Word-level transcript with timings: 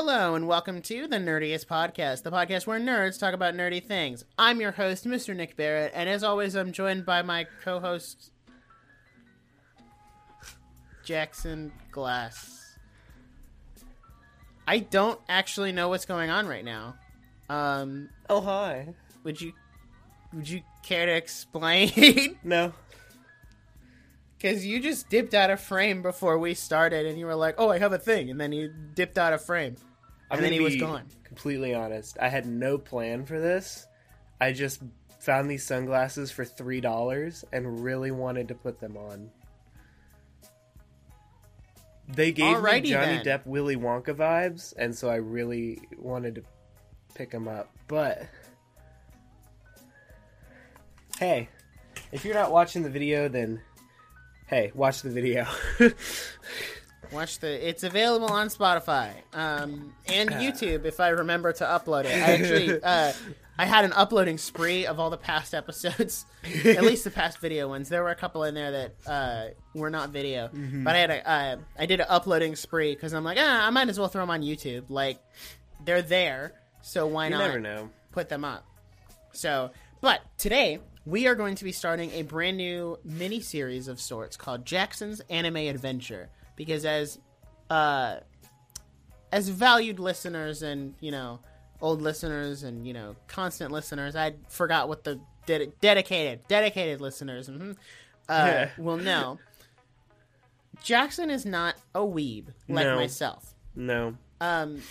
Hello 0.00 0.36
and 0.36 0.46
welcome 0.46 0.80
to 0.82 1.08
the 1.08 1.16
Nerdiest 1.16 1.66
Podcast, 1.66 2.22
the 2.22 2.30
podcast 2.30 2.68
where 2.68 2.78
nerds 2.78 3.18
talk 3.18 3.34
about 3.34 3.54
nerdy 3.54 3.84
things. 3.84 4.24
I'm 4.38 4.60
your 4.60 4.70
host, 4.70 5.06
Mr. 5.06 5.34
Nic 5.34 5.56
Barrett, 5.56 5.90
and 5.92 6.08
as 6.08 6.22
always, 6.22 6.54
I'm 6.54 6.70
joined 6.70 7.04
by 7.04 7.22
my 7.22 7.48
co-host, 7.64 8.30
Jackson 11.02 11.72
Glass. 11.90 12.78
I 14.68 14.78
don't 14.78 15.18
actually 15.28 15.72
know 15.72 15.88
what's 15.88 16.06
going 16.06 16.30
on 16.30 16.46
right 16.46 16.64
now. 16.64 16.94
Um, 17.50 18.08
Oh 18.30 18.40
hi. 18.40 18.94
would 19.24 19.40
you 19.40 19.52
would 20.32 20.48
you 20.48 20.60
care 20.84 21.06
to 21.06 21.12
explain? 21.12 22.38
No. 22.44 22.72
Because 24.36 24.64
you 24.64 24.78
just 24.78 25.08
dipped 25.08 25.34
out 25.34 25.50
of 25.50 25.60
frame 25.60 26.02
before 26.02 26.38
we 26.38 26.54
started, 26.54 27.04
and 27.04 27.18
you 27.18 27.26
were 27.26 27.34
like, 27.34 27.56
"Oh, 27.58 27.70
I 27.70 27.80
have 27.80 27.92
a 27.92 27.98
thing," 27.98 28.30
and 28.30 28.40
then 28.40 28.52
you 28.52 28.72
dipped 28.94 29.18
out 29.18 29.32
of 29.32 29.44
frame. 29.44 29.74
I'm 30.30 30.38
And 30.38 30.44
then 30.44 30.52
he 30.52 30.60
was 30.60 30.76
gone. 30.76 31.04
Completely 31.24 31.74
honest. 31.74 32.18
I 32.20 32.28
had 32.28 32.46
no 32.46 32.78
plan 32.78 33.24
for 33.24 33.40
this. 33.40 33.86
I 34.40 34.52
just 34.52 34.82
found 35.20 35.50
these 35.50 35.64
sunglasses 35.64 36.30
for 36.30 36.44
three 36.44 36.80
dollars 36.80 37.44
and 37.52 37.82
really 37.82 38.10
wanted 38.10 38.48
to 38.48 38.54
put 38.54 38.80
them 38.80 38.96
on. 38.96 39.30
They 42.08 42.32
gave 42.32 42.56
Alrighty 42.56 42.82
me 42.82 42.90
Johnny 42.90 43.20
then. 43.22 43.24
Depp 43.24 43.46
Willy 43.46 43.76
Wonka 43.76 44.14
vibes, 44.14 44.74
and 44.76 44.96
so 44.96 45.10
I 45.10 45.16
really 45.16 45.80
wanted 45.98 46.36
to 46.36 46.42
pick 47.14 47.30
them 47.30 47.48
up. 47.48 47.70
But 47.86 48.22
hey, 51.18 51.48
if 52.12 52.24
you're 52.24 52.34
not 52.34 52.50
watching 52.50 52.82
the 52.82 52.90
video, 52.90 53.28
then 53.28 53.60
hey, 54.46 54.72
watch 54.74 55.02
the 55.02 55.10
video. 55.10 55.46
Watch 57.12 57.38
the. 57.38 57.68
It's 57.68 57.82
available 57.82 58.30
on 58.30 58.48
Spotify 58.48 59.12
um, 59.32 59.94
and 60.06 60.30
YouTube 60.30 60.84
if 60.84 61.00
I 61.00 61.08
remember 61.08 61.52
to 61.52 61.64
upload 61.64 62.04
it. 62.04 62.12
I 62.12 62.32
actually, 62.32 62.82
uh, 62.82 63.12
I 63.58 63.64
had 63.64 63.84
an 63.84 63.92
uploading 63.92 64.38
spree 64.38 64.86
of 64.86 65.00
all 65.00 65.10
the 65.10 65.16
past 65.16 65.54
episodes, 65.54 66.26
at 66.64 66.82
least 66.82 67.04
the 67.04 67.10
past 67.10 67.38
video 67.38 67.68
ones. 67.68 67.88
There 67.88 68.02
were 68.02 68.10
a 68.10 68.14
couple 68.14 68.44
in 68.44 68.54
there 68.54 68.70
that 68.70 68.94
uh, 69.06 69.44
were 69.74 69.90
not 69.90 70.10
video, 70.10 70.50
but 70.52 70.94
I 70.94 70.98
had 70.98 71.10
a, 71.10 71.28
uh, 71.28 71.56
I 71.78 71.86
did 71.86 72.00
an 72.00 72.06
uploading 72.08 72.56
spree 72.56 72.94
because 72.94 73.14
I'm 73.14 73.24
like, 73.24 73.38
ah, 73.40 73.66
I 73.66 73.70
might 73.70 73.88
as 73.88 73.98
well 73.98 74.08
throw 74.08 74.22
them 74.22 74.30
on 74.30 74.42
YouTube. 74.42 74.84
Like, 74.88 75.18
they're 75.84 76.02
there, 76.02 76.52
so 76.82 77.06
why 77.06 77.24
you 77.26 77.30
not? 77.30 77.46
never 77.46 77.60
know. 77.60 77.90
put 78.12 78.28
them 78.28 78.44
up. 78.44 78.64
So, 79.32 79.70
but 80.00 80.20
today 80.36 80.80
we 81.04 81.26
are 81.26 81.34
going 81.34 81.54
to 81.54 81.64
be 81.64 81.72
starting 81.72 82.10
a 82.12 82.22
brand 82.22 82.58
new 82.58 82.98
mini 83.02 83.40
series 83.40 83.88
of 83.88 84.00
sorts 84.00 84.36
called 84.36 84.66
Jackson's 84.66 85.20
Anime 85.30 85.56
Adventure 85.56 86.28
because 86.58 86.84
as 86.84 87.18
uh 87.70 88.16
as 89.32 89.48
valued 89.48 89.98
listeners 89.98 90.62
and, 90.62 90.94
you 91.00 91.10
know, 91.10 91.38
old 91.80 92.02
listeners 92.02 92.62
and, 92.64 92.86
you 92.86 92.92
know, 92.92 93.14
constant 93.28 93.70
listeners, 93.70 94.16
I 94.16 94.34
forgot 94.48 94.88
what 94.88 95.04
the 95.04 95.20
ded- 95.46 95.72
dedicated 95.80 96.40
dedicated 96.48 97.00
listeners 97.00 97.48
mhm, 97.48 97.76
uh, 98.28 98.66
will 98.76 98.96
know. 98.98 99.38
Jackson 100.82 101.30
is 101.30 101.44
not 101.44 101.74
a 101.94 102.00
weeb 102.00 102.48
like 102.68 102.86
No. 102.86 102.96
myself. 102.96 103.54
No. 103.74 104.16
Um, 104.40 104.82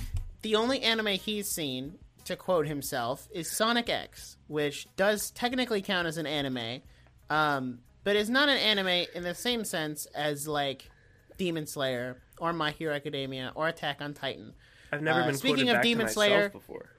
the 0.42 0.56
only 0.56 0.82
anime 0.82 1.08
he's 1.08 1.50
seen, 1.50 1.98
to 2.26 2.36
quote 2.36 2.68
himself, 2.68 3.28
is 3.32 3.50
Sonic 3.50 3.90
X, 3.90 4.38
which 4.48 4.88
does 4.96 5.32
technically 5.32 5.82
count 5.82 6.08
as 6.08 6.18
an 6.18 6.26
anime, 6.28 6.82
um, 7.30 7.80
but 8.04 8.16
is 8.16 8.30
not 8.30 8.50
an 8.50 8.58
anime 8.58 9.06
in 9.16 9.24
the 9.24 9.34
same 9.36 9.64
sense 9.66 10.06
as 10.08 10.48
like 10.48 10.90
Demon 11.38 11.66
Slayer 11.68 12.22
or 12.40 12.54
My 12.54 12.72
Hero 12.72 12.94
Academia 12.94 13.52
or 13.56 13.68
Attack 13.68 14.02
on 14.02 14.14
Titan. 14.14 14.54
I've 14.92 15.02
never 15.02 15.22
Uh, 15.22 15.26
been 15.28 15.36
speaking 15.38 15.70
of 15.70 15.82
Demon 15.82 16.08
Slayer- 16.08 16.50
before. 16.50 16.90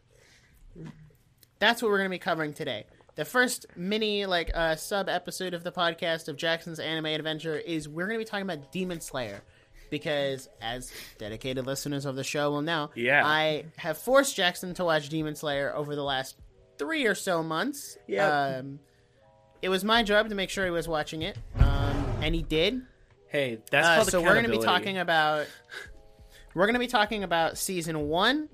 That's 1.59 1.83
what 1.83 1.91
we're 1.91 1.99
going 1.99 2.11
to 2.11 2.15
be 2.15 2.19
covering 2.19 2.53
today. 2.53 2.87
The 3.17 3.25
first 3.25 3.67
mini 3.77 4.27
like 4.27 4.51
uh, 4.55 4.77
sub 4.77 5.09
episode 5.09 5.53
of 5.55 5.65
the 5.65 5.73
podcast 5.73 6.29
of 6.29 6.37
Jackson's 6.37 6.79
Anime 6.79 7.07
Adventure 7.07 7.57
is 7.57 7.89
we're 7.89 8.07
going 8.07 8.19
to 8.19 8.25
be 8.25 8.29
talking 8.29 8.49
about 8.49 8.71
Demon 8.71 9.01
Slayer 9.01 9.43
because 9.91 10.49
as 10.61 10.93
dedicated 11.19 11.67
listeners 11.67 12.05
of 12.05 12.15
the 12.15 12.23
show 12.23 12.51
will 12.53 12.63
know, 12.63 12.91
Yeah. 12.95 13.27
I 13.27 13.65
have 13.77 13.99
forced 13.99 14.37
Jackson 14.37 14.75
to 14.75 14.85
watch 14.85 15.09
Demon 15.09 15.35
Slayer 15.35 15.75
over 15.75 15.97
the 15.97 16.05
last 16.05 16.37
3 16.79 17.07
or 17.07 17.17
so 17.17 17.43
months. 17.43 17.97
Yep. 18.07 18.33
Um 18.33 18.79
it 19.61 19.69
was 19.71 19.83
my 19.83 20.05
job 20.05 20.29
to 20.29 20.37
make 20.37 20.51
sure 20.51 20.65
he 20.65 20.71
was 20.71 20.87
watching 20.87 21.23
it. 21.23 21.37
Um 21.59 22.07
and 22.23 22.35
he 22.37 22.43
did. 22.43 22.83
Hey, 23.29 23.59
that's 23.71 24.09
Uh, 24.09 24.11
so 24.11 24.23
we're 24.23 24.33
going 24.33 24.45
to 24.47 24.51
be 24.51 24.59
talking 24.59 24.99
about 24.99 25.47
we're 26.55 26.67
going 26.67 26.75
to 26.75 26.81
be 26.81 26.87
talking 26.87 27.25
about 27.25 27.59
season 27.59 28.09
1 28.09 28.49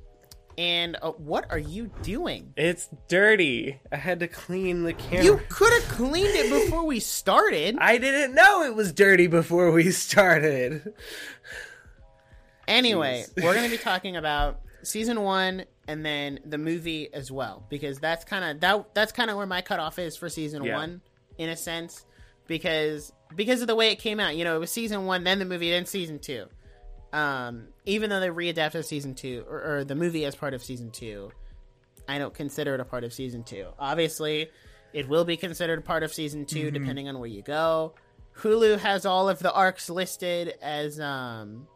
and 0.56 0.96
uh, 1.02 1.10
what 1.12 1.50
are 1.50 1.58
you 1.58 1.90
doing? 2.02 2.52
It's 2.56 2.88
dirty. 3.08 3.80
I 3.90 3.96
had 3.96 4.20
to 4.20 4.28
clean 4.28 4.84
the 4.84 4.92
camera. 4.92 5.24
You 5.24 5.40
could 5.48 5.72
have 5.72 5.90
cleaned 5.92 6.28
it 6.34 6.50
before 6.50 6.84
we 6.84 7.00
started. 7.00 7.76
I 7.80 7.98
didn't 7.98 8.34
know 8.34 8.62
it 8.62 8.74
was 8.74 8.92
dirty 8.92 9.26
before 9.26 9.72
we 9.72 9.90
started. 9.90 10.94
Anyway, 12.66 13.24
Jeez. 13.36 13.44
we're 13.44 13.54
going 13.54 13.68
to 13.68 13.76
be 13.76 13.82
talking 13.82 14.16
about 14.16 14.60
season 14.82 15.22
one 15.22 15.64
and 15.88 16.04
then 16.04 16.40
the 16.44 16.58
movie 16.58 17.12
as 17.12 17.30
well 17.30 17.64
because 17.68 17.98
that's 17.98 18.24
kind 18.24 18.44
of 18.44 18.60
that 18.60 18.94
that's 18.94 19.12
kind 19.12 19.30
of 19.30 19.36
where 19.36 19.46
my 19.46 19.60
cutoff 19.62 19.98
is 19.98 20.16
for 20.16 20.28
season 20.28 20.62
Yeah. 20.62 20.76
one 20.76 21.00
in 21.38 21.48
a 21.48 21.56
sense 21.56 22.04
because 22.46 23.12
because 23.34 23.60
of 23.60 23.66
the 23.66 23.74
way 23.74 23.90
it 23.90 23.96
came 23.98 24.20
out. 24.20 24.36
You 24.36 24.44
know, 24.44 24.56
it 24.56 24.60
was 24.60 24.70
season 24.70 25.06
one, 25.06 25.24
then 25.24 25.38
the 25.38 25.44
movie, 25.44 25.70
then 25.70 25.86
season 25.86 26.18
two. 26.18 26.46
Um, 27.12 27.68
even 27.84 28.10
though 28.10 28.20
they 28.20 28.28
readapted 28.28 28.84
season 28.84 29.14
two 29.14 29.44
or, 29.48 29.76
or 29.78 29.84
the 29.84 29.94
movie 29.94 30.24
as 30.24 30.34
part 30.34 30.52
of 30.54 30.62
season 30.62 30.90
two, 30.90 31.30
I 32.08 32.18
don't 32.18 32.34
consider 32.34 32.74
it 32.74 32.80
a 32.80 32.84
part 32.84 33.04
of 33.04 33.12
season 33.12 33.44
two. 33.44 33.66
Obviously, 33.78 34.50
it 34.92 35.08
will 35.08 35.24
be 35.24 35.36
considered 35.36 35.84
part 35.84 36.02
of 36.02 36.12
season 36.12 36.44
2 36.44 36.58
Mm-hmm. 36.66 36.74
depending 36.74 37.08
on 37.08 37.18
where 37.18 37.28
you 37.28 37.42
go. 37.42 37.94
Hulu 38.38 38.78
has 38.78 39.06
all 39.06 39.28
of 39.28 39.38
the 39.38 39.52
arcs 39.52 39.88
listed 39.88 40.54
as 40.60 40.98
um 41.00 41.66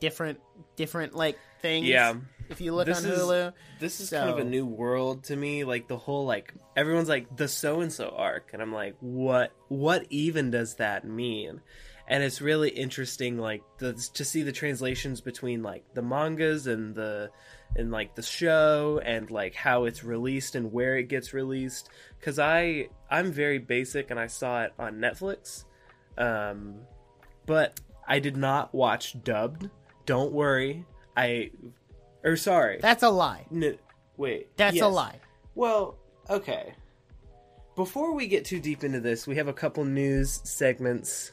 different 0.00 0.40
different 0.76 1.14
like 1.14 1.38
things. 1.60 1.86
Yeah. 1.86 2.14
If 2.50 2.60
you 2.60 2.74
look 2.74 2.86
This 2.86 3.04
on 3.04 3.10
is- 3.10 3.18
Hulu, 3.18 3.52
This 3.78 4.00
is 4.00 4.10
kind 4.10 4.28
of 4.28 4.38
a 4.38 4.44
new 4.44 4.66
world 4.66 5.24
to 5.24 5.36
me. 5.36 5.64
Like 5.64 5.88
the 5.88 5.96
whole 5.96 6.26
like 6.26 6.52
everyone's 6.76 7.08
like 7.08 7.34
the 7.36 7.48
so 7.48 7.80
and 7.80 7.92
so 7.92 8.10
arc, 8.10 8.50
and 8.52 8.60
I'm 8.60 8.72
like, 8.72 8.96
what? 9.00 9.52
What 9.68 10.04
even 10.10 10.50
does 10.50 10.74
that 10.76 11.04
mean? 11.04 11.60
And 12.08 12.24
it's 12.24 12.40
really 12.40 12.70
interesting, 12.70 13.38
like 13.38 13.62
the, 13.78 13.92
to 14.14 14.24
see 14.24 14.42
the 14.42 14.50
translations 14.50 15.20
between 15.20 15.62
like 15.62 15.84
the 15.94 16.02
mangas 16.02 16.66
and 16.66 16.92
the 16.92 17.30
and 17.76 17.92
like 17.92 18.16
the 18.16 18.22
show 18.22 19.00
and 19.04 19.30
like 19.30 19.54
how 19.54 19.84
it's 19.84 20.02
released 20.02 20.56
and 20.56 20.72
where 20.72 20.96
it 20.98 21.04
gets 21.04 21.32
released. 21.32 21.88
Because 22.18 22.40
I 22.40 22.88
I'm 23.08 23.30
very 23.30 23.58
basic, 23.58 24.10
and 24.10 24.18
I 24.18 24.26
saw 24.26 24.64
it 24.64 24.72
on 24.76 24.96
Netflix, 24.96 25.64
um, 26.18 26.80
but 27.46 27.80
I 28.08 28.18
did 28.18 28.36
not 28.36 28.74
watch 28.74 29.22
dubbed. 29.22 29.70
Don't 30.04 30.32
worry, 30.32 30.84
I 31.16 31.52
or 32.24 32.36
sorry, 32.36 32.78
that's 32.80 33.02
a 33.02 33.10
lie. 33.10 33.46
no, 33.50 33.74
wait. 34.16 34.56
That's 34.56 34.80
a 34.80 34.88
lie. 34.88 35.20
Well, 35.54 35.96
okay. 36.28 36.74
Before 37.76 38.12
we 38.14 38.26
get 38.26 38.44
too 38.44 38.60
deep 38.60 38.84
into 38.84 39.00
this, 39.00 39.26
we 39.26 39.36
have 39.36 39.48
a 39.48 39.52
couple 39.52 39.84
news 39.84 40.40
segments. 40.44 41.32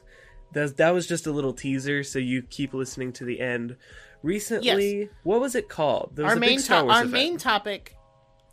That, 0.53 0.77
that 0.77 0.93
was 0.93 1.05
just 1.07 1.27
a 1.27 1.31
little 1.31 1.51
teaser, 1.53 2.03
so 2.03 2.19
you 2.19 2.41
keep 2.43 2.73
listening 2.73 3.11
to 3.13 3.25
the 3.25 3.39
end. 3.41 3.75
Recently, 4.23 5.09
what 5.23 5.41
was 5.41 5.55
it 5.55 5.67
called? 5.67 6.17
Was 6.17 6.25
Our 6.25 6.35
main 6.37 6.59
to- 6.61 6.75
our 6.75 6.99
event. 7.01 7.11
main 7.11 7.37
topic 7.37 7.95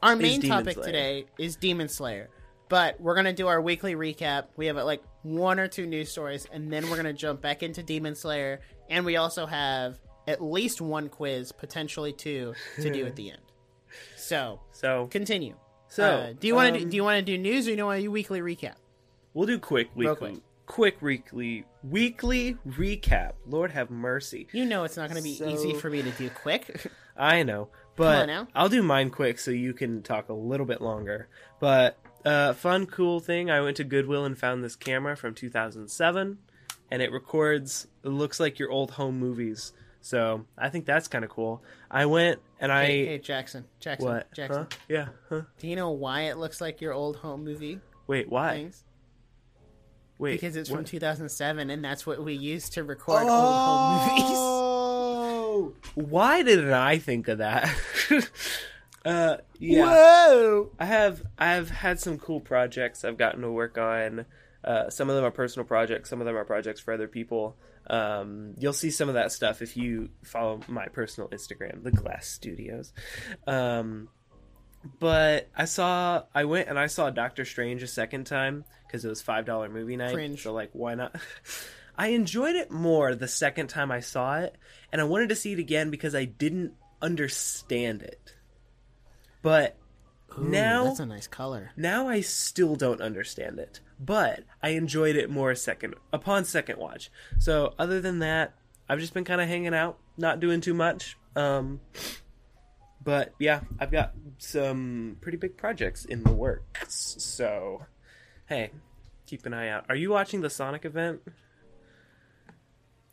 our 0.03 0.17
main 0.17 0.43
topic 0.43 0.75
Slayer. 0.75 0.87
today 0.87 1.27
is 1.39 1.57
Demon 1.57 1.89
Slayer. 1.89 2.29
But 2.69 3.01
we're 3.01 3.15
gonna 3.15 3.33
do 3.33 3.47
our 3.47 3.61
weekly 3.61 3.95
recap. 3.95 4.47
We 4.57 4.67
have 4.67 4.77
uh, 4.77 4.85
like 4.85 5.03
one 5.23 5.59
or 5.61 5.69
two 5.69 5.87
news 5.87 6.11
stories, 6.11 6.47
and 6.53 6.73
then 6.73 6.89
we're 6.91 6.97
gonna 6.97 7.13
jump 7.13 7.41
back 7.41 7.63
into 7.63 7.83
Demon 7.83 8.15
Slayer, 8.15 8.61
and 8.91 9.05
we 9.05 9.17
also 9.17 9.47
have 9.47 9.99
at 10.27 10.43
least 10.43 10.81
one 10.81 11.09
quiz, 11.09 11.53
potentially 11.53 12.13
two, 12.13 12.55
to 12.81 12.91
do 12.91 13.07
at 13.07 13.17
the 13.17 13.31
end. 13.31 13.41
So 14.17 14.61
So, 14.73 15.07
continue. 15.09 15.55
so 15.89 16.05
Uh, 16.05 16.33
do 16.39 16.47
you 16.49 16.55
want 16.55 16.75
to 16.77 16.83
um, 16.83 16.89
do 16.91 16.97
you 16.97 17.05
want 17.05 17.19
to 17.19 17.23
do 17.25 17.39
news 17.39 17.69
or 17.69 17.73
do 17.73 17.77
you 17.77 17.85
want 17.87 17.99
to 17.99 18.03
do 18.03 18.11
weekly 18.11 18.41
recap? 18.41 18.75
We'll 19.35 19.47
do 19.47 19.59
quick 19.59 19.91
weekly, 19.95 20.41
quick. 20.67 21.01
weekly, 21.03 21.65
weekly 21.85 22.57
recap. 22.67 23.33
Lord 23.47 23.71
have 23.71 23.91
mercy. 23.91 24.49
You 24.53 24.65
know 24.65 24.83
it's 24.85 24.97
not 24.97 25.11
going 25.11 25.19
to 25.19 25.23
be 25.23 25.35
So- 25.37 25.49
easy 25.49 25.75
for 25.75 25.91
me 25.91 26.03
to 26.03 26.11
do 26.13 26.29
quick. 26.31 26.91
I 27.17 27.45
know, 27.45 27.69
but. 27.95 28.29
I'll 28.57 28.69
do 28.69 28.83
mine 28.83 29.11
quick 29.11 29.39
so 29.39 29.53
you 29.53 29.73
can 29.73 30.03
talk 30.03 30.29
a 30.29 30.33
little 30.33 30.67
bit 30.67 30.81
longer. 30.81 31.29
But 31.61 31.97
uh, 32.25 32.55
fun, 32.55 32.87
cool 32.87 33.21
thing. 33.21 33.51
I 33.51 33.61
went 33.61 33.77
to 33.77 33.85
Goodwill 33.85 34.25
and 34.25 34.37
found 34.37 34.65
this 34.65 34.75
camera 34.75 35.17
from 35.17 35.35
2007, 35.35 36.39
and 36.91 37.03
it 37.03 37.13
records. 37.13 37.87
It 38.03 38.09
looks 38.09 38.41
like 38.41 38.59
your 38.59 38.71
old 38.73 38.93
home 38.93 39.21
movies. 39.21 39.73
So 40.05 40.45
I 40.59 40.69
think 40.69 40.85
that's 40.85 41.09
kind 41.09 41.25
of 41.25 41.31
cool. 41.31 41.63
I 41.91 42.05
went 42.05 42.39
and 42.61 42.71
I 42.71 42.85
hey, 42.85 43.07
hey, 43.07 43.19
Jackson, 43.19 43.65
Jackson, 43.81 44.07
what? 44.07 44.35
Jackson. 44.35 44.67
Huh? 44.71 44.77
Yeah. 44.87 45.09
Huh? 45.31 45.43
Do 45.59 45.67
you 45.67 45.77
know 45.77 45.93
why 45.93 46.25
it 46.25 46.37
looks 46.37 46.61
like 46.61 46.83
your 46.83 46.93
old 46.93 47.17
home 47.17 47.43
movie 47.43 47.81
Wait. 48.07 48.29
Why? 48.29 48.55
things? 48.55 48.85
Wait. 50.19 50.33
Because 50.33 50.57
it's 50.57 50.69
from 50.69 50.85
2007, 50.85 51.71
and 51.71 51.83
that's 51.83 52.07
what 52.07 52.23
we 52.23 52.35
used 52.35 52.75
to 52.75 52.85
record 52.85 53.23
old 53.23 53.31
home 53.31 54.09
movies. 54.09 54.25
Oh. 54.27 55.73
why 55.95 56.43
didn't 56.43 56.75
I 56.75 56.99
think 56.99 57.27
of 57.29 57.39
that? 57.39 57.75
uh, 59.07 59.39
yeah. 59.59 59.87
Whoa! 59.87 60.71
I 60.79 60.85
have 60.85 61.23
I've 61.39 61.71
had 61.71 61.99
some 61.99 62.19
cool 62.19 62.41
projects 62.41 63.07
I've 63.07 63.17
gotten 63.17 63.41
to 63.41 63.51
work 63.51 63.79
on. 63.79 64.27
Uh, 64.63 64.91
some 64.91 65.09
of 65.09 65.17
them 65.17 65.25
are 65.25 65.31
personal 65.31 65.67
projects. 65.67 66.11
Some 66.11 66.21
of 66.21 66.27
them 66.27 66.37
are 66.37 66.45
projects 66.45 66.81
for 66.81 66.93
other 66.93 67.09
people. 67.09 67.57
Um, 67.87 68.55
you'll 68.59 68.73
see 68.73 68.91
some 68.91 69.09
of 69.09 69.15
that 69.15 69.33
stuff 69.33 69.63
if 69.63 69.77
you 69.77 70.11
follow 70.23 70.61
my 70.69 70.87
personal 70.87 71.29
Instagram, 71.31 71.83
the 71.83 71.91
Glass 71.91 72.27
Studios. 72.27 72.93
Um, 73.47 74.09
but 74.99 75.49
I 75.57 75.65
saw 75.65 76.25
I 76.35 76.45
went 76.45 76.69
and 76.69 76.79
I 76.79 76.87
saw 76.87 77.11
Doctor 77.11 77.45
Strange 77.45 77.83
a 77.83 77.87
second 77.87 78.25
time 78.25 78.65
because 78.87 79.05
it 79.05 79.09
was 79.09 79.23
five 79.23 79.45
dollar 79.45 79.69
movie 79.69 79.97
night. 79.97 80.15
Cringe. 80.15 80.43
So 80.43 80.53
like, 80.53 80.71
why 80.73 80.95
not? 80.95 81.15
I 81.97 82.09
enjoyed 82.09 82.57
it 82.57 82.71
more 82.71 83.15
the 83.15 83.29
second 83.29 83.69
time 83.69 83.93
I 83.93 84.01
saw 84.01 84.39
it, 84.39 84.57
and 84.91 85.01
I 85.01 85.05
wanted 85.05 85.29
to 85.29 85.37
see 85.37 85.53
it 85.53 85.59
again 85.59 85.91
because 85.91 86.15
I 86.15 86.25
didn't 86.25 86.73
understand 87.01 88.03
it. 88.03 88.35
But 89.43 89.77
Ooh, 90.39 90.43
now 90.43 90.85
that's 90.85 91.01
a 91.01 91.07
nice 91.07 91.29
color. 91.29 91.71
now 91.77 92.09
I 92.09 92.21
still 92.23 92.75
don't 92.75 93.01
understand 93.01 93.59
it, 93.61 93.81
but 94.05 94.45
I 94.63 94.71
enjoyed 94.71 95.17
it 95.17 95.31
more 95.31 95.55
second 95.55 95.95
upon 96.13 96.45
second 96.45 96.79
watch. 96.79 97.11
So 97.39 97.75
other 97.79 98.01
than 98.01 98.19
that, 98.21 98.55
I've 98.89 99.01
just 99.01 99.15
been 99.15 99.25
kind 99.25 99.41
of 99.41 99.49
hanging 99.49 99.75
out, 99.75 99.99
not 100.17 100.41
doing 100.41 100.61
too 100.61 100.75
much. 100.75 101.17
Um, 101.37 101.81
but 103.03 103.35
yeah, 103.39 103.61
I've 103.79 103.91
got 103.91 104.15
some 104.39 105.17
pretty 105.21 105.39
big 105.39 105.57
projects 105.57 106.05
in 106.05 106.23
the 106.23 106.33
works. 106.33 107.17
So 107.19 107.87
hey, 108.47 108.71
keep 109.27 109.47
an 109.47 109.55
eye 109.55 109.69
out. 109.69 109.87
Are 109.89 109.97
you 109.97 110.11
watching 110.11 110.41
the 110.41 110.51
Sonic 110.51 110.85
event? 110.85 111.21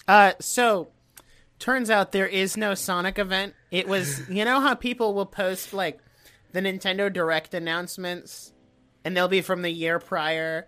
Uh, 0.07 0.33
so 0.39 0.89
turns 1.59 1.89
out 1.89 2.11
there 2.11 2.27
is 2.27 2.57
no 2.57 2.73
Sonic 2.73 3.17
event. 3.19 3.53
It 3.69 3.87
was, 3.87 4.21
you 4.29 4.45
know 4.45 4.59
how 4.59 4.75
people 4.75 5.13
will 5.13 5.25
post 5.25 5.73
like 5.73 5.99
the 6.51 6.61
Nintendo 6.61 7.11
Direct 7.11 7.53
announcements, 7.53 8.53
and 9.05 9.15
they'll 9.15 9.27
be 9.27 9.41
from 9.41 9.61
the 9.61 9.71
year 9.71 9.99
prior, 9.99 10.67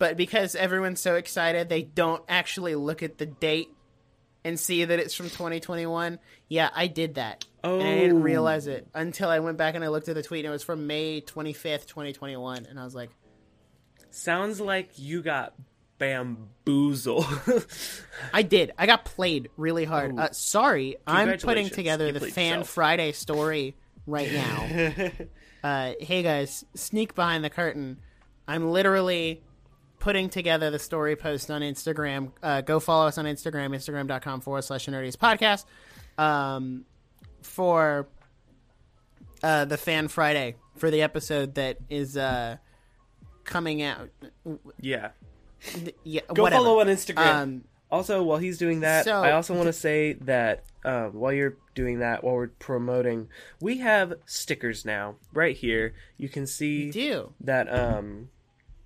but 0.00 0.16
because 0.16 0.56
everyone's 0.56 1.00
so 1.00 1.14
excited, 1.14 1.68
they 1.68 1.82
don't 1.82 2.24
actually 2.28 2.74
look 2.74 3.04
at 3.04 3.18
the 3.18 3.26
date 3.26 3.68
and 4.42 4.58
see 4.58 4.84
that 4.84 4.98
it's 4.98 5.14
from 5.14 5.26
2021. 5.26 6.18
Yeah, 6.48 6.70
I 6.74 6.86
did 6.88 7.14
that. 7.16 7.44
And 7.62 7.82
I 7.82 7.98
didn't 7.98 8.16
Oh. 8.20 8.22
realize 8.22 8.66
it 8.66 8.88
until 8.94 9.28
I 9.28 9.38
went 9.40 9.58
back 9.58 9.74
and 9.74 9.84
I 9.84 9.88
looked 9.88 10.08
at 10.08 10.14
the 10.14 10.22
tweet, 10.22 10.44
and 10.46 10.50
it 10.50 10.52
was 10.52 10.62
from 10.64 10.86
May 10.86 11.20
25th, 11.20 11.86
2021. 11.86 12.64
And 12.66 12.80
I 12.80 12.84
was 12.84 12.94
like, 12.94 13.10
Sounds 14.10 14.60
like 14.60 14.98
you 14.98 15.22
got 15.22 15.54
bamboozled. 15.98 17.26
I 18.32 18.42
did. 18.42 18.72
I 18.78 18.86
got 18.86 19.04
played 19.04 19.50
really 19.56 19.84
hard. 19.84 20.18
Uh, 20.18 20.30
sorry, 20.32 20.96
I'm 21.06 21.36
putting 21.38 21.68
together 21.68 22.06
You 22.06 22.12
the 22.12 22.20
Fan 22.20 22.60
yourself. 22.60 22.68
Friday 22.70 23.12
story 23.12 23.76
right 24.06 24.32
now. 24.32 25.10
uh, 25.64 25.92
hey 26.00 26.22
guys, 26.22 26.64
sneak 26.74 27.14
behind 27.14 27.44
the 27.44 27.50
curtain. 27.50 27.98
I'm 28.48 28.70
literally 28.70 29.42
putting 30.00 30.28
together 30.28 30.70
the 30.70 30.78
story 30.78 31.14
post 31.14 31.50
on 31.50 31.60
Instagram. 31.62 32.32
Uh, 32.42 32.60
go 32.62 32.80
follow 32.80 33.06
us 33.06 33.18
on 33.18 33.24
Instagram, 33.26 33.74
instagram.com 33.76 34.40
forward 34.40 34.62
slash 34.62 34.86
nerdiest 34.86 35.18
podcast 35.18 35.64
um, 36.22 36.84
for 37.42 38.08
uh, 39.42 39.64
the 39.66 39.76
Fan 39.76 40.08
Friday 40.08 40.56
for 40.76 40.90
the 40.90 41.02
episode 41.02 41.54
that 41.54 41.76
is 41.88 42.16
uh, 42.16 42.56
coming 43.44 43.82
out. 43.82 44.08
yeah. 44.80 45.10
Yeah, 46.04 46.22
Go 46.32 46.42
whatever. 46.44 46.64
follow 46.64 46.80
on 46.80 46.86
Instagram. 46.86 47.34
Um, 47.34 47.64
Also, 47.90 48.22
while 48.22 48.38
he's 48.38 48.56
doing 48.56 48.80
that, 48.80 49.04
So- 49.04 49.22
I 49.22 49.32
also 49.32 49.52
want 49.54 49.66
to 49.66 49.72
say 49.74 50.14
that 50.22 50.64
um, 50.84 51.12
while 51.12 51.32
you're 51.32 51.58
doing 51.74 51.98
that, 51.98 52.24
while 52.24 52.34
we're 52.34 52.48
promoting, 52.48 53.28
we 53.60 53.78
have 53.78 54.14
stickers 54.24 54.84
now 54.86 55.16
right 55.34 55.54
here. 55.56 55.92
You 56.16 56.28
can 56.30 56.46
see 56.46 56.90
do 56.90 57.32
that. 57.42 57.70
Um, 57.72 58.30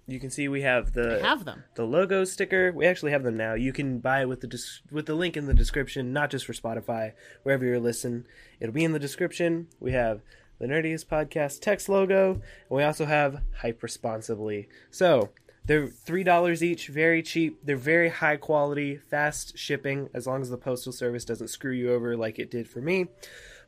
you 0.06 0.21
can 0.21 0.31
see 0.31 0.49
we 0.49 0.62
have 0.62 0.93
the 0.93 1.21
have 1.23 1.45
them. 1.45 1.65
the 1.75 1.85
logo 1.85 2.25
sticker. 2.25 2.73
We 2.73 2.87
actually 2.87 3.12
have 3.12 3.23
them 3.23 3.37
now. 3.37 3.55
You 3.55 3.73
can 3.73 3.99
buy 3.99 4.23
it 4.23 4.29
with 4.29 4.41
the 4.41 4.47
dis- 4.47 4.83
with 4.91 5.06
the 5.06 5.15
link 5.15 5.37
in 5.37 5.47
the 5.47 5.55
description, 5.55 6.12
not 6.12 6.31
just 6.31 6.45
for 6.45 6.53
Spotify, 6.53 7.12
wherever 7.43 7.65
you're 7.65 7.81
listening. 7.81 8.25
It'll 8.61 8.75
be 8.75 8.85
in 8.85 8.93
the 8.93 8.99
description. 8.99 9.69
We 9.81 9.93
have 9.93 10.21
the 10.59 10.67
Nerdiest 10.67 11.06
Podcast 11.06 11.61
text 11.61 11.89
logo, 11.89 12.35
and 12.35 12.43
we 12.71 12.83
also 12.83 13.06
have 13.06 13.43
Hype 13.61 13.83
Responsibly. 13.83 14.69
So 14.91 15.31
they're 15.65 15.89
three 15.89 16.23
dollars 16.23 16.62
each, 16.62 16.89
very 16.89 17.23
cheap. 17.23 17.59
They're 17.65 17.77
very 17.77 18.11
high 18.11 18.37
quality, 18.37 18.97
fast 18.97 19.56
shipping, 19.56 20.11
as 20.12 20.27
long 20.27 20.43
as 20.43 20.51
the 20.51 20.59
postal 20.59 20.93
service 20.93 21.25
doesn't 21.25 21.49
screw 21.49 21.73
you 21.73 21.93
over 21.93 22.17
like 22.17 22.39
it 22.39 22.51
did 22.51 22.69
for 22.69 22.81
me. 22.81 23.06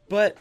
But 0.09 0.37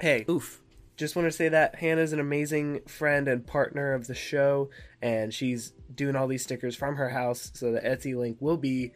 hey, 0.00 0.24
Oof. 0.30 0.60
Just 1.00 1.16
want 1.16 1.26
to 1.26 1.32
say 1.32 1.48
that 1.48 1.76
Hannah's 1.76 2.12
an 2.12 2.20
amazing 2.20 2.82
friend 2.86 3.26
and 3.26 3.46
partner 3.46 3.94
of 3.94 4.06
the 4.06 4.14
show, 4.14 4.68
and 5.00 5.32
she's 5.32 5.72
doing 5.92 6.14
all 6.14 6.28
these 6.28 6.42
stickers 6.42 6.76
from 6.76 6.96
her 6.96 7.08
house. 7.08 7.50
So 7.54 7.72
the 7.72 7.80
Etsy 7.80 8.14
link 8.14 8.36
will 8.38 8.58
be 8.58 8.92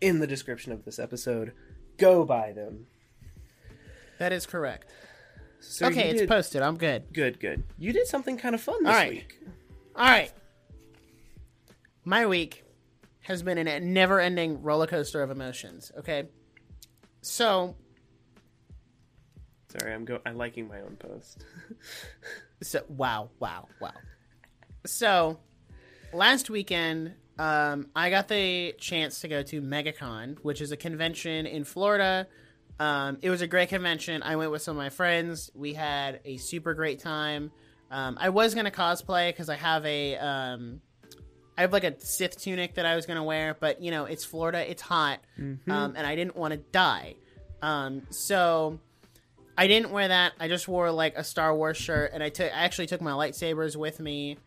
in 0.00 0.20
the 0.20 0.26
description 0.26 0.70
of 0.70 0.84
this 0.84 1.00
episode. 1.00 1.52
Go 1.96 2.24
buy 2.24 2.52
them. 2.52 2.86
That 4.20 4.32
is 4.32 4.46
correct. 4.46 4.88
So 5.58 5.86
okay, 5.86 6.12
you 6.12 6.20
it's 6.20 6.28
posted. 6.28 6.62
I'm 6.62 6.76
good. 6.76 7.12
good, 7.12 7.40
good. 7.40 7.64
You 7.76 7.92
did 7.92 8.06
something 8.06 8.38
kind 8.38 8.54
of 8.54 8.60
fun 8.60 8.84
this 8.84 8.92
All 8.92 8.94
right. 8.94 9.10
week. 9.10 9.40
All 9.96 10.04
right. 10.04 10.32
My 12.04 12.26
week 12.26 12.64
has 13.22 13.42
been 13.42 13.58
a 13.58 13.80
never 13.80 14.20
ending 14.20 14.62
roller 14.62 14.86
coaster 14.86 15.22
of 15.22 15.32
emotions. 15.32 15.90
Okay. 15.98 16.28
So, 17.20 17.74
Sorry, 19.68 19.92
I'm 19.92 20.04
go. 20.04 20.20
I'm 20.24 20.38
liking 20.38 20.66
my 20.66 20.80
own 20.80 20.96
post. 20.96 21.44
so 22.62 22.82
wow, 22.88 23.28
wow, 23.38 23.68
wow. 23.80 23.92
So, 24.86 25.38
last 26.12 26.48
weekend, 26.48 27.12
um, 27.38 27.88
I 27.94 28.08
got 28.08 28.28
the 28.28 28.74
chance 28.78 29.20
to 29.20 29.28
go 29.28 29.42
to 29.42 29.60
MegaCon, 29.60 30.38
which 30.42 30.62
is 30.62 30.72
a 30.72 30.76
convention 30.76 31.46
in 31.46 31.64
Florida. 31.64 32.26
Um, 32.80 33.18
it 33.20 33.28
was 33.28 33.42
a 33.42 33.46
great 33.46 33.68
convention. 33.68 34.22
I 34.22 34.36
went 34.36 34.50
with 34.50 34.62
some 34.62 34.76
of 34.76 34.82
my 34.82 34.88
friends. 34.88 35.50
We 35.54 35.74
had 35.74 36.20
a 36.24 36.38
super 36.38 36.72
great 36.72 37.00
time. 37.00 37.50
Um, 37.90 38.16
I 38.20 38.30
was 38.30 38.54
gonna 38.54 38.70
cosplay 38.70 39.30
because 39.30 39.48
I 39.50 39.56
have 39.56 39.84
a, 39.84 40.16
um, 40.16 40.80
I 41.58 41.62
have 41.62 41.72
like 41.72 41.84
a 41.84 41.98
Sith 42.00 42.38
tunic 42.40 42.74
that 42.76 42.86
I 42.86 42.96
was 42.96 43.04
gonna 43.04 43.24
wear, 43.24 43.56
but 43.58 43.82
you 43.82 43.90
know 43.90 44.04
it's 44.04 44.24
Florida, 44.24 44.68
it's 44.70 44.82
hot, 44.82 45.20
um, 45.70 45.94
and 45.96 46.06
I 46.06 46.14
didn't 46.16 46.36
want 46.36 46.52
to 46.52 46.58
die. 46.58 47.16
Um, 47.60 48.02
so 48.10 48.78
I 49.58 49.66
didn't 49.66 49.90
wear 49.90 50.08
that. 50.08 50.32
I 50.40 50.48
just 50.48 50.68
wore 50.68 50.90
like 50.92 51.16
a 51.16 51.24
Star 51.24 51.54
Wars 51.54 51.76
shirt, 51.76 52.12
and 52.14 52.22
I 52.22 52.28
took 52.30 52.46
I 52.46 52.60
actually 52.64 52.86
took 52.86 53.00
my 53.00 53.10
lightsabers 53.10 53.74
with 53.76 53.98
me, 54.00 54.38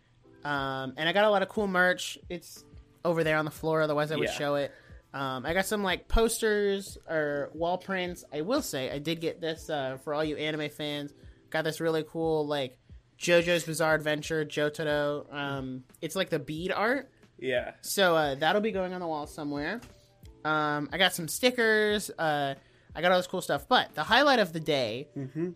um, 0.46 0.94
and 0.98 1.08
I 1.08 1.12
got 1.14 1.26
a 1.26 1.30
lot 1.30 1.42
of 1.44 1.50
cool 1.50 1.68
merch. 1.68 2.18
It's 2.30 2.64
over 3.04 3.24
there 3.24 3.38
on 3.38 3.46
the 3.46 3.52
floor, 3.52 3.82
otherwise 3.82 4.12
I 4.12 4.16
would 4.16 4.30
Yeah. 4.30 4.34
show 4.34 4.56
it. 4.56 4.72
Um, 5.14 5.46
I 5.46 5.54
got 5.54 5.66
some 5.66 5.84
like 5.84 6.08
posters 6.08 6.98
or 7.10 7.50
wall 7.54 7.78
prints. 7.78 8.24
I 8.34 8.42
will 8.42 8.62
say 8.62 8.90
I 8.90 9.00
did 9.00 9.20
get 9.20 9.42
this 9.42 9.70
uh, 9.70 9.98
for 10.04 10.14
all 10.14 10.24
you 10.24 10.38
anime 10.38 10.70
fans. 10.70 11.14
Got 11.50 11.64
this 11.66 11.82
really 11.82 12.04
cool 12.08 12.48
like 12.48 12.78
JoJo's 13.20 13.66
Bizarre 13.66 13.96
Adventure 13.96 14.46
Jotaro. 14.46 15.32
Um, 15.34 15.84
it's 16.02 16.16
like 16.16 16.30
the 16.30 16.40
bead 16.40 16.72
art. 16.72 17.12
Yeah. 17.38 17.74
So 17.82 18.16
uh, 18.16 18.36
that'll 18.36 18.62
be 18.62 18.72
going 18.72 18.94
on 18.94 19.02
the 19.02 19.08
wall 19.08 19.28
somewhere. 19.28 19.82
Um, 20.46 20.88
I 20.94 20.98
got 20.98 21.14
some 21.14 21.28
stickers. 21.28 22.10
Uh, 22.18 22.56
I 22.96 23.02
got 23.02 23.12
all 23.12 23.18
this 23.20 23.28
cool 23.28 23.42
stuff. 23.42 23.68
But 23.68 23.96
the 23.96 24.04
highlight 24.04 24.40
of 24.40 24.54
the 24.54 24.60
day, 24.60 25.08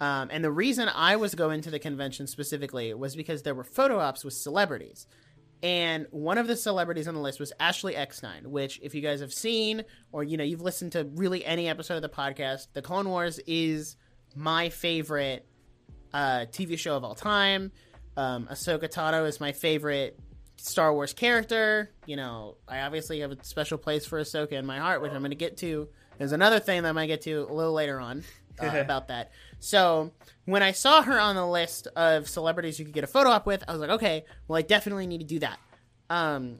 um, 0.01 0.29
and 0.31 0.43
the 0.43 0.51
reason 0.51 0.89
I 0.89 1.15
was 1.17 1.35
going 1.35 1.61
to 1.61 1.71
the 1.71 1.79
convention 1.79 2.27
specifically 2.27 2.93
was 2.93 3.15
because 3.15 3.43
there 3.43 3.55
were 3.55 3.63
photo 3.63 3.99
ops 3.99 4.23
with 4.23 4.33
celebrities. 4.33 5.07
And 5.63 6.05
one 6.11 6.37
of 6.37 6.47
the 6.47 6.55
celebrities 6.55 7.07
on 7.07 7.15
the 7.15 7.21
list 7.21 7.39
was 7.39 7.51
Ashley 7.59 7.95
Eckstein, 7.95 8.51
which, 8.51 8.79
if 8.83 8.93
you 8.93 9.01
guys 9.01 9.19
have 9.21 9.33
seen 9.33 9.83
or 10.11 10.23
you 10.23 10.37
know 10.37 10.43
you've 10.43 10.61
listened 10.61 10.91
to 10.93 11.05
really 11.15 11.43
any 11.45 11.67
episode 11.67 11.95
of 11.95 12.01
the 12.01 12.09
podcast, 12.09 12.67
The 12.73 12.81
Clone 12.81 13.09
Wars 13.09 13.39
is 13.47 13.95
my 14.35 14.69
favorite 14.69 15.45
uh, 16.13 16.45
TV 16.51 16.77
show 16.77 16.95
of 16.95 17.03
all 17.03 17.15
time. 17.15 17.71
Um, 18.17 18.47
Ahsoka 18.51 18.89
Tano 18.89 19.27
is 19.27 19.39
my 19.39 19.51
favorite 19.53 20.19
Star 20.57 20.93
Wars 20.93 21.13
character. 21.13 21.91
You 22.05 22.15
know, 22.17 22.57
I 22.67 22.81
obviously 22.81 23.19
have 23.21 23.31
a 23.31 23.43
special 23.43 23.77
place 23.77 24.05
for 24.05 24.19
Ahsoka 24.19 24.53
in 24.53 24.65
my 24.65 24.77
heart, 24.77 25.01
which 25.01 25.11
I'm 25.11 25.19
going 25.19 25.31
to 25.31 25.35
get 25.35 25.57
to. 25.57 25.89
There's 26.17 26.31
another 26.31 26.59
thing 26.59 26.83
that 26.83 26.89
I 26.89 26.91
might 26.91 27.07
get 27.07 27.21
to 27.23 27.47
a 27.49 27.53
little 27.53 27.73
later 27.73 27.99
on 27.99 28.23
uh, 28.61 28.67
about 28.67 29.09
that. 29.09 29.31
So 29.59 30.11
when 30.45 30.63
I 30.63 30.71
saw 30.71 31.01
her 31.01 31.19
on 31.19 31.35
the 31.35 31.47
list 31.47 31.87
of 31.95 32.29
celebrities 32.29 32.79
you 32.79 32.85
could 32.85 32.93
get 32.93 33.03
a 33.03 33.07
photo 33.07 33.29
op 33.29 33.45
with, 33.45 33.63
I 33.67 33.71
was 33.71 33.81
like, 33.81 33.89
okay, 33.91 34.25
well, 34.47 34.57
I 34.57 34.61
definitely 34.61 35.07
need 35.07 35.19
to 35.19 35.25
do 35.25 35.39
that. 35.39 35.59
Um, 36.09 36.59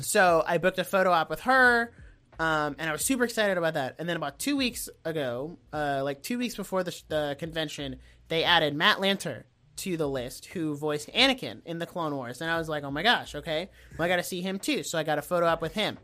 so 0.00 0.42
I 0.46 0.58
booked 0.58 0.78
a 0.78 0.84
photo 0.84 1.10
op 1.10 1.30
with 1.30 1.40
her, 1.40 1.92
um, 2.38 2.76
and 2.78 2.88
I 2.88 2.92
was 2.92 3.04
super 3.04 3.24
excited 3.24 3.56
about 3.56 3.74
that. 3.74 3.96
And 3.98 4.08
then 4.08 4.16
about 4.16 4.38
two 4.38 4.56
weeks 4.56 4.88
ago, 5.04 5.58
uh, 5.72 6.02
like 6.04 6.22
two 6.22 6.38
weeks 6.38 6.54
before 6.54 6.82
the, 6.82 7.02
the 7.08 7.36
convention, 7.38 7.96
they 8.28 8.44
added 8.44 8.74
Matt 8.74 8.98
Lanter 8.98 9.44
to 9.76 9.96
the 9.96 10.08
list, 10.08 10.46
who 10.46 10.74
voiced 10.74 11.12
Anakin 11.12 11.60
in 11.64 11.78
the 11.78 11.86
Clone 11.86 12.14
Wars. 12.14 12.40
And 12.40 12.50
I 12.50 12.58
was 12.58 12.68
like, 12.68 12.84
oh 12.84 12.90
my 12.90 13.02
gosh, 13.02 13.34
okay, 13.34 13.70
well, 13.98 14.06
I 14.06 14.08
got 14.08 14.16
to 14.16 14.22
see 14.22 14.40
him 14.40 14.58
too. 14.58 14.82
So 14.82 14.98
I 14.98 15.02
got 15.02 15.18
a 15.18 15.22
photo 15.22 15.46
op 15.46 15.60
with 15.60 15.74
him. 15.74 15.98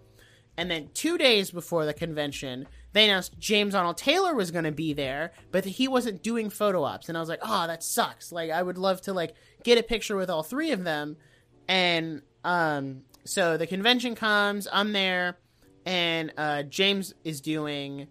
And 0.56 0.70
then 0.70 0.90
two 0.92 1.16
days 1.16 1.50
before 1.50 1.86
the 1.86 1.94
convention, 1.94 2.68
they 2.92 3.04
announced 3.04 3.38
James 3.38 3.74
Arnold 3.74 3.96
Taylor 3.96 4.34
was 4.34 4.50
going 4.50 4.64
to 4.64 4.72
be 4.72 4.92
there, 4.92 5.32
but 5.50 5.64
he 5.64 5.88
wasn't 5.88 6.22
doing 6.22 6.50
photo 6.50 6.84
ops. 6.84 7.08
And 7.08 7.16
I 7.16 7.20
was 7.20 7.28
like, 7.28 7.40
oh, 7.42 7.66
that 7.66 7.82
sucks. 7.82 8.32
Like, 8.32 8.50
I 8.50 8.62
would 8.62 8.76
love 8.76 9.00
to 9.02 9.12
like 9.12 9.34
get 9.64 9.78
a 9.78 9.82
picture 9.82 10.16
with 10.16 10.28
all 10.28 10.42
three 10.42 10.72
of 10.72 10.84
them. 10.84 11.16
And 11.68 12.22
um, 12.44 13.02
so 13.24 13.56
the 13.56 13.66
convention 13.66 14.14
comes, 14.14 14.68
I'm 14.70 14.92
there, 14.92 15.38
and 15.86 16.32
uh, 16.36 16.64
James 16.64 17.14
is 17.24 17.40
doing 17.40 18.08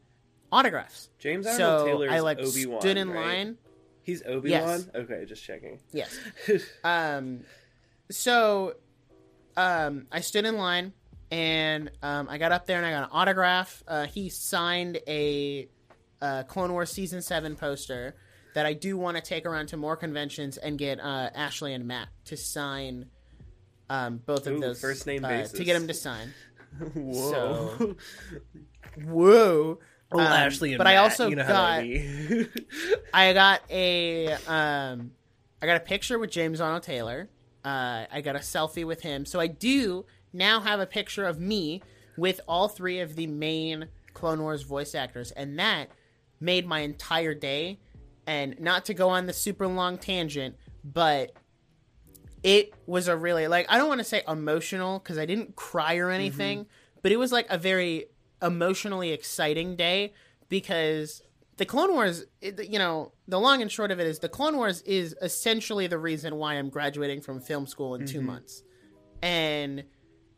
autographs. 0.52 1.10
James 1.20 1.46
Arnold 1.46 1.80
so 1.80 1.86
Taylor 1.86 2.08
is 2.08 2.14
I 2.14 2.20
like 2.20 2.40
Obi-Wan, 2.40 2.82
stood 2.82 2.98
in 2.98 3.10
right? 3.12 3.26
line. 3.26 3.58
He's 4.04 4.24
Obi 4.24 4.52
Wan. 4.52 4.70
Yes. 4.70 4.90
Okay, 4.96 5.26
just 5.28 5.44
checking. 5.44 5.80
Yes. 5.92 6.18
um, 6.84 7.42
so, 8.10 8.74
um, 9.56 10.08
I 10.12 10.22
stood 10.22 10.46
in 10.46 10.58
line 10.58 10.94
and 11.32 11.90
um, 12.04 12.28
I 12.30 12.38
got 12.38 12.52
up 12.52 12.66
there 12.66 12.78
and 12.78 12.86
I 12.86 12.92
got 12.92 13.04
an 13.04 13.10
autograph. 13.12 13.82
Uh, 13.88 14.06
he 14.06 14.30
signed 14.30 15.00
a 15.08 15.68
uh, 16.22 16.44
Clone 16.44 16.72
Wars 16.74 16.92
season 16.92 17.22
seven 17.22 17.56
poster 17.56 18.16
that 18.54 18.66
I 18.66 18.74
do 18.74 18.98
want 18.98 19.16
to 19.18 19.24
take 19.24 19.46
around 19.46 19.68
to 19.68 19.78
more 19.78 19.96
conventions 19.96 20.58
and 20.58 20.78
get 20.78 21.00
uh, 21.00 21.30
Ashley 21.34 21.74
and 21.74 21.88
Matt 21.88 22.10
to 22.26 22.38
sign. 22.38 23.06
Um, 23.90 24.18
both 24.26 24.46
of 24.48 24.54
Ooh, 24.54 24.60
those 24.60 24.80
first 24.82 25.08
name 25.08 25.24
uh, 25.26 25.30
basis. 25.30 25.54
to 25.54 25.64
get 25.64 25.74
them 25.74 25.88
to 25.88 25.94
sign. 25.94 26.34
Whoa. 26.94 27.32
So- 27.32 27.96
Whoa! 29.06 29.80
Oh, 30.12 30.20
Um, 30.20 30.26
Ashley 30.26 30.74
and 30.74 30.78
but 30.78 30.88
I 30.88 30.98
also 30.98 31.30
you 31.30 31.38
know 31.38 31.48
got 31.48 31.78
that 31.78 31.82
be. 31.84 32.48
I 33.14 33.32
got 33.34 33.62
a 33.70 34.34
um, 34.48 35.12
I 35.62 35.66
got 35.66 35.78
a 35.78 35.82
picture 35.82 36.20
with 36.20 36.30
James 36.30 36.60
Arnold 36.60 36.84
Taylor. 36.84 37.30
Uh, 37.64 38.06
I 38.12 38.20
got 38.22 38.36
a 38.36 38.40
selfie 38.40 38.86
with 38.86 39.02
him. 39.02 39.26
So 39.26 39.40
I 39.40 39.48
do 39.48 40.06
now 40.34 40.62
have 40.62 40.80
a 40.80 40.86
picture 40.86 41.26
of 41.26 41.40
me 41.40 41.82
with 42.18 42.42
all 42.48 42.68
three 42.68 43.00
of 43.00 43.16
the 43.16 43.28
main 43.28 43.88
Clone 44.14 44.42
Wars 44.42 44.64
voice 44.64 44.96
actors, 44.96 45.32
and 45.32 45.58
that 45.60 45.90
made 46.40 46.66
my 46.66 46.80
entire 46.80 47.34
day. 47.34 47.80
And 48.28 48.60
not 48.60 48.86
to 48.86 48.94
go 48.94 49.10
on 49.10 49.26
the 49.26 49.34
super 49.34 49.68
long 49.68 49.98
tangent, 49.98 50.56
but 50.84 51.34
it 52.44 52.74
was 52.86 53.08
a 53.08 53.16
really 53.16 53.48
like 53.48 53.66
I 53.70 53.78
don't 53.78 53.88
want 53.88 54.00
to 54.00 54.06
say 54.06 54.22
emotional 54.28 55.00
because 55.00 55.18
I 55.18 55.26
didn't 55.26 55.56
cry 55.56 55.98
or 55.98 56.10
anything, 56.10 56.60
mm-hmm. 56.60 57.00
but 57.02 57.12
it 57.12 57.18
was 57.18 57.32
like 57.32 57.48
a 57.50 57.58
very 57.58 58.06
emotionally 58.42 59.12
exciting 59.12 59.76
day 59.76 60.14
because 60.50 61.22
the 61.58 61.66
Clone 61.66 61.94
Wars, 61.94 62.26
it, 62.42 62.70
you 62.70 62.80
know, 62.80 63.12
the 63.28 63.40
long 63.40 63.62
and 63.62 63.72
short 63.72 63.92
of 63.92 64.00
it 64.00 64.08
is 64.08 64.20
the 64.20 64.30
Clone 64.30 64.58
Wars 64.58 64.82
is 64.82 65.16
essentially 65.22 65.88
the 65.88 65.98
reason 65.98 66.36
why 66.38 66.56
I'm 66.56 66.70
graduating 66.70 67.22
from 67.22 67.40
film 67.40 67.68
school 67.68 67.96
in 67.96 68.06
2 68.06 68.18
mm-hmm. 68.18 68.28
months. 68.28 68.64
And 69.22 69.84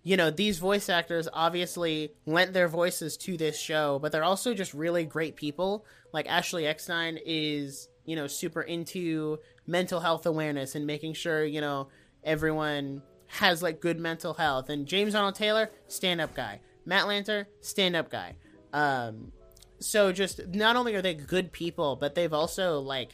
you 0.04 0.18
know, 0.18 0.30
these 0.30 0.60
voice 0.60 0.90
actors 0.90 1.30
obviously 1.32 2.12
lent 2.26 2.54
their 2.54 2.68
voices 2.68 3.16
to 3.18 3.38
this 3.38 3.58
show, 3.58 4.00
but 4.00 4.12
they're 4.12 4.24
also 4.24 4.54
just 4.54 4.74
really 4.74 5.06
great 5.06 5.38
people. 5.38 5.86
Like 6.12 6.28
Ashley 6.28 6.68
Eckstein 6.68 7.18
is, 7.26 7.88
you 8.06 8.18
know, 8.18 8.28
super 8.28 8.62
into 8.62 9.40
mental 9.66 10.02
health 10.02 10.26
awareness 10.26 10.76
and 10.76 10.86
making 10.86 11.14
sure, 11.14 11.46
you 11.46 11.62
know, 11.62 11.88
everyone 12.24 13.02
has 13.28 13.64
like 13.64 13.80
good 13.80 13.98
mental 13.98 14.34
health. 14.34 14.70
And 14.70 14.86
James 14.86 15.16
Arnold 15.16 15.36
Taylor, 15.36 15.72
stand 15.88 16.20
up 16.20 16.36
guy. 16.36 16.60
Matt 16.86 17.06
Lanter, 17.06 17.46
stand 17.62 17.96
up 17.96 18.12
guy. 18.12 18.36
Um, 18.74 19.32
so 19.80 20.12
just 20.12 20.48
not 20.50 20.76
only 20.76 20.96
are 20.96 21.02
they 21.02 21.14
good 21.14 21.54
people, 21.54 21.96
but 21.96 22.14
they've 22.14 22.34
also 22.34 22.80
like 22.80 23.12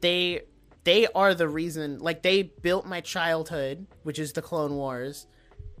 they 0.00 0.42
they 0.84 1.06
are 1.08 1.34
the 1.34 1.48
reason 1.48 1.98
like 1.98 2.22
they 2.22 2.42
built 2.42 2.86
my 2.86 3.00
childhood, 3.00 3.86
which 4.04 4.20
is 4.20 4.32
the 4.32 4.42
Clone 4.42 4.74
Wars, 4.76 5.26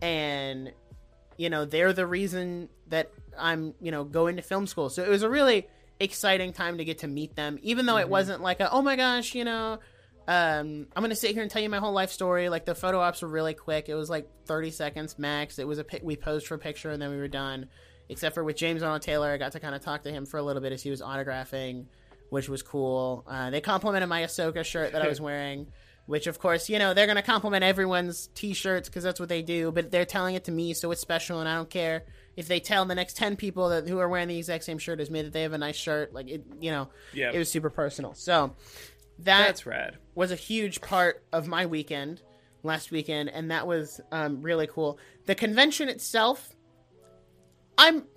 and 0.02 0.72
you 1.36 1.50
know 1.50 1.64
they're 1.64 1.92
the 1.92 2.06
reason 2.06 2.68
that 2.88 3.10
I'm 3.38 3.74
you 3.80 3.90
know 3.90 4.04
going 4.04 4.36
to 4.36 4.42
film 4.42 4.66
school. 4.66 4.90
So 4.90 5.02
it 5.02 5.08
was 5.08 5.22
a 5.22 5.30
really 5.30 5.66
exciting 5.98 6.52
time 6.52 6.78
to 6.78 6.84
get 6.84 6.98
to 6.98 7.08
meet 7.08 7.36
them, 7.36 7.58
even 7.62 7.86
though 7.86 7.98
it 7.98 8.08
wasn't 8.08 8.42
like 8.42 8.60
a 8.60 8.70
oh 8.70 8.82
my 8.82 8.96
gosh, 8.96 9.34
you 9.34 9.44
know. 9.44 9.78
Um, 10.28 10.86
I'm 10.94 11.02
gonna 11.02 11.16
sit 11.16 11.32
here 11.32 11.42
and 11.42 11.50
tell 11.50 11.62
you 11.62 11.68
my 11.68 11.78
whole 11.78 11.92
life 11.92 12.10
story. 12.10 12.48
Like 12.48 12.64
the 12.64 12.74
photo 12.74 13.00
ops 13.00 13.22
were 13.22 13.28
really 13.28 13.54
quick. 13.54 13.88
It 13.88 13.94
was 13.94 14.08
like 14.08 14.28
30 14.46 14.70
seconds 14.70 15.18
max. 15.18 15.58
It 15.58 15.66
was 15.66 15.78
a 15.78 15.84
pic- 15.84 16.02
we 16.04 16.14
posed 16.16 16.46
for 16.46 16.54
a 16.54 16.58
picture 16.58 16.90
and 16.90 17.00
then 17.00 17.10
we 17.10 17.16
were 17.16 17.28
done. 17.28 17.66
Except 18.08 18.34
for 18.34 18.42
with 18.42 18.56
James 18.56 18.82
Arnold 18.82 19.02
Taylor, 19.02 19.30
I 19.30 19.38
got 19.38 19.52
to 19.52 19.60
kind 19.60 19.74
of 19.74 19.82
talk 19.82 20.02
to 20.02 20.10
him 20.10 20.26
for 20.26 20.36
a 20.38 20.42
little 20.42 20.60
bit 20.62 20.72
as 20.72 20.82
he 20.82 20.90
was 20.90 21.00
autographing, 21.00 21.86
which 22.28 22.48
was 22.48 22.60
cool. 22.62 23.24
Uh, 23.26 23.50
they 23.50 23.60
complimented 23.60 24.08
my 24.08 24.22
Ahsoka 24.22 24.64
shirt 24.64 24.92
that 24.92 25.02
I 25.02 25.08
was 25.08 25.20
wearing, 25.28 25.68
which 26.10 26.26
of 26.26 26.38
course 26.40 26.68
you 26.68 26.78
know 26.78 26.92
they're 26.92 27.06
gonna 27.06 27.22
compliment 27.22 27.62
everyone's 27.64 28.26
t-shirts 28.34 28.88
because 28.88 29.04
that's 29.04 29.20
what 29.20 29.28
they 29.28 29.42
do. 29.42 29.70
But 29.72 29.90
they're 29.90 30.04
telling 30.04 30.34
it 30.34 30.44
to 30.44 30.52
me, 30.52 30.74
so 30.74 30.90
it's 30.90 31.00
special, 31.00 31.40
and 31.40 31.48
I 31.48 31.54
don't 31.54 31.70
care 31.70 32.04
if 32.36 32.48
they 32.48 32.60
tell 32.60 32.84
the 32.84 32.94
next 32.94 33.16
10 33.16 33.36
people 33.36 33.68
that 33.70 33.88
who 33.88 33.98
are 33.98 34.08
wearing 34.08 34.28
the 34.28 34.38
exact 34.38 34.64
same 34.64 34.78
shirt 34.78 35.00
as 35.00 35.10
me 35.10 35.22
that 35.22 35.32
they 35.32 35.42
have 35.42 35.52
a 35.52 35.58
nice 35.58 35.76
shirt. 35.76 36.12
Like 36.12 36.28
it, 36.28 36.44
you 36.60 36.70
know, 36.70 36.88
Yeah. 37.12 37.30
it 37.32 37.38
was 37.38 37.50
super 37.50 37.70
personal. 37.70 38.14
So 38.14 38.54
that 39.20 39.46
That's 39.46 39.66
rad. 39.66 39.98
was 40.14 40.30
a 40.32 40.36
huge 40.36 40.80
part 40.80 41.22
of 41.32 41.46
my 41.46 41.66
weekend 41.66 42.22
last 42.62 42.90
weekend, 42.90 43.28
and 43.30 43.50
that 43.50 43.66
was 43.66 44.00
um, 44.12 44.42
really 44.42 44.66
cool. 44.66 44.98
The 45.26 45.34
convention 45.34 45.88
itself, 45.88 46.54
I'm. 47.78 48.04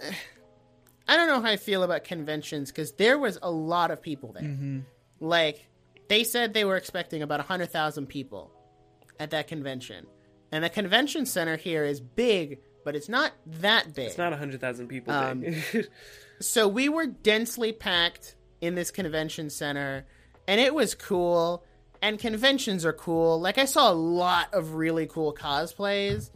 I 1.06 1.18
don't 1.18 1.28
know 1.28 1.42
how 1.42 1.50
I 1.50 1.58
feel 1.58 1.84
about 1.84 2.06
conventions 2.06 2.72
because 2.72 2.94
there 2.94 3.20
was 3.20 3.38
a 3.42 3.52
lot 3.52 3.92
of 3.92 4.02
people 4.02 4.32
there. 4.32 4.84
Like 5.20 5.68
they 6.10 6.24
said 6.24 6.54
they 6.54 6.66
were 6.66 6.78
expecting 6.78 7.22
about 7.22 7.40
hundred 7.42 7.72
thousand 7.72 8.08
people 8.08 8.52
at 9.20 9.32
that 9.32 9.48
convention, 9.48 10.06
and 10.52 10.64
the 10.64 10.70
convention 10.70 11.26
center 11.26 11.56
here 11.58 11.84
is 11.86 12.00
big, 12.02 12.60
but 12.84 12.96
it's 12.96 13.10
not 13.10 13.32
that 13.46 13.94
big. 13.94 14.08
It's 14.08 14.18
not 14.18 14.34
hundred 14.34 14.62
thousand 14.62 14.88
people. 14.88 15.14
Um, 15.14 15.44
so 16.40 16.68
we 16.68 16.90
were 16.90 17.06
densely 17.06 17.72
packed 17.72 18.36
in 18.62 18.76
this 18.76 18.92
convention 18.92 19.50
center 19.50 20.06
and 20.48 20.60
it 20.60 20.74
was 20.74 20.96
cool 20.96 21.64
and 22.02 22.18
conventions 22.18 22.86
are 22.86 22.94
cool 22.94 23.40
like 23.42 23.58
i 23.58 23.66
saw 23.66 23.92
a 23.92 23.94
lot 23.94 24.54
of 24.54 24.74
really 24.76 25.06
cool 25.06 25.34
cosplays 25.34 26.30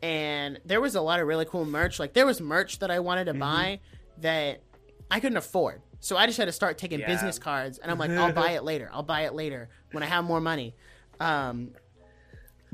and 0.00 0.60
there 0.64 0.80
was 0.80 0.94
a 0.94 1.00
lot 1.00 1.18
of 1.18 1.26
really 1.26 1.44
cool 1.44 1.64
merch 1.64 1.98
like 1.98 2.12
there 2.12 2.24
was 2.26 2.40
merch 2.40 2.78
that 2.78 2.90
i 2.90 3.00
wanted 3.00 3.26
Mm-hmm. 3.26 3.36
to 3.38 3.40
buy 3.40 3.80
that 4.18 4.62
i 5.10 5.18
couldn't 5.18 5.38
afford 5.38 5.82
so 6.02 6.16
i 6.18 6.26
just 6.26 6.36
had 6.36 6.44
to 6.44 6.52
start 6.52 6.76
taking 6.76 7.00
Yeah. 7.00 7.06
business 7.06 7.38
cards 7.38 7.78
and 7.78 7.90
i'm 7.90 7.98
like 7.98 8.10
i'll 8.20 8.32
buy 8.34 8.50
it 8.52 8.64
later 8.64 8.90
i'll 8.92 9.02
buy 9.02 9.22
it 9.22 9.34
later 9.34 9.70
when 9.92 10.02
i 10.02 10.06
have 10.06 10.24
more 10.24 10.40
money 10.40 10.74
um, 11.20 11.70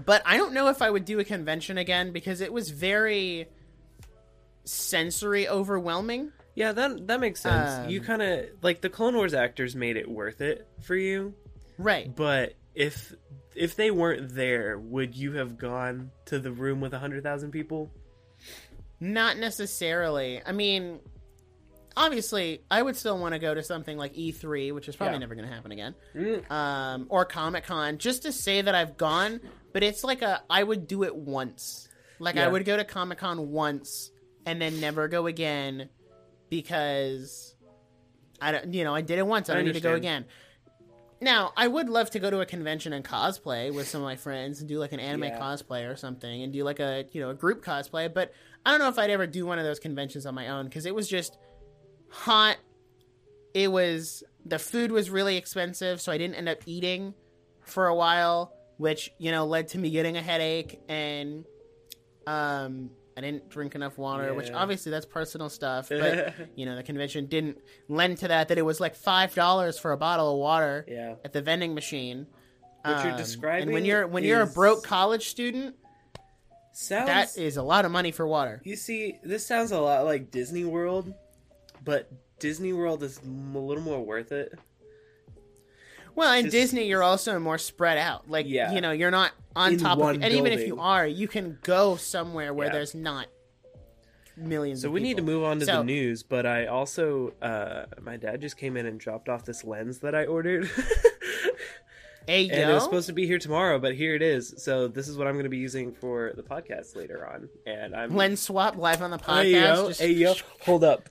but 0.04 0.22
i 0.26 0.36
don't 0.36 0.52
know 0.52 0.66
if 0.68 0.82
i 0.82 0.90
would 0.90 1.04
do 1.04 1.20
a 1.20 1.24
convention 1.24 1.78
again 1.78 2.10
because 2.12 2.40
it 2.40 2.52
was 2.52 2.70
very 2.70 3.46
sensory 4.64 5.48
overwhelming 5.48 6.32
yeah, 6.54 6.72
that 6.72 7.06
that 7.06 7.20
makes 7.20 7.40
sense. 7.40 7.88
you 7.88 8.00
Um, 8.00 8.06
kind 8.06 8.20
of 8.22 8.46
like 8.62 8.80
the 8.80 8.88
Clone 8.90 9.14
Wars 9.14 9.32
actors 9.32 9.76
made 9.76 9.96
it 9.96 10.10
worth 10.10 10.40
it 10.40 10.66
for 10.82 10.96
you, 10.96 11.34
right 11.78 12.12
but 12.16 12.54
if 12.74 13.14
if 13.54 13.76
they 13.76 13.92
weren't 13.92 14.34
there, 14.34 14.76
would 14.76 15.14
you 15.14 15.34
have 15.34 15.56
gone 15.56 16.10
to 16.24 16.40
the 16.40 16.50
room 16.50 16.80
with 16.80 16.92
hundred 16.92 17.22
thousand 17.22 17.52
people? 17.52 17.92
Not 18.98 19.36
necessarily. 19.38 20.42
I 20.44 20.50
mean, 20.50 20.98
obviously, 21.98 22.62
I 22.70 22.80
would 22.80 22.96
still 22.96 23.18
want 23.18 23.34
to 23.34 23.38
go 23.38 23.52
to 23.54 23.62
something 23.62 23.98
like 23.98 24.14
E3, 24.14 24.72
which 24.72 24.88
is 24.88 24.96
probably 24.96 25.14
Yeah. 25.16 25.18
never 25.20 25.34
going 25.34 25.46
to 25.48 25.52
happen 25.54 25.72
again, 25.72 25.94
Mm. 26.14 26.50
um, 26.50 27.06
or 27.10 27.24
Comic 27.26 27.64
Con, 27.64 27.98
just 27.98 28.22
to 28.22 28.32
say 28.32 28.62
that 28.62 28.74
I've 28.74 28.96
gone. 28.96 29.40
But 29.74 29.82
it's 29.82 30.02
like 30.04 30.22
a 30.22 30.42
I 30.48 30.62
would 30.62 30.86
do 30.86 31.02
it 31.04 31.14
once. 31.14 31.88
Like 32.18 32.36
I 32.36 32.48
would 32.48 32.64
go 32.64 32.76
to 32.76 32.84
Comic 32.84 33.18
Con 33.18 33.50
once 33.50 34.10
and 34.46 34.60
then 34.60 34.80
never 34.80 35.06
go 35.08 35.26
again 35.26 35.88
because 36.50 37.54
I 38.40 38.52
don't. 38.52 38.72
You 38.72 38.84
know, 38.84 38.94
I 38.94 39.00
did 39.02 39.18
it 39.18 39.26
once. 39.26 39.48
I 39.48 39.52
I 39.52 39.56
don't 39.56 39.66
need 39.66 39.74
to 39.74 39.80
go 39.80 39.94
again. 39.94 40.24
Now, 41.20 41.52
I 41.56 41.66
would 41.66 41.88
love 41.88 42.10
to 42.10 42.20
go 42.20 42.30
to 42.30 42.40
a 42.40 42.46
convention 42.46 42.92
and 42.92 43.04
cosplay 43.04 43.74
with 43.74 43.88
some 43.88 44.00
of 44.02 44.04
my 44.04 44.14
friends 44.14 44.60
and 44.60 44.68
do 44.68 44.78
like 44.78 44.92
an 44.92 45.00
anime 45.00 45.24
Yeah. 45.24 45.38
cosplay 45.40 45.90
or 45.90 45.96
something 45.96 46.42
and 46.44 46.52
do 46.52 46.62
like 46.62 46.78
a, 46.78 47.06
you 47.10 47.20
know, 47.20 47.30
a 47.30 47.34
group 47.34 47.64
cosplay, 47.64 48.12
but 48.12 48.32
I 48.64 48.70
don't 48.70 48.78
know 48.78 48.88
if 48.88 49.00
I'd 49.00 49.10
ever 49.10 49.26
do 49.26 49.44
one 49.44 49.58
of 49.58 49.64
those 49.64 49.80
conventions 49.80 50.26
on 50.26 50.34
my 50.36 50.46
own 50.48 50.66
because 50.66 50.86
it 50.86 50.94
was 50.94 51.08
just 51.08 51.36
hot. 52.10 52.56
It 53.54 53.70
was 53.72 54.22
the 54.44 54.58
food 54.58 54.92
was 54.92 55.10
really 55.10 55.36
expensive, 55.36 56.00
so 56.00 56.12
I 56.12 56.18
didn't 56.18 56.36
end 56.36 56.48
up 56.48 56.58
eating 56.66 57.14
for 57.64 57.86
a 57.86 57.94
while, 57.94 58.52
which 58.76 59.10
you 59.18 59.30
know 59.30 59.46
led 59.46 59.68
to 59.68 59.78
me 59.78 59.90
getting 59.90 60.16
a 60.16 60.22
headache 60.22 60.80
and 60.88 61.44
um 62.26 62.90
I 63.16 63.20
didn't 63.20 63.48
drink 63.48 63.74
enough 63.74 63.98
water, 63.98 64.32
which 64.32 64.50
obviously 64.52 64.90
that's 64.92 65.04
personal 65.06 65.48
stuff, 65.48 65.88
but 65.88 66.34
you 66.56 66.66
know 66.66 66.76
the 66.76 66.84
convention 66.84 67.26
didn't 67.26 67.58
lend 67.88 68.18
to 68.18 68.28
that. 68.28 68.48
That 68.48 68.58
it 68.58 68.62
was 68.62 68.78
like 68.80 68.94
five 68.94 69.34
dollars 69.34 69.76
for 69.78 69.90
a 69.92 69.96
bottle 69.96 70.34
of 70.34 70.38
water 70.38 70.84
Yeah. 70.88 71.14
at 71.24 71.32
the 71.32 71.42
vending 71.42 71.74
machine. 71.74 72.26
What 72.84 73.02
you're 73.02 73.12
Um, 73.14 73.18
describing 73.18 73.62
and 73.64 73.72
when 73.72 73.84
you're 73.84 74.06
when 74.06 74.22
you're 74.22 74.42
a 74.42 74.46
broke 74.46 74.84
college 74.84 75.28
student, 75.28 75.74
Sounds 76.72 77.06
that 77.08 77.36
is 77.36 77.56
a 77.56 77.62
lot 77.62 77.84
of 77.84 77.90
money 77.90 78.12
for 78.12 78.24
water. 78.26 78.60
You 78.64 78.76
see, 78.76 79.18
this 79.24 79.44
sounds 79.44 79.72
a 79.72 79.80
lot 79.80 80.04
like 80.04 80.30
Disney 80.30 80.64
World, 80.64 81.12
but 81.84 82.10
Disney 82.38 82.72
World 82.72 83.02
is 83.02 83.18
a 83.24 83.28
little 83.58 83.82
more 83.82 84.00
worth 84.04 84.32
it. 84.32 84.58
Well, 86.14 86.32
in 86.34 86.46
Just- 86.46 86.52
Disney, 86.52 86.86
you're 86.88 87.02
also 87.02 87.38
more 87.38 87.58
spread 87.58 87.96
out. 87.98 88.28
Like, 88.28 88.46
Yeah. 88.48 88.72
you 88.72 88.80
know, 88.80 88.90
you're 88.90 89.10
not 89.10 89.32
on 89.54 89.74
In 89.74 89.78
top 89.78 89.98
of. 89.98 90.08
And 90.20 90.24
even 90.24 90.46
if 90.52 90.66
you 90.66 90.80
are, 90.80 91.06
you 91.06 91.28
can 91.28 91.58
go 91.62 91.96
somewhere 91.96 92.52
where 92.52 92.66
Yeah. 92.68 92.72
there's 92.72 92.94
not 92.94 93.26
millions. 94.36 94.82
So 94.82 94.90
we 94.90 95.00
need 95.00 95.16
to 95.16 95.22
move 95.22 95.42
on 95.44 95.58
to 95.60 95.66
So- 95.66 95.78
the 95.78 95.84
news, 95.84 96.22
but 96.22 96.46
I 96.46 96.66
also 96.66 97.34
uh 97.42 97.86
my 98.00 98.16
dad 98.16 98.40
just 98.40 98.56
came 98.56 98.76
in 98.76 98.86
and 98.86 98.98
dropped 99.00 99.28
off 99.28 99.44
this 99.44 99.64
lens 99.64 99.98
that 100.00 100.14
I 100.14 100.26
ordered. 100.26 100.70
Hey 102.26 102.50
and 102.50 102.70
it 102.70 102.74
was 102.74 102.84
supposed 102.84 103.06
to 103.06 103.14
be 103.14 103.26
here 103.26 103.38
tomorrow, 103.38 103.78
but 103.78 103.94
here 103.94 104.14
it 104.14 104.20
is. 104.20 104.52
So 104.58 104.86
this 104.86 105.08
is 105.08 105.16
what 105.16 105.26
I'm 105.26 105.32
going 105.32 105.44
to 105.44 105.48
be 105.48 105.56
using 105.56 105.94
for 105.94 106.34
the 106.36 106.42
podcast 106.42 106.94
later 106.94 107.26
on. 107.26 107.48
And 107.64 107.96
I'm 107.96 108.14
lens 108.14 108.40
swap 108.40 108.76
live 108.76 109.00
on 109.00 109.10
the 109.10 109.16
podcast. 109.16 109.42
Hey 109.44 109.52
yo, 109.52 109.88
Just 109.88 110.00
hey 110.02 110.12
yo, 110.12 110.34
hold 110.60 110.84
up. 110.84 111.08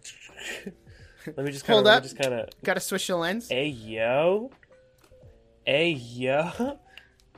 Let 1.36 1.46
me 1.46 1.52
just 1.52 1.66
kinda, 1.66 1.76
Hold 1.76 1.88
up. 1.88 2.04
Just 2.04 2.18
kind 2.18 2.34
of. 2.34 2.50
gotta 2.64 2.80
switch 2.80 3.08
the 3.08 3.16
lens. 3.16 3.50
Hey 3.50 3.68
yo, 3.68 4.52
hey 5.66 5.92
yo. 5.92 6.80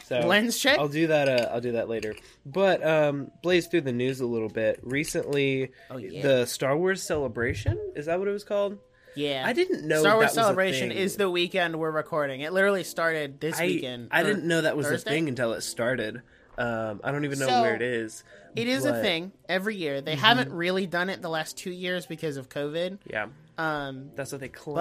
So 0.06 0.22
Lens 0.22 0.58
check. 0.58 0.80
I'll 0.80 0.88
do 0.88 1.08
that. 1.08 1.28
Uh, 1.28 1.50
I'll 1.52 1.62
do 1.62 1.74
that 1.74 1.90
later. 1.90 2.16
But 2.46 2.84
um, 2.86 3.32
blaze 3.44 3.68
through 3.68 3.82
the 3.82 3.92
news 3.92 4.22
a 4.22 4.26
little 4.26 4.48
bit. 4.50 4.80
Recently, 4.82 5.72
Oh 5.92 5.98
yeah, 5.98 6.22
the 6.24 6.46
Star 6.46 6.76
Wars 6.78 7.04
celebration 7.04 7.78
is 7.96 8.06
that 8.08 8.18
what 8.18 8.28
it 8.28 8.32
was 8.32 8.44
called? 8.46 8.78
yeah. 9.16 9.44
I 9.46 9.54
didn't 9.54 9.88
know 9.88 10.00
Star 10.00 10.12
that 10.14 10.16
Wars 10.16 10.30
was 10.30 10.32
a 10.38 10.42
Celebration 10.42 10.92
is 10.92 11.18
the 11.18 11.30
weekend 11.30 11.76
we're 11.78 11.92
recording. 11.92 12.42
It 12.42 12.54
literally 12.54 12.84
started 12.86 13.40
this 13.40 13.60
I, 13.60 13.66
weekend. 13.66 14.08
I 14.12 14.24
didn't 14.24 14.46
know 14.48 14.62
that 14.62 14.78
was 14.78 14.88
Thursday? 14.88 15.12
a 15.12 15.14
thing 15.14 15.28
until 15.30 15.54
it 15.54 15.62
started. 15.62 16.22
Um, 16.60 17.00
I 17.04 17.12
don't 17.12 17.24
even 17.26 17.40
know 17.40 17.48
So, 17.48 17.62
where 17.62 17.74
it 17.76 17.82
is. 17.82 18.24
It 18.56 18.68
is 18.68 18.84
a 18.86 18.90
but- 18.90 18.94
Mm-hmm. 18.96 19.02
thing 19.04 19.32
every 19.48 19.76
year. 19.78 20.02
They 20.02 20.16
haven't 20.16 20.52
really 20.52 20.86
done 20.86 21.10
it 21.10 21.22
the 21.22 21.30
last 21.30 21.58
two 21.58 21.72
years 21.72 22.06
because 22.06 22.36
of 22.38 22.50
COVID. 22.50 23.00
Yeah, 23.10 23.28
Um, 23.58 24.12
that's 24.16 24.32
what 24.34 24.42
they 24.42 24.50
claim. 24.50 24.76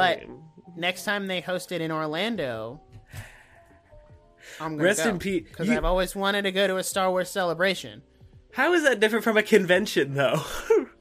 But 0.66 0.76
next 0.76 1.04
time 1.04 1.26
they 1.28 1.40
host 1.40 1.70
it 1.72 1.80
in 1.80 1.92
Orlando, 1.92 2.80
I'm 4.60 4.72
gonna 4.72 4.82
Rest 4.82 5.04
go, 5.04 5.10
in 5.10 5.18
peace. 5.18 5.44
because 5.48 5.68
You- 5.68 5.76
I've 5.76 5.84
always 5.84 6.16
wanted 6.16 6.42
to 6.42 6.52
go 6.52 6.66
to 6.66 6.76
a 6.78 6.82
Star 6.82 7.10
Wars 7.10 7.30
celebration. 7.30 8.02
How 8.54 8.72
is 8.72 8.82
that 8.82 8.98
different 8.98 9.22
from 9.24 9.36
a 9.36 9.42
convention, 9.42 10.14
though? 10.14 10.42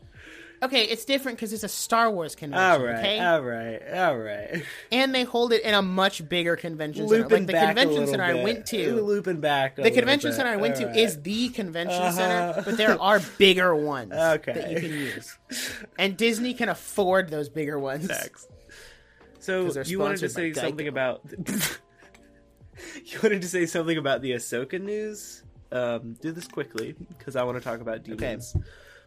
Okay, 0.63 0.85
it's 0.85 1.05
different 1.05 1.37
because 1.37 1.53
it's 1.53 1.63
a 1.63 1.67
Star 1.67 2.09
Wars 2.09 2.35
convention. 2.35 2.65
all 2.71 2.83
right, 2.83 2.97
okay, 2.97 3.19
all 3.19 3.41
right, 3.41 3.81
all 3.93 4.17
right. 4.17 4.63
and 4.91 5.13
they 5.13 5.23
hold 5.23 5.53
it 5.53 5.61
in 5.63 5.75
a 5.75 5.81
much 5.83 6.27
bigger 6.27 6.55
convention 6.55 7.07
center. 7.07 7.23
Looping 7.23 7.45
Like 7.45 7.47
the 7.47 7.65
convention 7.67 8.07
center 8.07 8.23
I 8.23 8.33
went 8.43 8.65
to. 8.67 9.01
looping 9.01 9.39
back. 9.39 9.75
The 9.75 9.91
convention 9.91 10.31
bit. 10.31 10.35
center 10.37 10.49
I 10.49 10.55
went 10.55 10.75
All 10.75 10.81
to 10.81 10.87
right. 10.87 10.95
is 10.97 11.21
the 11.21 11.49
convention 11.49 12.01
Uh-huh. 12.01 12.11
center, 12.11 12.61
but 12.65 12.75
there 12.77 12.99
are 12.99 13.19
bigger 13.37 13.75
ones 13.75 14.13
Okay. 14.13 14.53
that 14.53 14.71
you 14.71 14.79
can 14.79 14.89
use, 14.91 15.37
and 15.99 16.17
Disney 16.17 16.53
can 16.55 16.69
afford 16.69 17.29
those 17.29 17.49
bigger 17.49 17.77
ones. 17.77 18.07
Facts. 18.07 18.47
So 19.39 19.71
you 19.85 19.99
wanted 19.99 20.17
to 20.21 20.29
say 20.29 20.53
something 20.53 20.87
Geico. 20.87 20.89
about 20.89 21.21
you 23.05 23.19
wanted 23.23 23.41
to 23.41 23.47
say 23.47 23.65
something 23.65 23.97
about 23.97 24.21
the 24.21 24.31
Ahsoka 24.31 24.81
news. 24.81 25.43
Um, 25.71 26.13
do 26.21 26.31
this 26.31 26.47
quickly 26.47 26.95
because 27.17 27.35
I 27.35 27.43
want 27.43 27.57
to 27.57 27.63
talk 27.63 27.81
about 27.81 28.03
demons. 28.03 28.55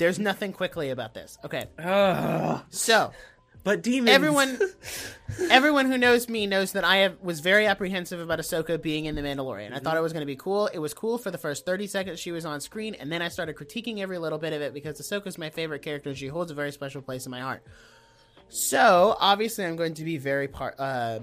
There's 0.00 0.19
nothing 0.19 0.52
quickly 0.52 0.90
about 0.90 1.12
this. 1.14 1.38
Okay, 1.45 1.66
Ah, 1.78 2.64
so 2.71 3.12
but 3.64 3.83
demons. 3.83 4.09
everyone, 4.14 4.59
everyone 5.50 5.85
who 5.87 5.99
knows 5.99 6.26
me 6.28 6.47
knows 6.47 6.72
that 6.72 6.85
I 6.85 6.96
have, 7.05 7.18
was 7.20 7.40
very 7.40 7.66
apprehensive 7.66 8.18
about 8.18 8.38
Ahsoka 8.38 8.81
being 8.81 9.05
in 9.05 9.14
The 9.14 9.20
Mandalorian. 9.20 9.75
I 9.75 9.79
thought 9.79 9.98
it 9.98 10.01
was 10.01 10.14
going 10.14 10.22
to 10.22 10.27
be 10.27 10.37
cool. 10.37 10.68
It 10.68 10.79
was 10.79 10.94
cool 10.94 11.18
for 11.18 11.31
the 11.31 11.37
first 11.37 11.66
30 11.66 11.87
seconds 11.87 12.18
she 12.18 12.33
was 12.33 12.46
on 12.46 12.61
screen, 12.62 12.94
and 12.94 13.12
then 13.12 13.20
I 13.20 13.29
started 13.29 13.57
critiquing 13.57 13.98
every 13.98 14.16
little 14.16 14.38
bit 14.38 14.55
of 14.55 14.62
it 14.62 14.72
because 14.72 14.98
Ahsoka's 14.98 15.37
my 15.37 15.51
favorite 15.51 15.83
character 15.83 16.09
and 16.09 16.18
she 16.18 16.29
holds 16.29 16.51
a 16.51 16.55
very 16.55 16.72
special 16.72 17.03
place 17.03 17.27
in 17.27 17.31
my 17.31 17.40
heart. 17.40 17.62
So, 18.48 19.16
obviously, 19.20 19.66
I'm 19.66 19.77
going 19.77 19.94
to 19.94 20.05
be 20.05 20.16
very 20.16 20.48
par- 20.48 20.75
uh, 20.79 21.18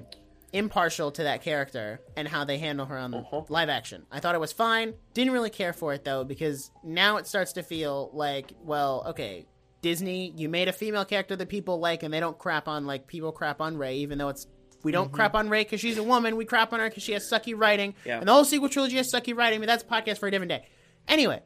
impartial 0.53 1.11
to 1.11 1.23
that 1.23 1.41
character 1.41 1.99
and 2.15 2.27
how 2.27 2.45
they 2.45 2.57
handle 2.57 2.85
her 2.85 2.97
on 2.97 3.11
the 3.11 3.17
Uh-huh. 3.17 3.41
live 3.49 3.69
action. 3.69 4.05
I 4.11 4.19
thought 4.19 4.33
it 4.35 4.39
was 4.41 4.53
fine. 4.53 4.93
Didn't 5.13 5.33
really 5.33 5.49
care 5.49 5.73
for 5.73 5.93
it, 5.93 6.03
though, 6.05 6.23
because 6.23 6.71
now 6.83 7.17
it 7.17 7.27
starts 7.27 7.53
to 7.53 7.63
feel 7.63 8.09
like, 8.13 8.53
well, 8.63 9.03
okay, 9.09 9.45
Disney, 9.81 10.31
you 10.35 10.49
made 10.49 10.67
a 10.67 10.73
female 10.73 11.05
character 11.05 11.35
that 11.35 11.49
people 11.49 11.79
like, 11.79 12.01
and 12.03 12.13
they 12.13 12.19
don't 12.19 12.37
crap 12.37 12.67
on 12.67 12.85
like 12.85 13.07
people 13.07 13.31
crap 13.31 13.61
on 13.61 13.77
Rey, 13.77 13.97
even 13.97 14.17
though 14.17 14.29
it's 14.29 14.47
we 14.83 14.91
don't 14.91 15.11
crap 15.11 15.33
on 15.35 15.49
Rey 15.49 15.63
because 15.63 15.81
she's 15.81 15.97
a 15.97 16.03
woman. 16.03 16.35
We 16.37 16.45
crap 16.45 16.71
on 16.71 16.79
her 16.79 16.87
because 16.87 17.03
she 17.03 17.11
has 17.13 17.29
sucky 17.29 17.53
writing, 17.55 17.93
Yeah. 18.05 18.19
and 18.19 18.27
the 18.27 18.31
whole 18.33 18.45
sequel 18.45 18.69
trilogy 18.69 18.95
has 18.97 19.11
sucky 19.11 19.35
writing. 19.35 19.59
But 19.59 19.65
that's 19.67 19.83
a 19.83 19.85
podcast 19.87 20.19
for 20.19 20.27
a 20.27 20.31
different 20.31 20.49
day. 20.49 20.65
Anyway, 21.07 21.41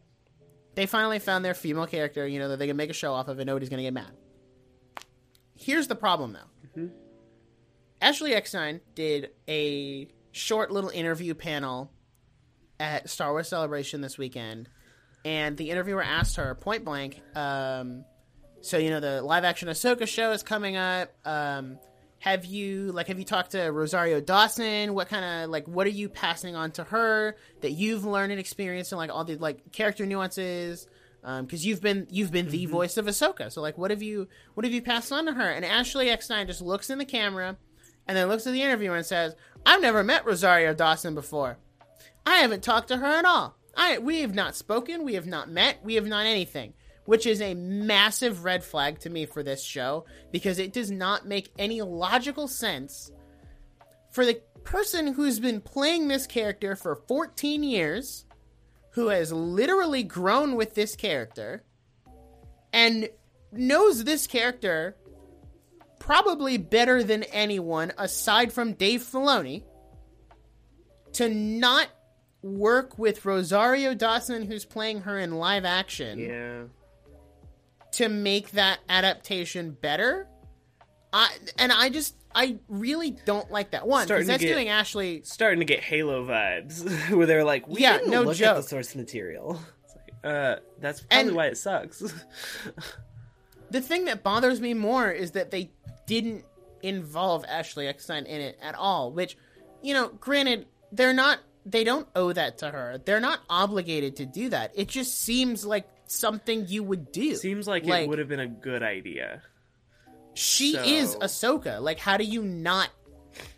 they 0.75 0.85
finally 0.85 1.17
found 1.19 1.43
their 1.43 1.53
female 1.53 1.87
character, 1.87 2.27
you 2.27 2.39
know, 2.39 2.49
that 2.49 2.59
they 2.59 2.67
can 2.67 2.77
make 2.77 2.89
a 2.89 2.93
show 2.93 3.13
off 3.13 3.27
of, 3.29 3.39
and 3.39 3.47
nobody's 3.47 3.69
gonna 3.69 3.81
get 3.81 3.93
mad. 3.93 4.11
Here's 5.55 5.87
the 5.87 5.95
problem, 5.95 6.33
though. 6.33 6.89
Ashley 8.01 8.33
Eckstein 8.33 8.81
did 8.95 9.29
a 9.47 10.07
short 10.31 10.71
little 10.71 10.89
interview 10.89 11.35
panel 11.35 11.91
at 12.79 13.09
Star 13.09 13.31
Wars 13.31 13.47
Celebration 13.47 14.01
this 14.01 14.17
weekend, 14.17 14.67
and 15.23 15.55
the 15.55 15.69
interviewer 15.69 16.01
asked 16.01 16.37
her 16.37 16.55
point 16.55 16.83
blank, 16.83 17.21
um, 17.35 18.03
"So 18.61 18.77
you 18.77 18.89
know 18.89 18.99
the 18.99 19.21
live 19.21 19.43
action 19.43 19.69
Ahsoka 19.69 20.07
show 20.07 20.31
is 20.31 20.41
coming 20.41 20.77
up. 20.77 21.11
Um, 21.25 21.77
have 22.19 22.43
you 22.43 22.91
like 22.91 23.07
have 23.07 23.19
you 23.19 23.25
talked 23.25 23.51
to 23.51 23.61
Rosario 23.65 24.19
Dawson? 24.19 24.95
What 24.95 25.07
kind 25.07 25.43
of 25.43 25.49
like 25.51 25.67
what 25.67 25.85
are 25.85 25.91
you 25.91 26.09
passing 26.09 26.55
on 26.55 26.71
to 26.71 26.83
her 26.85 27.35
that 27.61 27.71
you've 27.71 28.03
learned 28.03 28.31
and 28.31 28.39
experienced 28.39 28.91
and 28.91 28.97
like 28.97 29.11
all 29.11 29.25
the 29.25 29.35
like 29.37 29.71
character 29.71 30.05
nuances?" 30.05 30.87
because 31.41 31.63
you've 31.63 31.81
been 31.81 32.07
you've 32.09 32.31
been 32.31 32.49
the 32.49 32.65
voice 32.65 32.97
of 32.97 33.05
Ahsoka. 33.05 33.51
So 33.51 33.61
like, 33.61 33.77
what 33.77 33.91
have 33.91 34.01
you 34.01 34.27
what 34.55 34.65
have 34.65 34.73
you 34.73 34.81
passed 34.81 35.11
on 35.11 35.27
to 35.27 35.33
her? 35.33 35.51
And 35.51 35.63
Ashley 35.63 36.09
Eckstein 36.09 36.47
just 36.47 36.61
looks 36.61 36.89
in 36.89 36.97
the 36.97 37.05
camera, 37.05 37.57
and 38.07 38.17
then 38.17 38.27
looks 38.27 38.47
at 38.47 38.53
the 38.53 38.61
interviewer 38.61 38.95
and 38.95 39.05
says, 39.05 39.35
"I've 39.65 39.81
never 39.81 40.03
met 40.03 40.25
Rosario 40.25 40.73
Dawson 40.73 41.15
before. 41.15 41.57
I 42.25 42.37
haven't 42.37 42.63
talked 42.63 42.87
to 42.89 42.97
her 42.97 43.05
at 43.05 43.25
all. 43.25 43.57
I 43.75 43.97
we 43.97 44.21
have 44.21 44.35
not 44.35 44.55
spoken. 44.55 45.03
We 45.03 45.15
have 45.15 45.27
not 45.27 45.49
met. 45.49 45.83
We 45.83 45.95
have 45.95 46.07
not 46.07 46.25
anything." 46.25 46.73
Which 47.05 47.25
is 47.25 47.41
a 47.41 47.55
massive 47.55 48.43
red 48.43 48.63
flag 48.63 48.99
to 48.99 49.09
me 49.09 49.25
for 49.25 49.41
this 49.41 49.63
show 49.63 50.05
because 50.31 50.59
it 50.59 50.71
does 50.71 50.91
not 50.91 51.25
make 51.25 51.51
any 51.57 51.81
logical 51.81 52.47
sense 52.47 53.11
for 54.11 54.25
the 54.25 54.41
person 54.63 55.13
who's 55.13 55.39
been 55.39 55.61
playing 55.61 56.07
this 56.07 56.27
character 56.27 56.75
for 56.75 56.95
14 56.95 57.63
years 57.63 58.25
who 58.91 59.07
has 59.07 59.31
literally 59.31 60.03
grown 60.03 60.55
with 60.55 60.75
this 60.75 60.95
character 60.95 61.63
and 62.73 63.09
knows 63.51 64.03
this 64.03 64.27
character 64.27 64.95
probably 66.01 66.57
better 66.57 67.03
than 67.03 67.23
anyone 67.23 67.93
aside 67.97 68.51
from 68.51 68.73
Dave 68.73 69.01
Filoni 69.03 69.63
to 71.13 71.29
not 71.29 71.87
work 72.41 72.97
with 72.97 73.23
Rosario 73.25 73.93
Dawson 73.93 74.43
who's 74.45 74.65
playing 74.65 75.01
her 75.01 75.17
in 75.19 75.31
live 75.37 75.63
action 75.65 76.19
Yeah. 76.19 76.63
to 77.93 78.09
make 78.09 78.51
that 78.51 78.79
adaptation 78.89 79.71
better. 79.79 80.27
I 81.13 81.29
and 81.59 81.71
I 81.71 81.89
just 81.89 82.15
I 82.33 82.57
really 82.69 83.11
don't 83.11 83.51
like 83.51 83.71
that 83.71 83.85
one 83.85 84.07
because 84.07 84.25
that's 84.27 84.41
get- 84.41 84.53
doing 84.53 84.69
Ashley 84.69 85.21
Starting 85.23 85.59
to 85.59 85.65
get 85.65 85.81
Halo 85.81 86.25
vibes 86.25 87.09
where 87.15 87.27
they're 87.27 87.43
like, 87.43 87.67
we 87.67 87.81
Yeah, 87.81 87.97
didn't 87.97 88.11
no 88.11 88.21
look 88.23 88.35
at 88.35 88.37
joke. 88.37 88.55
the 88.57 88.63
source 88.63 88.95
material. 88.95 89.61
Like, 90.23 90.33
uh, 90.33 90.55
that's 90.79 91.01
probably 91.01 91.27
And- 91.27 91.35
why 91.35 91.47
it 91.47 91.57
sucks. 91.57 91.99
the 93.71 93.81
thing 93.81 94.05
that 94.05 94.23
bothers 94.23 94.61
me 94.61 94.73
more 94.73 95.11
is 95.11 95.31
that 95.31 95.51
they 95.51 95.71
didn't 96.11 96.43
involve 96.83 97.45
Ashley 97.47 97.87
Eckstein 97.87 98.25
in 98.25 98.41
it 98.41 98.57
at 98.61 98.75
all. 98.75 99.11
Which, 99.13 99.37
you 99.81 99.93
know, 99.93 100.09
granted, 100.09 100.67
they're 100.91 101.13
not. 101.13 101.39
They 101.65 101.83
don't 101.85 102.07
owe 102.15 102.33
that 102.33 102.57
to 102.59 102.69
her. 102.69 102.99
They're 103.05 103.19
not 103.21 103.39
obligated 103.49 104.17
to 104.17 104.25
do 104.25 104.49
that. 104.49 104.71
It 104.75 104.87
just 104.89 105.21
seems 105.21 105.63
like 105.65 105.87
something 106.07 106.65
you 106.67 106.83
would 106.83 107.11
do. 107.11 107.35
Seems 107.35 107.65
like, 107.67 107.85
Like- 107.85 108.03
it 108.03 108.09
would 108.09 108.19
have 108.19 108.27
been 108.27 108.39
a 108.41 108.47
good 108.47 108.83
idea. 108.83 109.41
she 110.33 110.73
so- 110.73 110.83
is 110.83 111.15
Ahsoka. 111.17 111.81
Like, 111.81 111.99
how 111.99 112.17
do 112.17 112.23
you 112.23 112.41
not 112.43 112.89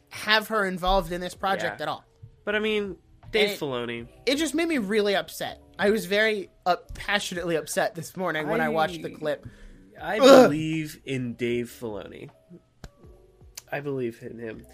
have 0.09 0.49
her 0.49 0.65
involved 0.65 1.11
in 1.11 1.21
this 1.21 1.33
project 1.33 1.79
Yeah. 1.79 1.83
at 1.83 1.87
all? 1.89 2.03
But 2.45 2.55
I 2.55 2.59
mean, 2.59 2.97
Dave 3.31 3.51
it- 3.51 3.59
Filoni. 3.59 4.07
It 4.25 4.35
just 4.35 4.53
made 4.53 4.67
me 4.67 4.77
really 4.79 5.15
upset. 5.15 5.59
I 5.79 5.89
was 5.89 6.05
very 6.05 6.49
up, 6.65 6.93
passionately 6.93 7.55
upset 7.55 7.95
this 7.95 8.15
morning 8.17 8.47
when 8.47 8.59
I, 8.61 8.65
I- 8.65 8.69
watched 8.69 9.01
the 9.01 9.09
clip. 9.11 9.45
I 10.01 10.19
Ugh. 10.19 10.49
believe 10.49 10.99
in 11.05 11.35
Dave 11.35 11.69
Filoni. 11.79 12.29
I 13.73 13.79
believe 13.79 14.21
in 14.21 14.37
him. 14.39 14.65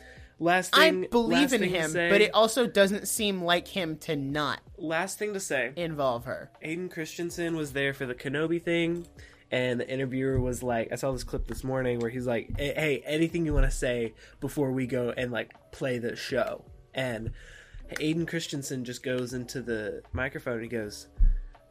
Last 0.42 0.76
thing, 0.76 1.06
I 1.06 1.08
believe 1.08 1.52
last 1.52 1.54
in 1.54 1.64
him, 1.64 1.92
say- 1.92 2.10
but 2.10 2.22
it 2.22 2.34
also 2.34 2.68
doesn't 2.68 3.08
seem 3.08 3.42
like 3.44 3.68
him 3.68 3.98
to 4.00 4.16
not 4.16 4.62
last 4.78 5.18
thing 5.18 5.34
to 5.34 5.40
say. 5.40 5.74
involve 5.76 6.26
her. 6.26 6.50
Hayden 6.62 6.90
Christensen 6.90 7.56
was 7.56 7.74
there 7.74 7.94
for 7.94 8.06
the 8.06 8.16
Kenobi 8.16 8.62
thing, 8.62 9.06
and 9.52 9.80
the 9.80 9.90
interviewer 9.90 10.40
was 10.40 10.62
like, 10.64 10.92
I 10.92 10.96
saw 10.96 11.12
this 11.12 11.24
clip 11.24 11.48
this 11.48 11.64
morning 11.64 12.00
where 12.00 12.10
he's 12.10 12.28
like, 12.28 12.58
"Hey, 12.58 13.02
anything 13.06 13.46
you 13.46 13.54
want 13.54 13.66
to 13.66 13.72
say 13.72 14.14
before 14.40 14.72
we 14.72 14.86
go 14.88 15.14
and 15.16 15.32
like 15.32 15.52
play 15.72 15.98
the 15.98 16.16
show?" 16.16 16.64
And 16.94 17.32
Hayden 18.00 18.26
Christensen 18.26 18.86
just 18.86 19.04
goes 19.04 19.34
into 19.34 19.62
the 19.62 20.04
microphone 20.14 20.56
and 20.56 20.64
he 20.64 20.70
goes, 20.70 21.08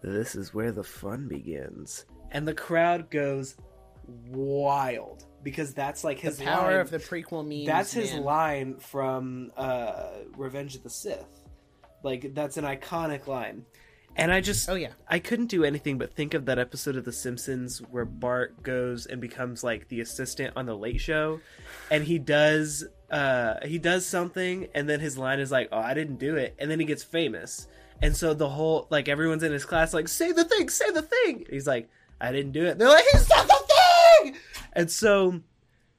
"This 0.03 0.35
is 0.35 0.53
where 0.53 0.73
the 0.73 0.85
fun 0.85 1.27
begins," 1.29 2.05
and 2.33 2.47
the 2.47 2.55
crowd 2.55 3.11
goes 3.11 3.57
wild 4.31 5.25
because 5.51 5.75
that's 5.75 6.05
like 6.05 6.19
his 6.19 6.39
the 6.39 6.45
power 6.45 6.73
line. 6.73 6.81
of 6.81 6.91
the 6.91 6.99
prequel 6.99 7.47
memes. 7.47 7.67
That's 7.67 7.93
his 7.93 8.13
man. 8.13 8.25
line 8.25 8.77
from 8.77 9.51
uh, 9.57 10.09
Revenge 10.37 10.75
of 10.77 10.83
the 10.83 10.91
Sith. 10.91 11.25
Like 12.03 12.35
that's 12.35 12.57
an 12.57 12.65
iconic 12.65 13.27
line. 13.27 13.65
And 14.17 14.33
I 14.33 14.41
just 14.41 14.69
Oh, 14.69 14.75
yeah. 14.75 14.91
I 15.09 15.21
couldn't 15.21 15.47
do 15.47 15.63
anything 15.65 15.97
but 15.97 16.13
think 16.13 16.35
of 16.35 16.47
that 16.47 16.59
episode 16.59 16.97
of 16.97 17.05
The 17.05 17.13
Simpsons 17.13 17.79
where 17.79 18.05
Bart 18.05 18.63
goes 18.63 19.07
and 19.07 19.21
becomes 19.21 19.63
like 19.63 19.89
the 19.89 20.01
assistant 20.01 20.55
on 20.57 20.67
the 20.67 20.77
late 20.77 21.01
show 21.01 21.41
and 21.91 22.03
he 22.05 22.19
does 22.19 22.85
uh 23.11 23.55
he 23.65 23.79
does 23.79 24.05
something 24.07 24.67
and 24.75 24.89
then 24.89 24.99
his 25.01 25.17
line 25.17 25.39
is 25.41 25.51
like, 25.53 25.69
"Oh, 25.73 25.79
I 25.79 25.95
didn't 25.95 26.19
do 26.19 26.37
it." 26.37 26.55
And 26.59 26.71
then 26.71 26.81
he 26.81 26.87
gets 26.87 27.03
famous. 27.05 27.69
And 28.03 28.17
so 28.17 28.35
the 28.35 28.49
whole 28.49 28.87
like 28.91 29.09
everyone's 29.09 29.43
in 29.43 29.53
his 29.53 29.65
class 29.65 29.95
like, 29.95 30.09
"Say 30.09 30.33
the 30.33 30.45
thing, 30.45 30.69
say 30.69 30.91
the 30.91 31.03
thing." 31.03 31.45
He's 31.49 31.67
like, 31.67 31.89
"I 32.21 32.33
didn't 32.33 32.53
do 32.53 32.65
it." 32.67 32.77
They're 32.79 32.89
like, 32.89 33.05
"He 33.13 33.19
said 33.19 33.45
the 33.45 33.61
thing." 34.23 34.37
And 34.79 34.91
so 34.91 35.41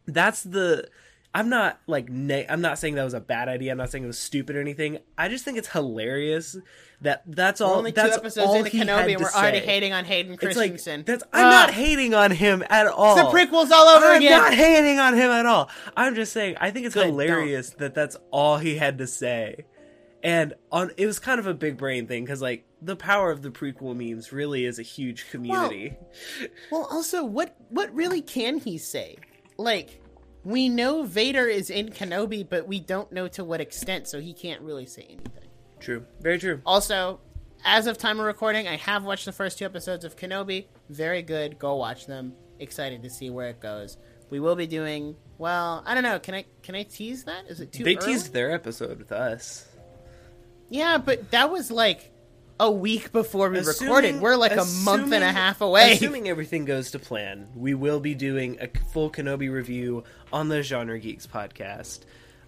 that's 0.06 0.44
the 0.44 0.88
I'm 1.34 1.50
not 1.50 1.80
like 1.86 2.10
ne- 2.10 2.48
I'm 2.50 2.62
not 2.62 2.80
saying 2.80 2.96
that 2.96 3.04
was 3.04 3.14
a 3.14 3.20
bad 3.20 3.50
idea. 3.50 3.72
I'm 3.72 3.78
not 3.78 3.92
saying 3.92 4.04
it 4.04 4.08
was 4.08 4.18
stupid 4.18 4.56
or 4.56 4.62
anything. 4.62 4.98
I 5.18 5.30
just 5.30 5.46
think 5.46 5.60
it's 5.60 5.68
hilarious 5.68 6.58
that 7.02 7.22
that's 7.28 7.62
all. 7.62 7.74
We're 7.74 7.78
only 7.78 7.92
two 7.92 8.02
that's 8.02 8.18
episodes 8.18 8.48
all 8.48 8.56
into 8.56 8.72
Kenobi, 8.72 9.14
and 9.14 9.22
we're 9.22 9.30
already 9.32 9.60
say. 9.60 9.66
hating 9.68 9.94
on 9.94 10.06
Hayden 10.06 10.34
It's 10.34 10.44
like 10.44 10.72
Christensen. 10.72 11.04
that's. 11.06 11.24
I'm 11.32 11.46
Ah, 11.46 11.50
not 11.52 11.72
hating 11.72 12.16
on 12.16 12.32
him 12.32 12.64
at 12.70 12.88
all. 12.88 13.16
The 13.16 13.24
prequels 13.38 13.70
all 13.70 13.88
over 13.90 14.16
again. 14.16 14.34
I'm 14.34 14.40
not 14.42 14.54
hating 14.56 14.98
on 15.00 15.14
him 15.14 15.30
at 15.30 15.46
all. 15.46 15.70
I'm 15.96 16.16
just 16.16 16.34
saying 16.34 16.56
I 16.60 16.72
think 16.72 16.88
it's 16.88 16.96
Good, 16.96 17.06
hilarious 17.06 17.70
that 17.78 17.94
that's 17.94 18.18
all 18.32 18.58
he 18.58 18.78
had 18.78 18.98
to 18.98 19.06
say, 19.06 19.66
and 20.24 20.54
on 20.72 20.92
it 20.98 21.06
was 21.06 21.20
kind 21.20 21.40
of 21.40 21.48
a 21.48 21.54
big 21.54 21.78
brain 21.78 22.08
thing 22.08 22.26
because 22.26 22.42
like 22.42 22.66
the 22.82 22.96
power 22.96 23.32
of 23.32 23.42
the 23.42 23.50
prequel 23.50 23.96
memes 23.96 24.32
really 24.32 24.66
is 24.66 24.80
a 24.80 24.84
huge 24.84 25.30
community. 25.32 25.98
Well, 26.72 26.88
also, 26.90 27.24
what 27.24 27.56
what 27.70 27.94
really 27.94 28.22
can 28.22 28.60
he 28.60 28.78
say? 28.78 29.18
Like, 29.58 30.02
we 30.44 30.70
know 30.70 31.04
Vader 31.04 31.46
is 31.46 31.70
in 31.70 31.90
Kenobi, 31.90 32.48
but 32.48 32.68
we 32.68 32.80
don't 32.80 33.12
know 33.12 33.28
to 33.30 33.44
what 33.44 33.60
extent, 33.62 34.08
so 34.08 34.20
he 34.20 34.34
can't 34.34 34.62
really 34.62 34.86
say 34.86 35.04
anything. 35.04 35.50
True, 35.80 36.06
very 36.22 36.40
true. 36.40 36.62
Also, 36.66 37.20
as 37.66 37.88
of 37.88 37.98
time 37.98 38.20
of 38.20 38.26
recording, 38.26 38.68
I 38.68 38.78
have 38.78 39.04
watched 39.04 39.26
the 39.26 39.32
first 39.32 39.58
two 39.58 39.66
episodes 39.66 40.06
of 40.06 40.16
Kenobi. 40.16 40.66
Very 40.90 41.22
good. 41.22 41.60
Go 41.60 41.76
watch 41.76 42.06
them. 42.06 42.34
Excited 42.60 43.04
to 43.04 43.10
see 43.10 43.30
where 43.30 43.50
it 43.50 43.60
goes. 43.60 43.98
We 44.30 44.40
will 44.40 44.56
be 44.56 44.68
doing 44.68 45.16
well. 45.38 45.84
I 45.86 45.94
don't 45.94 46.04
know. 46.04 46.20
Can 46.20 46.36
I 46.36 46.46
can 46.62 46.76
I 46.76 46.84
tease 46.84 47.24
that? 47.26 47.48
Is 47.48 47.60
it 47.62 47.72
too? 47.72 47.84
They 47.84 47.98
early? 47.98 48.14
teased 48.14 48.34
their 48.34 48.52
episode 48.52 49.00
with 49.00 49.12
us. 49.12 49.69
Yeah, 50.70 50.98
but 50.98 51.32
that 51.32 51.52
was 51.52 51.72
like 51.72 52.12
a 52.60 52.70
week 52.70 53.12
before 53.12 53.50
we 53.50 53.60
Assuming- 53.60 53.90
recorded. 53.90 54.22
We're 54.22 54.36
like 54.36 54.52
a 54.56 54.66
month 54.84 55.12
and 55.14 55.24
a 55.24 55.32
half 55.32 55.62
away. 55.62 55.94
Assuming 55.94 56.28
everything 56.28 56.66
goes 56.66 56.92
to 56.92 57.00
plan, 57.00 57.48
we 57.56 57.74
will 57.74 58.00
be 58.00 58.16
doing 58.16 58.58
a 58.60 58.68
full 58.92 59.10
Kenobi 59.10 59.52
review 59.52 60.04
on 60.32 60.50
the 60.50 60.62
Genre 60.62 61.00
Geeks 61.00 61.26
podcast. 61.26 62.00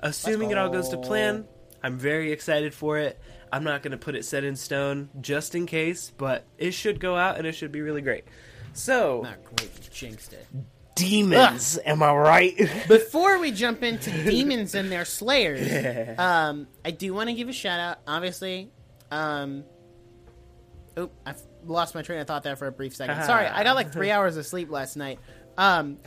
Assuming 0.02 0.52
it 0.52 0.58
all 0.58 0.70
goes 0.70 0.90
to 0.90 0.98
plan, 0.98 1.46
oh. 1.48 1.54
I'm 1.84 1.98
very 1.98 2.32
excited 2.32 2.74
for 2.74 2.98
it. 2.98 3.20
I'm 3.52 3.64
not 3.64 3.84
going 3.84 3.92
to 3.92 3.98
put 3.98 4.16
it 4.16 4.24
set 4.26 4.44
in 4.44 4.56
stone 4.56 5.10
just 5.20 5.56
in 5.56 5.66
case, 5.66 6.12
but 6.18 6.46
it 6.58 6.72
should 6.72 7.00
go 7.00 7.16
out 7.18 7.38
and 7.38 7.46
it 7.46 7.54
should 7.54 7.72
be 7.72 7.82
really 7.82 8.02
great. 8.02 8.24
So, 8.74 9.22
Not 9.24 9.44
great. 9.44 9.72
You 9.84 9.90
jinxed 9.92 10.34
it. 10.34 10.48
Demons, 11.02 11.78
am 11.86 12.04
I 12.04 12.14
right? 12.14 12.58
Before 12.88 13.40
we 13.40 13.52
jump 13.52 13.84
into 13.84 14.10
demons 14.24 14.76
and 14.76 14.92
their 14.92 15.06
slayers, 15.06 16.18
um, 16.20 16.68
I 16.86 16.92
do 16.92 17.14
want 17.14 17.30
to 17.30 17.34
give 17.36 17.50
a 17.50 17.54
shout 17.54 17.80
out. 17.80 18.00
Obviously, 18.08 18.72
um, 19.12 19.64
oop, 20.98 21.12
I 21.26 21.34
lost 21.66 21.96
my 21.96 22.02
train 22.02 22.20
of 22.20 22.28
thought 22.28 22.44
there 22.44 22.56
for 22.56 22.68
a 22.68 22.72
brief 22.72 22.96
second. 22.96 23.24
Sorry, 23.26 23.46
I 23.48 23.64
got 23.64 23.76
like 23.76 23.92
three 23.92 24.12
hours 24.16 24.38
of 24.38 24.46
sleep 24.46 24.70
last 24.70 24.96
night. 24.96 25.20
Um, 25.58 25.98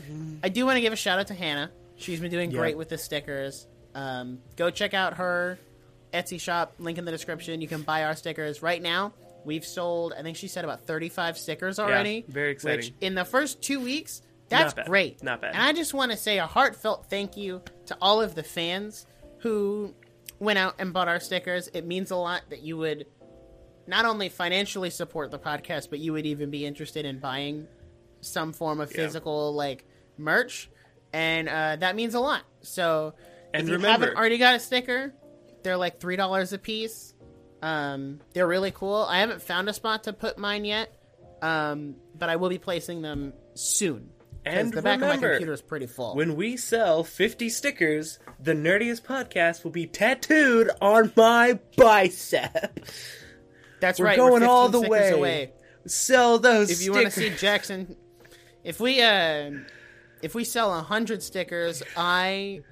I 0.43 0.49
do 0.49 0.65
want 0.67 0.77
to 0.77 0.81
give 0.81 0.93
a 0.93 0.97
shout 0.97 1.19
out 1.19 1.27
to 1.29 1.35
Hannah. 1.35 1.71
She's 1.97 2.21
been 2.21 2.31
doing 2.31 2.51
Yeah. 2.51 2.59
great 2.59 2.77
with 2.77 2.89
the 2.89 2.99
stickers. 2.99 3.67
Um, 3.95 4.39
go 4.57 4.71
check 4.71 4.95
out 4.95 5.15
her 5.19 5.59
Etsy 6.13 6.41
shop. 6.41 6.75
Link 6.79 6.99
in 6.99 7.05
the 7.05 7.11
description. 7.13 7.61
You 7.61 7.69
can 7.69 7.83
buy 7.83 8.05
our 8.05 8.17
stickers 8.17 8.63
right 8.63 8.81
now. 8.83 9.13
We've 9.45 9.65
sold, 9.65 10.15
I 10.19 10.23
think 10.23 10.37
she 10.39 10.49
said 10.49 10.65
about 10.65 10.87
35 10.87 11.37
stickers 11.37 11.79
already. 11.79 12.25
very 12.27 12.53
exciting. 12.53 12.79
Which 12.79 12.93
in 13.03 13.15
the 13.15 13.25
first 13.27 13.61
two 13.63 13.79
weeks, 13.81 14.23
that's 14.59 14.77
Not 14.77 14.87
great. 14.87 15.23
Not 15.23 15.41
bad. 15.41 15.55
And 15.55 15.63
I 15.63 15.73
just 15.73 15.95
want 15.95 16.11
to 16.13 16.17
say 16.17 16.39
a 16.39 16.47
heartfelt 16.47 17.07
thank 17.11 17.37
you 17.37 17.63
to 17.87 17.97
all 18.01 18.21
of 18.21 18.35
the 18.35 18.43
fans 18.43 19.07
who 19.41 19.95
went 20.39 20.59
out 20.59 20.75
and 20.79 20.93
bought 20.93 21.09
our 21.09 21.21
stickers. 21.21 21.69
It 21.69 21.87
means 21.87 22.11
a 22.11 22.17
lot 22.17 22.43
that 22.51 22.63
you 22.63 22.77
would 22.79 23.07
not 23.87 24.05
only 24.05 24.29
financially 24.29 24.91
support 24.91 25.31
the 25.31 25.39
podcast, 25.39 25.91
but 25.91 25.99
you 25.99 26.13
would 26.13 26.27
even 26.27 26.51
be 26.51 26.65
interested 26.65 27.05
in 27.05 27.19
buying 27.21 27.67
some 28.21 28.53
form 28.53 28.81
of 28.81 28.91
Yeah. 28.91 28.97
physical 29.05 29.53
like 29.55 29.85
merch, 30.17 30.71
and 31.13 31.49
uh, 31.49 31.77
that 31.77 31.95
means 31.95 32.15
a 32.15 32.21
lot. 32.21 32.43
So 32.63 33.15
And 33.53 33.69
if 33.69 33.81
you 33.81 33.87
haven't 33.87 34.17
already 34.17 34.39
got 34.39 34.55
a 34.55 34.59
sticker, 34.61 35.13
they're 35.63 35.77
like 35.77 36.01
three 36.01 36.17
dollars 36.17 36.53
a 36.53 36.59
piece. 36.59 37.13
Um, 37.63 38.21
they're 38.33 38.47
really 38.47 38.71
cool. 38.71 39.07
I 39.09 39.19
haven't 39.21 39.43
found 39.43 39.69
a 39.69 39.73
spot 39.73 40.05
to 40.05 40.13
put 40.13 40.37
mine 40.39 40.65
yet, 40.65 40.95
um, 41.43 41.97
but 42.15 42.29
I 42.29 42.37
will 42.37 42.49
be 42.51 42.59
placing 42.59 43.03
them 43.03 43.33
soon. 43.55 44.11
And 44.47 44.73
the 44.73 44.83
back 44.83 44.97
of 44.97 45.01
my 45.01 45.07
remember, 45.09 45.31
computer 45.33 45.53
is 45.53 45.63
pretty 45.63 45.87
full. 45.87 46.15
When 46.15 46.37
we 46.37 46.57
sell 46.57 47.03
50 47.03 47.49
stickers, 47.49 48.19
the 48.39 48.53
nerdiest 48.53 49.03
podcast 49.03 49.65
will 49.65 49.71
be 49.71 49.87
tattooed 49.87 50.71
on 50.81 51.13
my 51.17 51.59
bicep. 51.77 52.81
That's 53.81 53.99
we're 53.99 54.07
right. 54.07 54.17
going 54.17 54.43
we're 54.43 54.49
all 54.49 54.69
the 54.69 54.81
way. 54.81 55.11
away. 55.11 55.53
Sell 55.87 56.39
those 56.39 56.71
If 56.71 56.83
you 56.83 56.93
want 56.93 57.07
to 57.07 57.11
see 57.11 57.31
Jackson, 57.31 57.97
if 58.63 58.81
we 58.81 59.03
uh, 59.03 59.51
if 60.23 60.35
we 60.35 60.45
sell 60.45 60.73
a 60.73 60.83
hundred 60.83 61.23
stickers, 61.23 61.83
I 61.97 62.63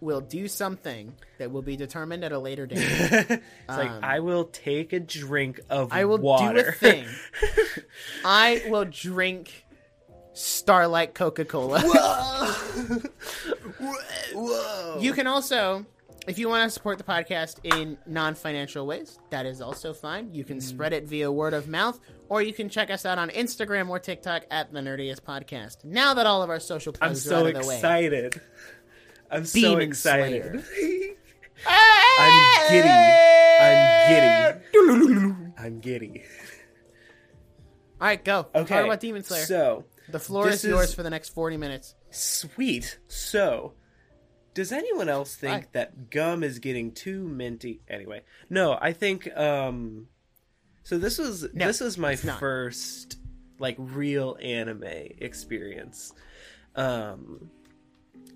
will 0.00 0.20
do 0.20 0.48
something 0.48 1.14
that 1.38 1.52
will 1.52 1.62
be 1.62 1.76
determined 1.76 2.24
at 2.24 2.32
a 2.32 2.38
later 2.38 2.66
date. 2.66 2.78
it's 2.80 3.42
like 3.68 3.90
um, 3.90 4.00
I 4.02 4.20
will 4.20 4.44
take 4.46 4.92
a 4.92 5.00
drink 5.00 5.60
of 5.70 5.92
I 5.92 6.06
will 6.06 6.18
water. 6.18 6.62
do 6.62 6.68
a 6.68 6.72
thing. 6.72 7.06
I 8.24 8.64
will 8.68 8.84
drink 8.84 9.64
Starlight 10.34 11.14
Coca 11.14 11.44
Cola. 11.44 11.80
Whoa! 14.34 14.98
You 15.00 15.12
can 15.12 15.26
also, 15.26 15.84
if 16.26 16.38
you 16.38 16.48
want 16.48 16.64
to 16.64 16.70
support 16.70 16.98
the 16.98 17.04
podcast 17.04 17.56
in 17.64 17.98
non 18.06 18.34
financial 18.34 18.86
ways, 18.86 19.18
that 19.30 19.46
is 19.46 19.60
also 19.60 19.92
fine. 19.92 20.32
You 20.32 20.44
can 20.44 20.58
Mm. 20.58 20.62
spread 20.62 20.92
it 20.92 21.04
via 21.04 21.30
word 21.30 21.54
of 21.54 21.68
mouth, 21.68 22.00
or 22.28 22.42
you 22.42 22.52
can 22.52 22.68
check 22.68 22.90
us 22.90 23.04
out 23.04 23.18
on 23.18 23.28
Instagram 23.30 23.88
or 23.88 23.98
TikTok 23.98 24.44
at 24.50 24.72
the 24.72 24.80
Nerdiest 24.80 25.20
Podcast. 25.22 25.84
Now 25.84 26.14
that 26.14 26.26
all 26.26 26.42
of 26.42 26.50
our 26.50 26.60
social 26.60 26.92
I'm 27.00 27.08
plugs 27.10 27.26
are 27.26 27.30
so 27.30 27.36
out 27.36 27.46
of 27.56 27.62
the 27.62 27.68
way. 27.68 27.74
I'm 27.76 27.80
so 27.80 27.88
excited. 27.88 28.40
I'm 29.30 29.44
so 29.44 29.76
excited. 29.78 30.64
I'm 31.66 32.68
giddy. 32.70 32.88
I'm 33.60 34.58
giddy. 34.72 35.36
I'm 35.58 35.80
giddy. 35.80 36.22
All 38.00 38.08
right, 38.08 38.24
go. 38.24 38.46
Okay. 38.54 38.74
Talk 38.74 38.84
about 38.86 38.98
Demon 39.00 39.22
Slayer. 39.22 39.44
So, 39.44 39.84
the 40.12 40.18
floor 40.20 40.46
this 40.46 40.64
is 40.64 40.70
yours 40.70 40.94
for 40.94 41.02
the 41.02 41.10
next 41.10 41.30
40 41.30 41.56
minutes. 41.56 41.94
Sweet. 42.10 42.98
So, 43.08 43.72
does 44.54 44.70
anyone 44.72 45.08
else 45.08 45.34
think 45.34 45.72
that 45.72 46.10
gum 46.10 46.42
is 46.44 46.58
getting 46.58 46.92
too 46.92 47.26
minty? 47.26 47.80
Anyway, 47.88 48.22
no. 48.50 48.78
I 48.80 48.92
think. 48.92 49.34
um 49.36 50.08
So 50.84 50.98
this 50.98 51.18
was 51.18 51.48
No, 51.54 51.66
this 51.66 51.80
was 51.80 51.96
my 51.98 52.16
first 52.16 53.18
like 53.58 53.76
real 53.78 54.36
anime 54.42 54.82
experience, 55.18 56.12
um, 56.74 57.50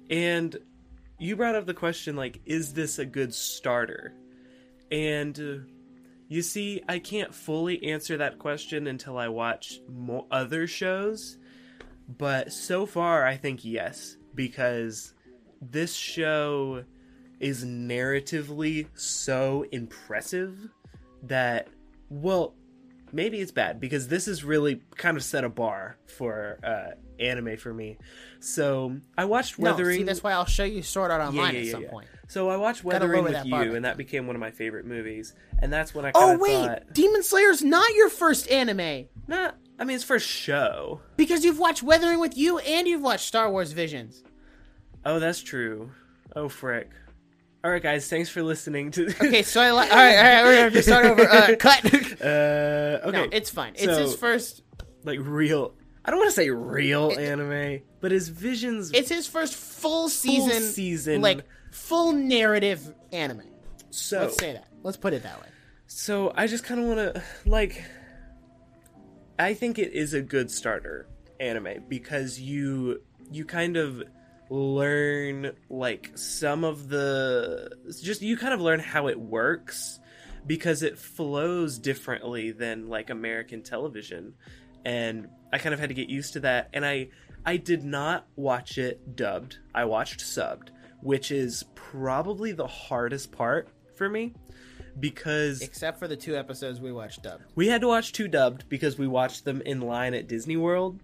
and 0.09 0.57
you 1.19 1.35
brought 1.37 1.55
up 1.57 1.67
the 1.67 1.75
question 1.75 2.15
like, 2.17 2.41
is 2.45 2.75
this 2.75 2.99
a 2.99 3.07
good 3.07 3.35
starter? 3.35 4.15
And 4.93 5.39
uh, 5.41 5.65
you 6.29 6.43
see, 6.43 6.83
I 6.89 6.99
can't 7.01 7.35
fully 7.35 7.83
answer 7.85 8.17
that 8.19 8.39
question 8.39 8.87
until 8.87 9.19
I 9.19 9.29
watch 9.29 9.81
more 9.89 10.27
other 10.31 10.67
shows. 10.67 11.39
But 12.09 12.53
so 12.53 12.87
far, 12.87 13.27
I 13.27 13.37
think 13.37 13.65
yes, 13.65 14.17
because 14.35 15.13
this 15.61 15.95
show 15.95 16.85
is 17.41 17.65
narratively 17.65 18.87
so 18.95 19.65
impressive 19.73 20.57
that, 21.25 21.69
well, 22.09 22.55
maybe 23.13 23.41
it's 23.41 23.53
bad 23.53 23.81
because 23.81 24.09
this 24.09 24.29
is 24.29 24.45
really 24.45 24.81
kind 24.97 25.17
of 25.17 25.25
set 25.25 25.45
a 25.45 25.49
bar 25.49 25.97
for 26.07 26.59
uh, 26.63 26.91
anime 27.23 27.57
for 27.57 27.75
me. 27.75 27.99
So 28.41 28.97
I 29.19 29.25
watched 29.25 29.59
Weathering. 29.59 29.97
No, 29.97 30.01
see, 30.01 30.05
that's 30.05 30.23
why 30.23 30.33
I'll 30.33 30.45
show 30.45 30.65
you 30.65 30.83
Sword 30.83 31.11
Art 31.11 31.21
Online 31.21 31.55
yeah, 31.55 31.61
at 31.61 31.65
yeah, 31.67 31.73
some 31.73 31.83
yeah. 31.83 31.91
point. 31.91 32.09
So 32.29 32.49
I 32.49 32.57
watched 32.57 32.85
Weathering 32.85 33.25
with 33.25 33.45
you, 33.45 33.51
bar. 33.51 33.63
and 33.63 33.85
that 33.85 33.97
became 33.97 34.27
one 34.27 34.37
of 34.37 34.41
my 34.41 34.51
favorite 34.51 34.85
movies. 34.87 35.35
And 35.61 35.73
that's 35.73 35.95
when 35.95 36.05
I 36.05 36.13
Oh, 36.15 36.37
wait! 36.39 36.53
thought, 36.67 36.93
Demon 36.93 37.23
Slayer's 37.23 37.63
not 37.63 37.89
your 37.95 38.09
first 38.11 38.49
anime. 38.51 39.07
not. 39.27 39.57
I 39.79 39.85
mean, 39.85 39.97
it's 39.97 40.05
for 40.05 40.19
show. 40.19 41.01
Because 41.17 41.45
you've 41.45 41.59
watched 41.59 41.83
Weathering 41.83 42.19
with 42.21 42.37
You 42.37 42.59
and 42.59 42.89
you've 42.89 43.03
watched 43.03 43.27
Star 43.27 43.51
Wars 43.51 43.73
Visions. 43.73 44.23
Oh, 45.05 45.19
that's 45.19 45.43
true. 45.43 45.91
Oh, 46.35 46.49
frick. 46.49 46.91
All 47.65 47.71
right, 47.71 47.83
guys. 47.83 48.09
Thanks 48.09 48.29
for 48.29 48.43
listening 48.43 48.91
to. 48.93 49.07
Okay, 49.09 49.43
so 49.43 49.61
I 49.61 49.73
li- 49.73 49.79
all 49.79 49.97
right, 49.97 50.17
all 50.17 50.23
right, 50.23 50.43
we're 50.45 50.51
gonna 50.53 50.61
have 50.63 50.73
to 50.73 50.83
start 50.83 51.05
over. 51.07 51.23
Uh, 51.23 51.57
cut. 51.59 51.85
uh, 52.23 53.09
okay. 53.09 53.11
No, 53.11 53.29
it's 53.33 53.51
fine. 53.51 53.73
It's 53.75 53.85
So- 53.85 53.99
his 54.03 54.15
first. 54.17 54.63
like 55.05 55.19
real. 55.23 55.75
I 56.05 56.11
don't 56.11 56.21
want 56.21 56.31
to 56.31 56.37
say 56.37 56.51
real 56.51 57.11
anime, 57.19 57.81
but 58.01 58.13
his 58.13 58.29
visions. 58.29 58.93
It's 58.95 59.09
his 59.09 59.27
first 59.27 59.55
full 59.55 60.09
season. 60.09 60.51
Full 60.51 60.61
season. 60.61 61.21
like 61.21 61.45
full 61.73 62.13
narrative 62.13 62.95
anime. 63.13 63.43
so 63.91 64.21
Let's 64.21 64.39
say 64.39 64.53
that. 64.53 64.69
Let's 64.85 64.97
put 64.97 65.13
it 65.15 65.25
that 65.25 65.41
way. 65.41 65.49
So 65.89 66.33
I 66.37 66.47
just 66.47 66.63
kind 66.63 66.81
of 66.81 66.87
want 66.87 66.99
to 67.15 67.23
like 67.45 67.83
I 69.39 69.55
think 69.55 69.79
it 69.79 69.93
is 69.93 70.15
a 70.15 70.23
good 70.23 70.51
starter 70.51 71.07
anime 71.39 71.85
because 71.89 72.41
you 72.41 73.03
you 73.31 73.45
kind 73.45 73.77
of 73.77 74.03
learn 74.49 75.53
like 75.69 76.13
some 76.15 76.65
of 76.65 76.89
the 76.89 77.71
just 78.03 78.23
you 78.23 78.37
kind 78.37 78.55
of 78.55 78.61
learn 78.61 78.81
how 78.81 79.09
it 79.09 79.19
works 79.19 80.01
because 80.47 80.83
it 80.83 80.99
flows 80.99 81.79
differently 81.79 82.53
than 82.53 82.89
like 82.89 83.11
American 83.11 83.63
television. 83.63 84.35
And 84.85 85.29
I 85.53 85.59
kind 85.59 85.75
of 85.75 85.81
had 85.81 85.89
to 85.89 85.95
get 85.95 86.09
used 86.09 86.35
to 86.35 86.41
that. 86.41 86.71
And 86.73 86.87
I 86.87 87.09
I 87.45 87.59
did 87.59 87.85
not 87.85 88.27
watch 88.37 88.79
it 88.79 89.17
dubbed. 89.17 89.59
I 89.75 89.85
watched 89.85 90.21
subbed, 90.21 90.69
which 91.03 91.31
is 91.31 91.65
probably 91.75 92.53
the 92.53 92.67
hardest 92.67 93.33
part 93.33 93.69
for 93.97 94.09
me 94.09 94.35
because 94.99 95.61
Except 95.63 95.99
for 95.99 96.09
the 96.09 96.17
two 96.17 96.37
episodes 96.37 96.81
we 96.81 96.93
watched 96.93 97.23
dubbed. 97.23 97.45
we 97.55 97.69
had 97.69 97.81
to 97.83 97.89
watch 97.89 98.13
two 98.13 98.29
dubbed 98.29 98.69
because 98.69 98.99
we 98.99 99.07
watched 99.07 99.45
them 99.45 99.61
in 99.63 99.81
line 99.81 100.15
at 100.15 100.27
Disney 100.29 100.57
World 100.57 101.01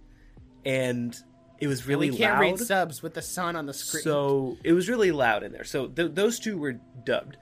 and 0.64 1.16
it 1.58 1.66
was 1.68 1.86
really 1.86 2.10
we 2.10 2.16
can't 2.16 2.34
loud. 2.34 2.40
read 2.40 2.58
subs 2.58 3.02
with 3.02 3.14
the 3.14 3.22
sun 3.22 3.54
on 3.56 3.66
the 3.66 3.74
screen. 3.74 4.02
So 4.02 4.56
it 4.64 4.72
was 4.72 4.88
really 4.88 5.12
loud 5.12 5.42
in 5.44 5.52
there. 5.52 5.64
So 5.64 5.86
th- 5.86 6.12
those 6.14 6.40
two 6.40 6.58
were 6.58 6.72
dubbed, 7.04 7.36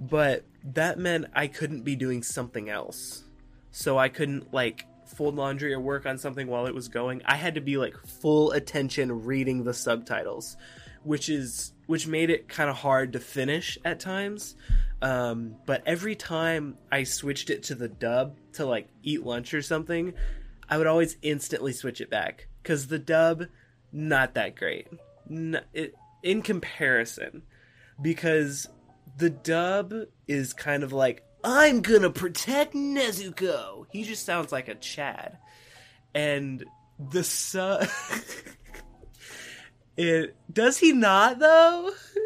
but 0.00 0.44
that 0.72 0.98
meant 0.98 1.26
I 1.34 1.46
couldn't 1.46 1.82
be 1.82 1.94
doing 1.96 2.22
something 2.22 2.70
else. 2.70 3.24
So 3.72 3.98
I 3.98 4.08
couldn't 4.08 4.54
like 4.54 4.86
fold 5.06 5.36
laundry 5.36 5.72
or 5.74 5.80
work 5.80 6.06
on 6.06 6.16
something 6.18 6.46
while 6.46 6.66
it 6.66 6.74
was 6.74 6.88
going. 6.88 7.20
I 7.26 7.36
had 7.36 7.54
to 7.56 7.60
be 7.60 7.76
like 7.76 7.94
full 8.06 8.52
attention 8.52 9.24
reading 9.24 9.64
the 9.64 9.74
subtitles, 9.74 10.56
which 11.04 11.28
is 11.28 11.72
which 11.86 12.06
made 12.06 12.30
it 12.30 12.48
kind 12.48 12.70
of 12.70 12.76
hard 12.76 13.12
to 13.12 13.20
finish 13.20 13.76
at 13.84 14.00
times. 14.00 14.56
Um, 15.02 15.56
but 15.66 15.82
every 15.86 16.16
time 16.16 16.78
I 16.90 17.04
switched 17.04 17.50
it 17.50 17.64
to 17.64 17.74
the 17.74 17.88
dub 17.88 18.36
to 18.54 18.64
like 18.64 18.88
eat 19.02 19.24
lunch 19.24 19.52
or 19.54 19.62
something, 19.62 20.14
I 20.68 20.78
would 20.78 20.86
always 20.86 21.16
instantly 21.22 21.72
switch 21.72 22.00
it 22.00 22.10
back. 22.10 22.48
Because 22.62 22.88
the 22.88 22.98
dub 22.98 23.46
not 23.92 24.34
that 24.34 24.56
great. 24.56 24.88
It, 25.72 25.94
in 26.22 26.42
comparison 26.42 27.42
because 28.00 28.68
the 29.16 29.30
dub 29.30 29.94
is 30.28 30.52
kind 30.52 30.82
of 30.82 30.92
like 30.92 31.24
i'm 31.44 31.80
gonna 31.80 32.10
protect 32.10 32.74
nezuko. 32.74 33.86
He 33.90 34.04
just 34.04 34.24
sounds 34.24 34.52
like 34.52 34.68
a 34.68 34.74
chad. 34.74 35.38
And 36.14 36.64
the 36.98 37.22
sub 37.22 37.88
it 39.96 40.36
does 40.52 40.78
he 40.78 40.92
not 40.92 41.38
though 41.38 41.90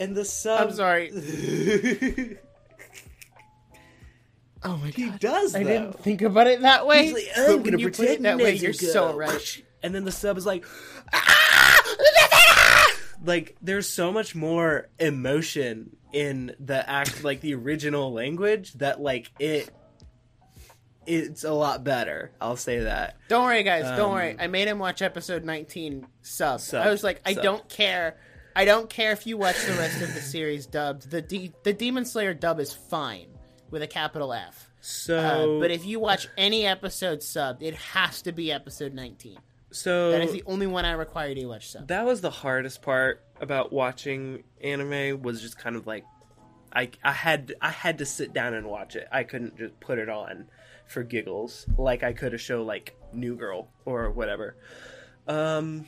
and 0.00 0.16
the 0.16 0.24
sub 0.24 0.68
I'm 0.68 0.74
sorry. 0.74 1.12
Oh 4.62 4.76
my 4.76 4.90
god, 4.90 4.94
he 4.94 5.10
does 5.18 5.54
I 5.54 5.62
didn't 5.62 5.98
think 6.00 6.20
about 6.20 6.46
it 6.46 6.60
that 6.60 6.86
way. 6.86 7.04
He's 7.06 7.14
like, 7.14 7.28
I'm 7.34 7.62
gonna 7.62 7.78
you 7.78 7.88
it 7.88 8.22
that 8.22 8.36
way, 8.36 8.56
you're 8.56 8.72
Nezuko." 8.72 8.92
so 8.92 9.16
right. 9.16 9.62
And 9.82 9.94
then 9.94 10.04
the 10.04 10.12
sub 10.12 10.36
is 10.36 10.44
like, 10.44 10.66
"Ah!" 11.14 11.82
like 13.24 13.56
there's 13.62 13.88
so 13.88 14.12
much 14.12 14.34
more 14.34 14.90
emotion 14.98 15.96
in 16.12 16.54
the 16.60 16.86
act, 16.88 17.24
like 17.24 17.40
the 17.40 17.54
original 17.54 18.12
language, 18.12 18.74
that 18.74 19.00
like 19.00 19.30
it, 19.38 19.70
it's 21.06 21.44
a 21.44 21.52
lot 21.54 21.82
better. 21.82 22.30
I'll 22.42 22.58
say 22.58 22.80
that. 22.80 23.16
Don't 23.28 23.44
worry, 23.46 23.62
guys. 23.62 23.84
don't 23.96 24.10
Um, 24.10 24.12
worry. 24.12 24.36
I 24.38 24.48
made 24.48 24.68
him 24.68 24.78
watch 24.78 25.00
episode 25.00 25.44
19 25.46 26.06
sub. 26.20 26.60
Sub. 26.60 26.84
I 26.86 26.90
was 26.90 27.02
like, 27.02 27.22
I 27.24 27.32
Sub. 27.32 27.42
don't 27.42 27.66
care. 27.70 28.18
I 28.56 28.64
don't 28.64 28.90
care 28.90 29.12
if 29.12 29.26
you 29.26 29.36
watch 29.36 29.56
the 29.64 29.72
rest 29.74 30.02
of 30.02 30.12
the 30.14 30.20
series 30.20 30.66
dubbed. 30.66 31.10
The 31.10 31.22
D- 31.22 31.52
the 31.62 31.72
Demon 31.72 32.04
Slayer 32.04 32.34
dub 32.34 32.58
is 32.60 32.72
fine 32.72 33.28
with 33.70 33.82
a 33.82 33.86
capital 33.86 34.32
F. 34.32 34.70
So, 34.80 35.18
Uh, 35.56 35.60
but 35.60 35.70
if 35.70 35.84
you 35.84 36.00
watch 36.00 36.26
any 36.38 36.66
episode 36.66 37.20
subbed, 37.20 37.62
it 37.62 37.74
has 37.74 38.22
to 38.22 38.32
be 38.32 38.50
episode 38.50 38.94
19. 38.94 39.38
so 39.70 40.10
That 40.10 40.22
is 40.22 40.32
the 40.32 40.42
only 40.46 40.66
one 40.66 40.84
I 40.84 40.92
require 40.92 41.28
you 41.28 41.34
to 41.36 41.44
watch 41.46 41.70
sub. 41.70 41.86
that 41.88 42.04
was 42.04 42.20
the 42.22 42.30
hardest 42.30 42.82
part 42.82 43.22
about 43.40 43.72
watching 43.72 44.42
anime 44.62 45.22
was 45.22 45.40
just 45.40 45.56
kind 45.58 45.76
of 45.76 45.86
like 45.86 46.04
I 46.72 46.90
I 47.04 47.12
had 47.12 47.54
I 47.60 47.70
had 47.70 47.98
to 47.98 48.06
sit 48.06 48.32
down 48.32 48.54
and 48.54 48.66
watch 48.66 48.96
it. 48.96 49.06
I 49.12 49.22
couldn't 49.24 49.56
just 49.58 49.78
put 49.80 49.98
it 49.98 50.08
on 50.08 50.46
for 50.86 51.02
giggles 51.04 51.66
like 51.78 52.02
I 52.02 52.12
could 52.12 52.34
a 52.34 52.38
show 52.38 52.62
like 52.64 52.96
New 53.12 53.36
Girl 53.36 53.68
or 53.84 54.10
whatever. 54.10 54.56
Um 55.28 55.86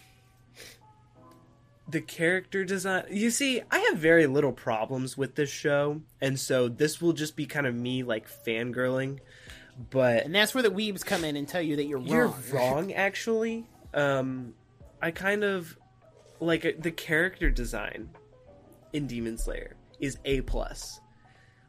the 1.93 2.01
character 2.01 2.65
design 2.65 3.05
you 3.11 3.31
see 3.31 3.63
i 3.71 3.79
have 3.79 3.99
very 3.99 4.27
little 4.27 4.53
problems 4.53 5.17
with 5.17 5.35
this 5.35 5.51
show 5.51 6.01
and 6.21 6.41
so 6.41 6.69
this 6.69 7.01
will 7.01 7.13
just 7.13 7.37
be 7.37 7.47
kind 7.47 7.67
of 7.67 7.75
me 7.75 8.03
like 8.03 8.27
fangirling 8.45 9.19
but 9.91 10.25
And 10.25 10.35
that's 10.35 10.55
where 10.55 10.63
the 10.63 10.71
weebs 10.71 11.05
come 11.05 11.25
in 11.25 11.37
and 11.37 11.49
tell 11.49 11.63
you 11.63 11.77
that 11.77 11.85
you're 11.85 11.99
wrong. 11.99 12.09
you're 12.09 12.35
wrong, 12.53 12.93
actually. 12.93 13.67
Um, 13.95 14.55
I 15.01 15.11
kind 15.11 15.45
of 15.45 15.77
like 16.41 16.83
the 16.83 16.91
character 16.91 17.51
design 17.51 18.11
in 18.93 19.07
Demon 19.07 19.39
Slayer 19.39 19.77
is 20.01 20.19
a 20.25 20.43
plus. 20.43 21.01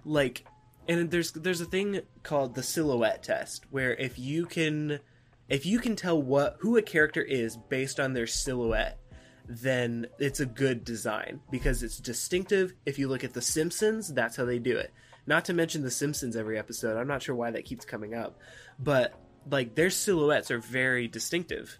Like, 0.05 0.45
and 0.87 1.09
there's 1.11 1.31
there's 1.31 1.61
a 1.61 1.65
thing 1.65 2.01
called 2.23 2.55
the 2.55 2.63
silhouette 2.63 3.23
test 3.23 3.65
where 3.71 3.93
if 3.95 4.19
you 4.19 4.45
can 4.45 4.99
if 5.47 5.65
you 5.65 5.79
can 5.79 5.95
tell 5.95 6.21
what 6.21 6.57
who 6.59 6.77
a 6.77 6.81
character 6.81 7.21
is 7.21 7.57
based 7.69 7.99
on 7.99 8.13
their 8.13 8.27
silhouette, 8.27 8.99
then 9.47 10.07
it's 10.19 10.39
a 10.39 10.45
good 10.45 10.83
design 10.83 11.41
because 11.51 11.83
it's 11.83 11.97
distinctive. 11.97 12.73
If 12.85 12.97
you 12.97 13.07
look 13.07 13.23
at 13.23 13.33
The 13.33 13.41
Simpsons, 13.41 14.13
that's 14.13 14.35
how 14.35 14.45
they 14.45 14.59
do 14.59 14.77
it. 14.77 14.93
Not 15.25 15.45
to 15.45 15.53
mention 15.53 15.83
The 15.83 15.91
Simpsons 15.91 16.35
every 16.35 16.57
episode. 16.57 16.97
I'm 16.97 17.07
not 17.07 17.21
sure 17.21 17.35
why 17.35 17.51
that 17.51 17.65
keeps 17.65 17.85
coming 17.85 18.13
up, 18.13 18.39
but 18.79 19.13
like 19.49 19.75
their 19.75 19.89
silhouettes 19.89 20.51
are 20.51 20.59
very 20.59 21.07
distinctive. 21.07 21.77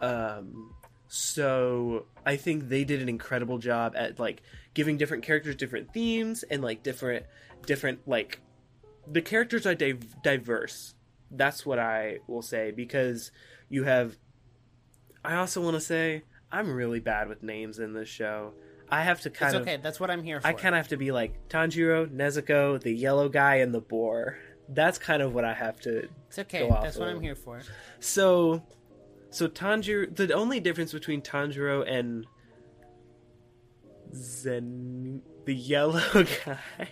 Um, 0.00 0.74
so 1.08 2.06
I 2.26 2.36
think 2.36 2.68
they 2.68 2.84
did 2.84 3.00
an 3.00 3.08
incredible 3.08 3.58
job 3.58 3.94
at 3.96 4.18
like 4.18 4.42
giving 4.74 4.96
different 4.96 5.22
characters 5.22 5.54
different 5.54 5.92
themes 5.92 6.42
and 6.42 6.62
like 6.62 6.82
different 6.82 7.26
different 7.66 8.06
like 8.08 8.40
the 9.06 9.22
characters 9.22 9.66
are 9.66 9.74
div- 9.74 10.22
diverse. 10.22 10.94
That's 11.30 11.64
what 11.64 11.78
I 11.78 12.18
will 12.26 12.42
say 12.42 12.70
because 12.70 13.30
you 13.68 13.84
have. 13.84 14.16
I 15.24 15.36
also 15.36 15.60
want 15.62 15.74
to 15.74 15.80
say 15.80 16.22
I'm 16.54 16.72
really 16.72 17.00
bad 17.00 17.28
with 17.28 17.42
names 17.42 17.80
in 17.80 17.94
this 17.94 18.08
show. 18.08 18.52
I 18.88 19.02
have 19.02 19.20
to 19.22 19.30
kind 19.30 19.50
It's 19.50 19.56
of 19.56 19.62
okay. 19.62 19.76
That's 19.82 19.98
what 19.98 20.08
I'm 20.08 20.22
here 20.22 20.40
for. 20.40 20.46
I 20.46 20.52
kind 20.52 20.74
of 20.74 20.78
have 20.78 20.88
to 20.88 20.96
be 20.96 21.10
like 21.10 21.48
Tanjiro, 21.48 22.06
Nezuko, 22.08 22.80
the 22.80 22.92
yellow 22.92 23.28
guy, 23.28 23.56
and 23.56 23.74
the 23.74 23.80
boar. 23.80 24.38
That's 24.68 24.96
kind 24.96 25.20
of 25.20 25.34
what 25.34 25.44
I 25.44 25.52
have 25.52 25.80
to. 25.80 26.08
It's 26.28 26.38
okay. 26.38 26.68
That's 26.70 26.96
what. 26.96 27.08
I'm 27.08 27.20
here 27.20 27.34
for. 27.34 27.60
So, 27.98 28.62
so 29.30 29.48
Tanjiro. 29.48 30.14
The 30.14 30.32
only 30.32 30.60
difference 30.60 30.92
between 30.92 31.22
Tanjiro 31.22 31.84
and 31.90 32.24
Zen, 34.14 35.22
the 35.46 35.54
yellow 35.54 36.00
guy. 36.44 36.88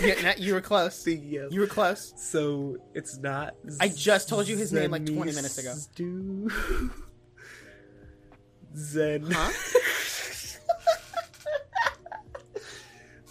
Yeah, 0.00 0.22
no, 0.22 0.32
you 0.36 0.54
were 0.54 0.60
close. 0.60 1.02
the 1.04 1.16
yellow. 1.16 1.48
You 1.50 1.60
were 1.60 1.66
close. 1.66 2.12
So 2.16 2.76
it's 2.94 3.18
not. 3.18 3.56
I 3.80 3.88
just 3.88 4.28
told 4.28 4.46
you 4.46 4.56
his 4.56 4.72
name, 4.72 4.92
like, 4.92 5.06
20 5.06 5.32
minutes 5.32 5.58
ago. 5.58 5.74
Zen. 8.76 9.30
Huh? 9.30 9.50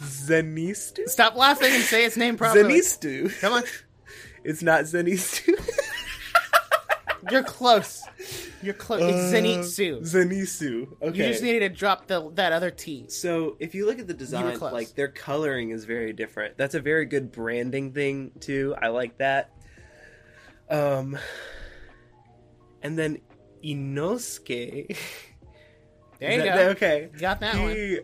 Zenistu. 0.02 1.08
Stop 1.08 1.36
laughing 1.36 1.72
and 1.74 1.84
say 1.84 2.06
its 2.06 2.18
name 2.18 2.38
properly. 2.38 2.74
Zenistu. 2.76 3.40
Come 3.42 3.54
on. 3.54 3.64
It's 4.44 4.64
not 4.64 4.86
Zenistu. 4.86 5.54
You're 7.32 7.44
close. 7.44 8.04
You're 8.64 8.74
close. 8.74 9.02
It's 9.04 9.34
Uh, 9.34 10.18
Zenitsu. 10.18 10.88
Okay. 11.02 11.18
You 11.18 11.32
just 11.32 11.44
needed 11.44 11.60
to 11.60 11.70
drop 11.70 12.08
the 12.08 12.32
that 12.34 12.52
other 12.52 12.72
T. 12.72 13.06
So 13.10 13.58
if 13.60 13.76
you 13.76 13.86
look 13.86 14.00
at 14.00 14.08
the 14.08 14.14
design, 14.14 14.58
like 14.60 14.96
their 14.96 15.08
coloring 15.08 15.70
is 15.70 15.86
very 15.86 16.14
different. 16.14 16.58
That's 16.58 16.76
a 16.76 16.80
very 16.80 17.06
good 17.06 17.32
branding 17.32 17.92
thing 17.94 18.32
too. 18.40 18.76
I 18.82 18.88
like 18.88 19.18
that. 19.20 19.52
Um, 20.70 21.18
and 22.82 22.98
then 22.98 23.20
Inosuke. 23.64 24.98
There 26.22 26.32
you 26.32 26.44
that- 26.44 26.56
go. 26.56 26.70
Okay, 26.70 27.10
Got 27.20 27.40
that 27.42 27.56
one. 27.56 28.00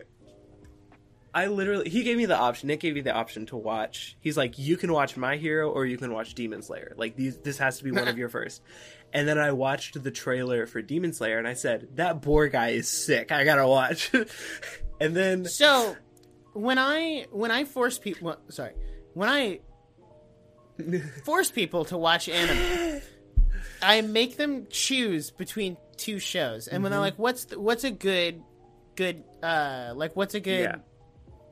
I 1.34 1.46
literally 1.46 1.88
he 1.88 2.02
gave 2.02 2.16
me 2.16 2.26
the 2.26 2.36
option. 2.36 2.66
Nic 2.66 2.80
gave 2.80 2.94
me 2.94 3.00
the 3.00 3.12
option 3.12 3.46
to 3.46 3.56
watch. 3.56 4.16
He's 4.20 4.36
like, 4.36 4.58
you 4.58 4.76
can 4.76 4.92
watch 4.92 5.16
My 5.16 5.36
Hero 5.36 5.70
or 5.70 5.86
you 5.86 5.96
can 5.96 6.12
watch 6.12 6.34
Demon 6.34 6.62
Slayer. 6.62 6.94
Like 6.96 7.16
these, 7.16 7.38
this 7.38 7.58
has 7.58 7.78
to 7.78 7.84
be 7.84 7.92
one 7.92 8.08
of 8.08 8.18
your 8.22 8.28
first. 8.28 8.62
And 9.12 9.28
then 9.28 9.38
I 9.38 9.52
watched 9.52 10.02
the 10.02 10.10
trailer 10.10 10.66
for 10.66 10.82
Demon 10.82 11.12
Slayer, 11.14 11.38
and 11.38 11.46
I 11.48 11.54
said, 11.54 11.88
that 11.94 12.20
boar 12.20 12.48
guy 12.48 12.70
is 12.70 12.88
sick. 12.88 13.30
I 13.32 13.44
gotta 13.44 13.66
watch. 13.66 14.10
and 15.00 15.14
then 15.16 15.44
So 15.44 15.96
when 16.54 16.78
I 16.78 17.26
when 17.30 17.50
I 17.50 17.64
force 17.64 17.98
people, 17.98 18.26
well, 18.28 18.38
sorry, 18.48 18.72
when 19.14 19.28
I 19.28 19.60
force 21.24 21.50
people 21.50 21.84
to 21.86 21.96
watch 21.98 22.28
anime, 22.28 23.00
I 23.82 24.00
make 24.00 24.36
them 24.38 24.66
choose 24.70 25.30
between 25.30 25.76
two 25.98 26.18
shows, 26.18 26.68
and 26.68 26.82
when 26.82 26.90
Mm-hmm. 26.90 26.92
they're 26.94 27.00
like, 27.00 27.18
"What's 27.18 27.44
the, 27.46 27.60
what's 27.60 27.84
a 27.84 27.90
good 27.90 28.42
good 28.96 29.22
uh 29.42 29.92
like 29.94 30.16
what's 30.16 30.34
a 30.34 30.40
good 30.40 30.62
Yeah. 30.70 30.76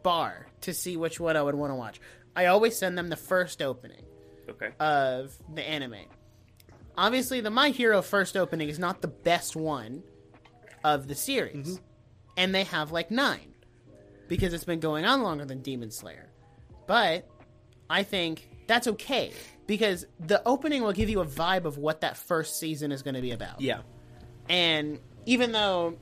bar 0.03 0.47
to 0.63 0.73
see 0.75 0.97
which 0.97 1.21
one 1.21 1.37
I 1.37 1.43
would 1.43 1.55
want 1.55 1.71
to 1.73 1.75
watch?" 1.77 2.01
I 2.35 2.47
always 2.47 2.77
send 2.77 2.97
them 2.99 3.09
the 3.09 3.17
first 3.17 3.63
opening 3.63 4.05
okay, 4.49 4.71
of 4.81 5.33
the 5.55 5.63
anime. 5.63 6.05
obviously 6.99 7.41
the 7.41 7.51
My 7.51 7.71
Hero 7.71 8.03
first 8.03 8.37
opening 8.37 8.69
is 8.69 8.79
not 8.79 9.01
the 9.03 9.09
best 9.09 9.57
one 9.57 10.03
of 10.85 11.09
the 11.09 11.15
series, 11.15 11.81
and 12.37 12.55
they 12.55 12.65
have 12.65 12.93
like 12.93 13.11
nine 13.11 13.55
because 14.29 14.53
it's 14.53 14.65
been 14.65 14.81
going 14.81 15.05
on 15.05 15.23
longer 15.23 15.45
than 15.45 15.63
Demon 15.63 15.91
Slayer. 15.91 16.29
But 16.87 17.29
I 17.89 18.03
think 18.03 18.49
that's 18.67 18.87
okay 18.89 19.33
because 19.67 20.07
the 20.21 20.43
opening 20.47 20.83
will 20.83 20.93
give 20.93 21.09
you 21.09 21.21
a 21.21 21.25
vibe 21.27 21.65
of 21.65 21.79
what 21.79 22.01
that 22.03 22.17
first 22.17 22.59
season 22.59 22.93
is 22.93 23.03
going 23.03 23.15
to 23.15 23.21
be 23.23 23.31
about. 23.33 23.61
Yeah. 23.61 23.81
And 24.49 24.99
even 25.27 25.53
though 25.53 25.97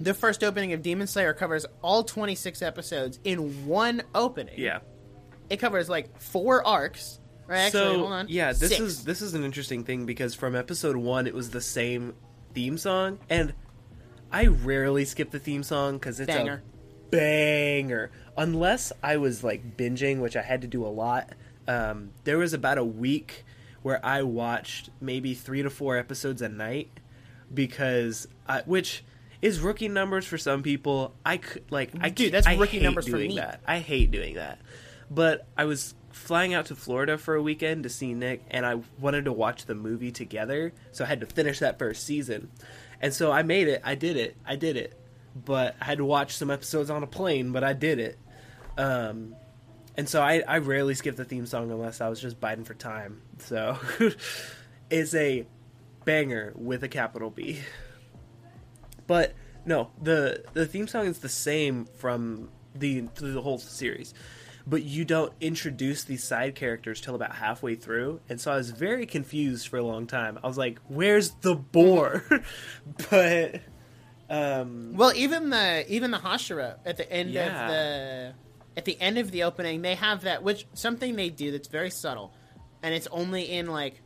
the 0.00 0.14
first 0.14 0.42
opening 0.44 0.72
of 0.72 0.82
Demon 0.82 1.06
Slayer 1.06 1.32
covers 1.34 1.66
all 1.82 2.04
26 2.04 2.62
episodes 2.62 3.18
in 3.24 3.66
one 3.66 4.02
opening, 4.14 4.54
Yeah. 4.58 4.78
it 5.50 5.56
covers 5.58 5.88
like 5.88 6.18
four 6.20 6.66
arcs. 6.66 7.20
Right? 7.46 7.58
Actually, 7.60 7.80
so 7.94 7.98
hold 8.00 8.12
on. 8.12 8.26
yeah, 8.28 8.52
this 8.52 8.68
Six. 8.70 8.80
is 8.80 9.04
this 9.04 9.22
is 9.22 9.32
an 9.32 9.42
interesting 9.42 9.82
thing 9.82 10.04
because 10.04 10.34
from 10.34 10.54
episode 10.54 10.96
one 10.96 11.26
it 11.26 11.32
was 11.32 11.48
the 11.50 11.62
same 11.62 12.14
theme 12.52 12.76
song, 12.76 13.18
and 13.30 13.54
I 14.30 14.48
rarely 14.48 15.06
skip 15.06 15.30
the 15.30 15.38
theme 15.38 15.62
song 15.62 15.94
because 15.94 16.20
it's 16.20 16.26
Banger. 16.26 16.62
a 16.62 17.10
banger. 17.10 18.10
Unless 18.36 18.92
I 19.02 19.16
was 19.16 19.42
like 19.42 19.76
binging, 19.78 20.20
which 20.20 20.36
I 20.36 20.42
had 20.42 20.60
to 20.60 20.66
do 20.66 20.84
a 20.84 20.88
lot. 20.88 21.32
Um, 21.66 22.10
there 22.24 22.36
was 22.38 22.52
about 22.52 22.76
a 22.78 22.84
week 22.84 23.44
where 23.82 24.04
I 24.04 24.22
watched 24.22 24.90
maybe 25.00 25.32
three 25.34 25.62
to 25.62 25.70
four 25.70 25.96
episodes 25.96 26.42
a 26.42 26.48
night 26.50 26.90
because 27.52 28.28
I, 28.46 28.62
which 28.62 29.04
is 29.40 29.60
rookie 29.60 29.88
numbers 29.88 30.26
for 30.26 30.38
some 30.38 30.62
people. 30.62 31.14
I 31.24 31.38
could 31.38 31.70
like 31.70 31.92
I 32.00 32.10
Dude, 32.10 32.32
that's 32.32 32.46
I 32.46 32.56
rookie 32.56 32.80
numbers 32.80 33.08
for 33.08 33.16
me. 33.16 33.36
That. 33.36 33.60
I 33.66 33.78
hate 33.78 34.10
doing 34.10 34.34
that. 34.34 34.58
But 35.10 35.46
I 35.56 35.64
was 35.64 35.94
flying 36.10 36.54
out 36.54 36.66
to 36.66 36.74
Florida 36.74 37.16
for 37.16 37.34
a 37.34 37.42
weekend 37.42 37.84
to 37.84 37.88
see 37.88 38.12
Nic, 38.12 38.42
and 38.50 38.66
I 38.66 38.80
wanted 38.98 39.24
to 39.26 39.32
watch 39.32 39.66
the 39.66 39.74
movie 39.74 40.10
together, 40.10 40.72
so 40.92 41.04
I 41.04 41.06
had 41.06 41.20
to 41.20 41.26
finish 41.26 41.60
that 41.60 41.78
first 41.78 42.04
season. 42.04 42.50
And 43.00 43.14
so 43.14 43.30
I 43.30 43.42
made 43.42 43.68
it. 43.68 43.80
I 43.84 43.94
did 43.94 44.16
it. 44.16 44.36
I 44.44 44.56
did 44.56 44.76
it. 44.76 44.98
But 45.34 45.76
I 45.80 45.84
had 45.84 45.98
to 45.98 46.04
watch 46.04 46.36
some 46.36 46.50
episodes 46.50 46.90
on 46.90 47.02
a 47.02 47.06
plane, 47.06 47.52
but 47.52 47.62
I 47.62 47.72
did 47.72 48.00
it. 48.00 48.18
Um, 48.76 49.36
and 49.96 50.08
so 50.08 50.20
I, 50.20 50.42
I 50.46 50.58
rarely 50.58 50.94
skip 50.94 51.16
the 51.16 51.24
theme 51.24 51.46
song 51.46 51.70
unless 51.70 52.00
I 52.00 52.08
was 52.08 52.20
just 52.20 52.40
biting 52.40 52.64
for 52.64 52.74
time. 52.74 53.22
So 53.38 53.78
it's 54.90 55.14
a 55.14 55.46
banger 56.04 56.52
with 56.56 56.82
a 56.84 56.88
capital 56.88 57.30
B. 57.30 57.60
But 59.06 59.34
no, 59.64 59.90
the 60.02 60.44
the 60.52 60.66
theme 60.66 60.86
song 60.86 61.06
is 61.06 61.18
the 61.20 61.28
same 61.28 61.86
from 61.86 62.50
the 62.74 63.02
through 63.14 63.32
the 63.32 63.42
whole 63.42 63.58
series. 63.58 64.14
But 64.66 64.82
you 64.82 65.06
don't 65.06 65.32
introduce 65.40 66.04
these 66.04 66.22
side 66.22 66.54
characters 66.54 67.00
till 67.00 67.14
about 67.14 67.34
halfway 67.36 67.74
through, 67.74 68.20
and 68.28 68.38
so 68.38 68.52
I 68.52 68.56
was 68.56 68.70
very 68.70 69.06
confused 69.06 69.68
for 69.68 69.78
a 69.78 69.82
long 69.82 70.06
time. 70.06 70.38
I 70.44 70.46
was 70.46 70.58
like, 70.58 70.78
"Where's 70.88 71.30
the 71.40 71.54
boar?" 71.54 72.22
but 73.10 73.60
um, 74.28 74.92
Well, 74.94 75.12
even 75.14 75.48
the 75.48 75.86
even 75.90 76.10
the 76.10 76.18
Hashira 76.18 76.76
at 76.84 76.98
the 76.98 77.10
end 77.10 77.30
Yeah. 77.30 77.62
of 77.64 77.70
the 77.70 78.34
at 78.76 78.84
the 78.84 79.00
end 79.00 79.16
of 79.16 79.30
the 79.30 79.44
opening, 79.44 79.80
they 79.80 79.94
have 79.94 80.22
that 80.22 80.42
which 80.42 80.66
something 80.74 81.16
they 81.16 81.30
do 81.30 81.50
that's 81.50 81.68
very 81.68 81.90
subtle, 81.90 82.34
and 82.82 82.94
it's 82.94 83.06
only 83.06 83.50
in 83.50 83.68
like 83.68 84.02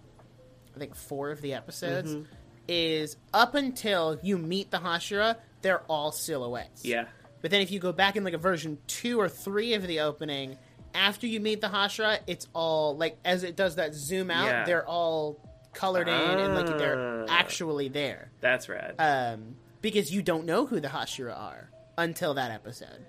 I 0.75 0.79
think 0.79 0.95
four 0.95 1.31
of 1.31 1.41
the 1.41 1.55
episodes. 1.55 2.15
Mm-hmm. 2.15 2.33
Is 2.69 3.17
up 3.35 3.55
until 3.57 4.19
you 4.23 4.39
meet 4.39 4.71
the 4.71 4.79
Hashira, 4.79 5.37
they're 5.63 5.81
all 5.89 6.13
silhouettes. 6.13 6.85
yeah, 6.85 7.07
But 7.41 7.51
then 7.51 7.61
if 7.61 7.73
you 7.73 7.81
go 7.81 7.91
back 7.93 8.15
in 8.15 8.23
like 8.23 8.35
a 8.35 8.39
version 8.39 8.79
two 8.87 9.21
or 9.21 9.29
three 9.29 9.75
of 9.75 9.85
the 9.87 10.01
opening, 10.01 10.57
after 10.95 11.27
you 11.27 11.41
meet 11.41 11.61
the 11.61 11.67
Hashira, 11.69 12.21
it's 12.29 12.47
all 12.55 12.97
like 12.97 13.19
as 13.25 13.43
it 13.43 13.57
does 13.57 13.77
that 13.77 13.95
zoom 13.95 14.31
out, 14.31 14.47
Yeah. 14.47 14.65
they're 14.65 14.87
all 14.87 15.41
colored 15.75 16.07
in 16.07 16.15
and 16.15 16.55
like 16.55 16.79
they're 16.79 17.25
Ah. 17.25 17.27
actually 17.29 17.89
there. 17.89 18.31
that's 18.41 18.69
rad. 18.69 18.95
Um, 18.99 19.57
because 19.81 20.13
you 20.15 20.23
don't 20.23 20.47
know 20.47 20.65
who 20.65 20.79
the 20.79 20.89
Hashira 20.89 21.37
are 21.37 21.69
until 21.99 22.35
that 22.35 22.53
episode. 22.53 23.05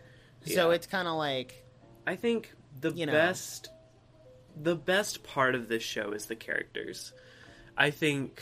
So 0.48 0.72
it's 0.72 0.88
kind 0.88 1.08
of 1.08 1.14
like 1.16 1.64
I 2.08 2.16
think 2.16 2.52
the 2.82 2.92
You 2.92 3.06
know. 3.06 3.12
best 3.14 3.70
the 4.60 4.76
best 4.76 5.24
part 5.24 5.54
of 5.56 5.68
this 5.68 5.84
show 5.84 6.12
is 6.12 6.26
the 6.26 6.36
characters. 6.36 7.14
I 7.78 7.90
think 7.92 8.42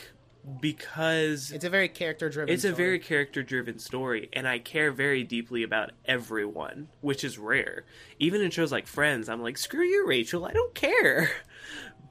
because 0.60 1.52
it's 1.52 1.64
a 1.64 1.70
very 1.70 1.88
character 1.88 2.28
driven. 2.28 2.52
it's 2.52 2.64
a 2.64 2.72
very 2.72 2.98
character 2.98 3.42
driven 3.42 3.78
story 3.78 4.28
and 4.32 4.48
I 4.48 4.58
care 4.58 4.90
very 4.90 5.22
deeply 5.22 5.62
about 5.62 5.92
everyone, 6.04 6.88
which 7.00 7.22
is 7.22 7.38
rare. 7.38 7.84
Even 8.18 8.40
in 8.40 8.50
shows 8.50 8.72
like 8.72 8.86
Friends, 8.86 9.28
I'm 9.28 9.40
like, 9.40 9.56
"Screw 9.56 9.84
you, 9.84 10.06
Rachel, 10.06 10.44
I 10.44 10.52
don't 10.52 10.74
care." 10.74 11.30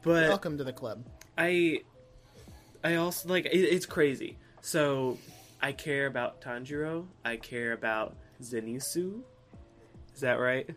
But 0.04 0.30
welcome 0.30 0.58
to 0.58 0.64
the 0.64 0.74
club. 0.74 1.06
I 1.38 1.82
I 2.84 2.96
also 2.96 3.30
like 3.30 3.46
it, 3.46 3.50
it's 3.52 3.86
crazy. 3.86 4.38
So 4.62 5.20
I 5.62 5.74
care 5.74 6.08
about 6.08 6.42
Tanjiro. 6.42 7.06
I 7.24 7.36
care 7.36 7.74
about 7.74 8.16
Zenitsu. 8.42 9.22
Is 10.16 10.22
that 10.22 10.40
right? 10.40 10.68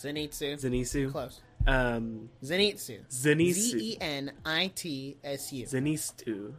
Zenitsu. 0.00 0.58
Zenitsu. 0.58 1.12
Close. 1.12 1.42
Um, 1.66 2.30
Zenitsu. 2.42 3.04
Zenitsu. 3.10 3.78
Z 3.78 3.78
e 3.78 3.98
n 4.00 4.32
i 4.44 4.68
t 4.68 5.16
s 5.22 5.52
u. 5.52 5.66
Zenitsu. 5.66 6.54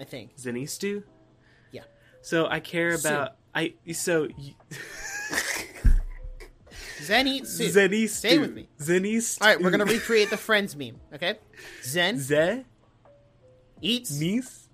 I 0.00 0.04
think. 0.04 0.36
Zenitsu. 0.36 1.02
Yeah. 1.72 1.84
So 2.22 2.46
I 2.46 2.60
care 2.60 2.96
Su. 2.96 3.08
about 3.08 3.32
I. 3.54 3.74
So 3.92 4.28
Zenitsu. 7.00 7.70
Zenitsu. 7.70 8.08
Stay 8.08 8.38
with 8.38 8.54
me. 8.54 8.68
Zenitsu. 8.78 9.42
All 9.42 9.48
right, 9.48 9.60
we're 9.60 9.70
gonna 9.70 9.84
recreate 9.84 10.30
the 10.30 10.36
Friends 10.36 10.76
meme. 10.76 11.00
Okay. 11.14 11.38
Zen 11.82 12.18
Ze 12.18 12.64
eats. 13.80 14.10
Nis. 14.18 14.68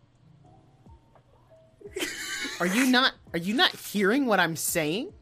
Are 2.60 2.66
you 2.66 2.86
not? 2.86 3.14
Are 3.32 3.38
you 3.38 3.54
not 3.54 3.74
hearing 3.74 4.26
what 4.26 4.38
I'm 4.38 4.56
saying? 4.56 5.12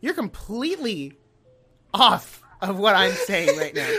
You're 0.00 0.14
completely 0.14 1.18
off 1.92 2.42
of 2.60 2.78
what 2.78 2.94
I'm 2.96 3.12
saying 3.12 3.56
right 3.58 3.74
now. 3.74 3.88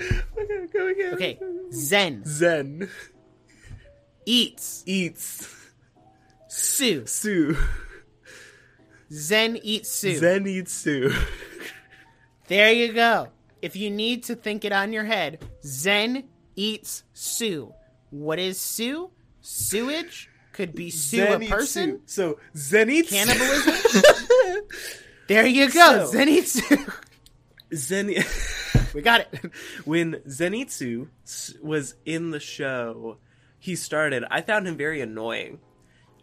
Okay. 0.00 0.20
Okay. 0.42 0.66
Go 0.72 0.86
again. 0.88 1.14
Okay. 1.14 1.38
Zen 1.72 2.22
Zen 2.24 2.88
eats. 4.26 4.82
eats 4.86 5.46
Sue. 6.48 7.04
Sue. 7.06 7.56
Zen 9.12 9.58
eats 9.62 9.90
Sue. 9.90 10.16
Zen 10.16 10.46
eats 10.46 10.72
Sue. 10.72 11.12
There 12.48 12.72
you 12.72 12.92
go. 12.92 13.28
If 13.62 13.76
you 13.76 13.90
need 13.90 14.24
to 14.24 14.34
think 14.34 14.64
it 14.64 14.72
on 14.72 14.92
your 14.92 15.04
head, 15.04 15.44
Zen 15.64 16.24
eats 16.56 17.02
Sue. 17.12 17.72
What 18.10 18.38
is 18.38 18.58
Sue? 18.60 19.10
Sewage? 19.42 20.28
Could 20.52 20.74
be 20.74 20.90
Sue 20.90 21.18
Zen 21.18 21.42
a 21.42 21.48
person? 21.48 22.00
Sue. 22.06 22.34
So 22.34 22.38
Zen 22.56 22.90
eats 22.90 23.10
Cannibalism? 23.10 23.74
There 25.28 25.46
you 25.46 25.70
go. 25.70 26.06
So- 26.06 26.12
Zen 26.12 26.28
eats 26.28 26.52
Sue. 26.66 26.86
Zen. 27.74 28.12
We 28.92 29.02
got 29.02 29.20
it. 29.20 29.52
when 29.84 30.14
Zenitsu 30.26 31.08
was 31.62 31.94
in 32.04 32.30
the 32.30 32.40
show, 32.40 33.18
he 33.58 33.76
started. 33.76 34.24
I 34.28 34.40
found 34.40 34.66
him 34.66 34.76
very 34.76 35.00
annoying. 35.00 35.60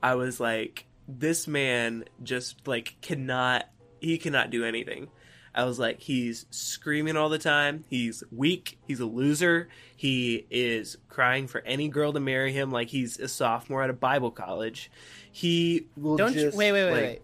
I 0.03 0.15
was 0.15 0.41
like, 0.41 0.85
this 1.07 1.47
man 1.47 2.03
just 2.23 2.67
like 2.67 2.97
cannot. 3.01 3.69
He 4.01 4.17
cannot 4.17 4.49
do 4.49 4.65
anything. 4.65 5.07
I 5.55 5.63
was 5.63 5.79
like, 5.79 6.01
he's 6.01 6.45
screaming 6.51 7.15
all 7.15 7.29
the 7.29 7.39
time. 7.39 7.85
He's 7.89 8.21
weak. 8.31 8.77
He's 8.85 8.99
a 8.99 9.05
loser. 9.05 9.69
He 9.95 10.45
is 10.51 10.97
crying 11.07 11.47
for 11.47 11.61
any 11.61 11.87
girl 11.87 12.11
to 12.13 12.19
marry 12.19 12.51
him, 12.51 12.69
like 12.69 12.89
he's 12.89 13.17
a 13.17 13.29
sophomore 13.29 13.81
at 13.81 13.89
a 13.89 13.93
Bible 13.93 14.29
college. 14.31 14.91
He 15.31 15.87
will 15.95 16.17
Don't 16.17 16.35
you 16.35 16.41
just 16.41 16.57
wait, 16.57 16.73
wait, 16.73 16.85
wait, 16.85 16.91
like- 16.91 17.01
wait. 17.03 17.21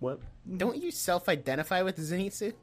What? 0.00 0.20
Don't 0.56 0.80
you 0.82 0.90
self-identify 0.90 1.82
with 1.82 1.98
Zenitsu? 1.98 2.54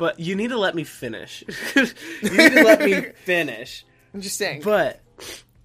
But 0.00 0.18
you 0.18 0.34
need 0.34 0.48
to 0.48 0.56
let 0.56 0.74
me 0.74 0.84
finish. 0.84 1.44
you 1.76 1.84
need 2.22 2.52
to 2.52 2.62
let 2.64 2.80
me 2.80 3.02
finish. 3.24 3.84
I'm 4.14 4.22
just 4.22 4.38
saying. 4.38 4.62
But 4.62 5.02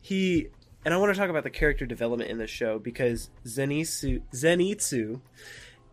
he 0.01 0.49
and 0.83 0.93
I 0.93 0.97
want 0.97 1.13
to 1.13 1.17
talk 1.17 1.29
about 1.29 1.43
the 1.45 1.49
character 1.49 1.85
development 1.85 2.29
in 2.29 2.37
the 2.37 2.45
show 2.45 2.77
because 2.77 3.29
Zenitsu 3.45 4.23
Zenitsu 4.33 5.21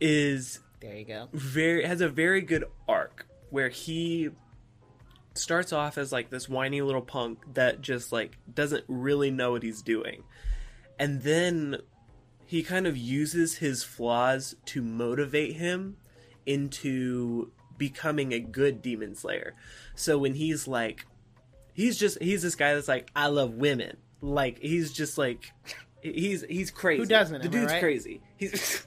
is 0.01 0.59
there 0.81 0.97
you 0.97 1.05
go. 1.05 1.29
very 1.33 1.87
has 1.87 2.01
a 2.01 2.09
very 2.09 2.41
good 2.41 2.65
arc 2.89 3.29
where 3.51 3.69
he 3.69 4.31
starts 5.35 5.73
off 5.73 5.97
as 5.97 6.11
like 6.11 6.31
this 6.31 6.49
whiny 6.49 6.83
little 6.83 7.01
punk 7.01 7.39
that 7.55 7.81
just 7.81 8.11
like 8.11 8.39
doesn't 8.53 8.83
really 8.89 9.31
know 9.31 9.53
what 9.53 9.63
he's 9.63 9.83
doing. 9.83 10.25
And 10.99 11.23
then 11.23 11.79
he 12.45 12.65
kind 12.65 12.89
of 12.89 12.97
uses 12.97 13.59
his 13.59 13.85
flaws 13.85 14.57
to 14.67 14.83
motivate 14.83 15.55
him 15.55 15.97
into 16.45 17.53
becoming 17.79 18.33
a 18.33 18.41
good 18.41 18.83
demon 18.83 19.15
slayer. 19.15 19.55
So 19.95 20.19
when 20.19 20.35
he's 20.35 20.67
like 20.69 21.07
he's 21.75 21.97
just 21.99 22.21
he's 22.23 22.43
this 22.43 22.55
guy 22.55 22.75
that's 22.75 22.89
like 22.89 23.11
I 23.17 23.27
love 23.29 23.55
women. 23.55 23.97
Like 24.21 24.59
he's 24.61 24.93
just 24.93 25.19
like 25.19 25.53
he's 26.03 26.43
he's 26.49 26.71
crazy. 26.71 27.01
Who 27.03 27.07
doesn't, 27.07 27.43
The 27.43 27.49
dude's 27.49 27.73
right? 27.73 27.81
crazy. 27.81 28.21
He's 28.37 28.87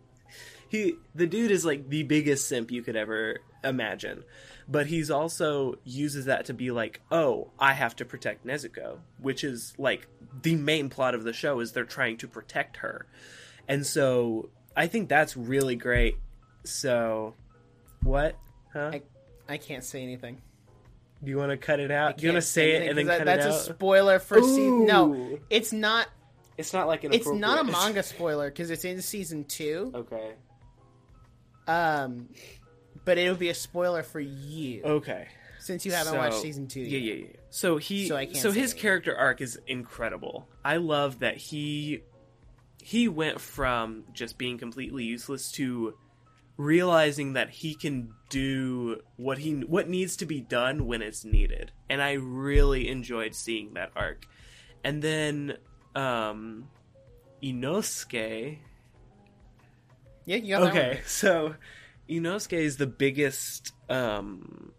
he 0.68 0.94
the 1.14 1.26
dude 1.26 1.50
is 1.50 1.64
like 1.64 1.88
the 1.88 2.02
biggest 2.02 2.48
simp 2.48 2.70
you 2.70 2.82
could 2.82 2.96
ever 2.96 3.38
imagine. 3.64 4.24
but 4.68 4.86
he's 4.86 5.10
also 5.10 5.74
uses 5.84 6.24
that 6.24 6.46
to 6.46 6.54
be 6.54 6.70
like, 6.70 7.00
oh, 7.10 7.50
I 7.58 7.74
have 7.74 7.94
to 7.96 8.04
protect 8.04 8.46
Nezuko, 8.46 8.98
which 9.20 9.44
is 9.44 9.74
like 9.78 10.08
the 10.42 10.56
main 10.56 10.88
plot 10.88 11.14
of 11.14 11.24
the 11.24 11.32
show 11.32 11.60
is 11.60 11.72
they're 11.72 11.84
trying 11.84 12.16
to 12.18 12.28
protect 12.28 12.78
her, 12.78 13.06
and 13.68 13.86
so 13.86 14.48
I 14.76 14.86
think 14.86 15.08
that's 15.08 15.36
really 15.36 15.76
great. 15.76 16.16
So, 16.64 17.34
what? 18.02 18.36
Huh? 18.72 18.90
I, 18.94 19.02
I 19.48 19.56
can't 19.58 19.84
say 19.84 20.02
anything. 20.02 20.40
Do 21.22 21.30
you 21.30 21.36
want 21.38 21.50
to 21.50 21.56
cut 21.56 21.78
it 21.80 21.90
out? 21.90 22.16
Do 22.18 22.24
you 22.26 22.30
want 22.30 22.36
can't 22.36 22.44
to 22.44 22.48
say 22.50 22.72
it 22.72 22.74
anything, 22.76 22.88
and 22.90 22.98
then 22.98 23.06
'cause 23.06 23.18
cut 23.18 23.24
that, 23.26 23.32
it 23.34 23.36
That's 23.42 23.46
out? 23.46 23.52
That's 23.58 23.68
a 23.68 23.74
spoiler 23.74 24.18
for 24.18 24.40
season. 24.42 24.86
No, 24.86 25.38
it's 25.50 25.72
not. 25.72 26.08
It's 26.58 26.72
not 26.72 26.86
like 26.88 27.04
an. 27.04 27.12
It's 27.12 27.28
not 27.28 27.60
a 27.60 27.64
manga 27.64 28.02
spoiler 28.02 28.50
because 28.50 28.70
it's 28.70 28.84
in 28.84 29.00
season 29.02 29.44
two. 29.44 29.92
Okay. 29.94 30.32
Um, 31.68 32.28
but 33.04 33.18
it'll 33.18 33.36
be 33.36 33.48
a 33.50 33.54
spoiler 33.54 34.02
for 34.02 34.20
you 34.20 34.82
Okay. 34.82 35.28
since 35.60 35.86
you 35.86 35.92
haven't 35.92 36.12
So- 36.12 36.18
watched 36.18 36.40
season 36.40 36.66
two. 36.66 36.80
Yeah, 36.80 36.98
yet. 36.98 37.16
yeah, 37.18 37.24
yeah. 37.26 37.36
So 37.50 37.76
he, 37.76 38.08
So 38.08 38.14
so, 38.14 38.16
I 38.16 38.24
can't 38.26 38.36
say 38.36 38.48
his 38.48 38.56
anything. 38.56 38.78
character 38.80 39.16
arc 39.16 39.40
is 39.40 39.58
incredible. 39.66 40.48
I 40.64 40.76
love 40.78 41.20
that 41.20 41.36
he, 41.36 42.02
he 42.82 43.06
went 43.08 43.40
from 43.40 44.04
just 44.12 44.38
being 44.38 44.58
completely 44.58 45.04
useless 45.04 45.52
to 45.52 45.94
realizing 46.56 47.32
that 47.32 47.50
he 47.50 47.74
can 47.74 48.12
do 48.28 49.00
what 49.16 49.38
he 49.38 49.52
what 49.52 49.88
needs 49.88 50.16
to 50.16 50.26
be 50.26 50.40
done 50.40 50.86
when 50.86 51.02
it's 51.02 51.24
needed, 51.24 51.72
and 51.88 52.02
I 52.02 52.12
really 52.12 52.88
enjoyed 52.88 53.34
seeing 53.34 53.74
that 53.74 53.92
arc. 53.96 54.26
And 54.84 55.00
then, 55.02 55.58
um, 55.94 56.68
Inosuke 57.42 58.58
Yeah, 60.24 60.36
you 60.36 60.48
got 60.56 60.70
okay, 60.70 61.00
so 61.06 61.54
Inosuke 62.08 62.52
is 62.52 62.76
the 62.76 62.86
biggest. 62.86 63.72
Um, 63.88 64.72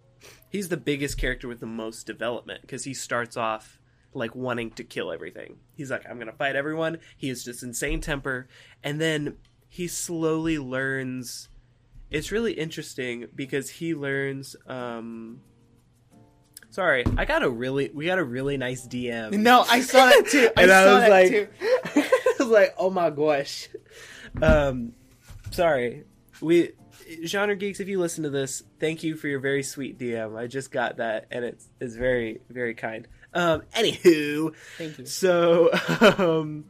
he's 0.50 0.70
the 0.70 0.78
biggest 0.78 1.18
character 1.18 1.48
with 1.48 1.60
the 1.60 1.66
most 1.66 2.06
development 2.06 2.62
because 2.62 2.84
he 2.84 2.94
starts 2.94 3.38
off 3.38 3.80
like 4.14 4.36
wanting 4.36 4.72
to 4.72 4.84
kill 4.84 5.12
everything. 5.12 5.58
He's 5.76 5.92
like, 5.92 6.08
I'm 6.10 6.20
gonna 6.20 6.34
fight 6.34 6.56
everyone. 6.56 7.00
He 7.18 7.30
has 7.30 7.44
just 7.44 7.64
insane 7.64 8.02
temper, 8.02 8.48
and 8.84 9.02
then 9.02 9.38
he 9.68 9.88
slowly 9.88 10.60
learns. 10.60 11.50
It's 12.14 12.32
really 12.32 12.54
interesting 12.54 13.28
because 13.36 13.70
he 13.70 13.94
learns. 13.96 14.56
Um, 14.68 15.42
sorry, 16.70 17.04
I 17.18 17.26
got 17.26 17.44
a 17.44 17.50
really 17.50 17.90
we 17.94 18.06
got 18.06 18.20
a 18.20 18.24
really 18.24 18.56
nice 18.56 18.88
DM. 18.88 19.34
No, 19.34 19.66
I 19.68 19.82
saw 19.82 20.06
that 20.06 20.28
too. 20.28 20.50
I 20.58 20.62
And 20.62 20.72
I 20.72 20.84
saw 20.86 20.94
was 20.94 21.02
that 21.02 21.10
like- 21.10 21.30
too. 21.32 21.48
I 22.36 22.36
was 22.40 22.48
like, 22.50 22.76
oh 22.78 22.90
my 22.90 23.10
gosh. 23.10 23.68
Um, 24.42 24.94
sorry. 25.52 26.04
We 26.42 26.72
genre 27.26 27.56
geeks. 27.56 27.80
If 27.80 27.88
you 27.88 28.00
listen 28.00 28.24
to 28.24 28.30
this, 28.30 28.64
thank 28.80 29.04
you 29.04 29.16
for 29.16 29.28
your 29.28 29.40
very 29.40 29.64
sweet 29.64 29.98
DM. 30.00 30.38
I 30.38 30.48
just 30.48 30.72
got 30.72 30.98
that, 30.98 31.28
and 31.32 31.46
it's 31.46 31.68
it's 31.80 31.96
very 31.96 32.42
very 32.50 32.74
kind. 32.76 33.08
Um, 33.34 33.64
anywho, 33.76 34.54
Thank 34.78 35.00
you. 35.00 35.06
so 35.06 35.72
um, 36.18 36.66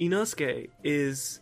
Inosuke 0.00 0.68
is 0.82 1.40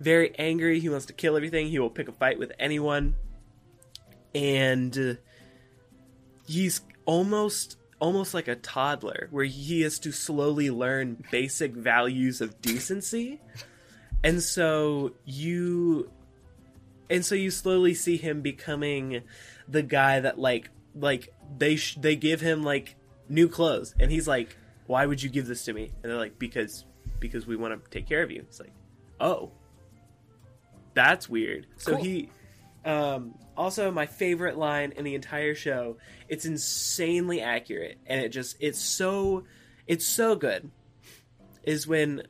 very 0.00 0.34
angry. 0.38 0.80
He 0.80 0.88
wants 0.88 1.06
to 1.06 1.12
kill 1.12 1.36
everything. 1.36 1.68
He 1.68 1.78
will 1.78 1.90
pick 1.90 2.08
a 2.08 2.12
fight 2.12 2.38
with 2.38 2.52
anyone, 2.58 3.16
and 4.34 4.96
uh, 4.96 5.14
he's 6.46 6.80
almost 7.04 7.76
almost 8.00 8.34
like 8.34 8.48
a 8.48 8.54
toddler 8.54 9.28
where 9.30 9.44
he 9.44 9.82
has 9.82 9.98
to 9.98 10.12
slowly 10.12 10.70
learn 10.70 11.24
basic 11.30 11.72
values 11.72 12.40
of 12.40 12.60
decency. 12.60 13.40
And 14.22 14.42
so 14.42 15.12
you 15.24 16.10
and 17.10 17.24
so 17.24 17.34
you 17.34 17.50
slowly 17.50 17.94
see 17.94 18.16
him 18.16 18.40
becoming 18.40 19.22
the 19.66 19.82
guy 19.82 20.20
that 20.20 20.38
like 20.38 20.70
like 20.94 21.32
they 21.56 21.76
sh- 21.76 21.98
they 22.00 22.16
give 22.16 22.40
him 22.40 22.62
like 22.62 22.96
new 23.28 23.48
clothes. 23.48 23.94
And 23.98 24.10
he's 24.10 24.28
like 24.28 24.56
why 24.86 25.04
would 25.04 25.22
you 25.22 25.28
give 25.28 25.46
this 25.46 25.64
to 25.66 25.72
me? 25.72 25.92
And 26.02 26.10
they're 26.10 26.18
like 26.18 26.38
because 26.38 26.84
because 27.20 27.46
we 27.46 27.56
want 27.56 27.84
to 27.84 27.90
take 27.90 28.08
care 28.08 28.22
of 28.22 28.30
you. 28.30 28.40
It's 28.40 28.60
like 28.60 28.72
oh 29.20 29.52
that's 30.98 31.28
weird 31.28 31.66
so 31.76 31.92
Cool. 31.92 32.02
he 32.04 32.28
um 32.84 33.34
also 33.56 33.90
my 33.90 34.06
favorite 34.06 34.56
line 34.58 34.92
in 34.96 35.04
the 35.04 35.14
entire 35.14 35.54
show 35.54 35.96
it's 36.28 36.44
insanely 36.44 37.40
accurate 37.40 37.98
and 38.06 38.20
it 38.20 38.30
just 38.30 38.56
it's 38.60 38.80
so 38.80 39.44
it's 39.86 40.06
so 40.06 40.34
good 40.36 40.70
is 41.64 41.86
when 41.86 42.22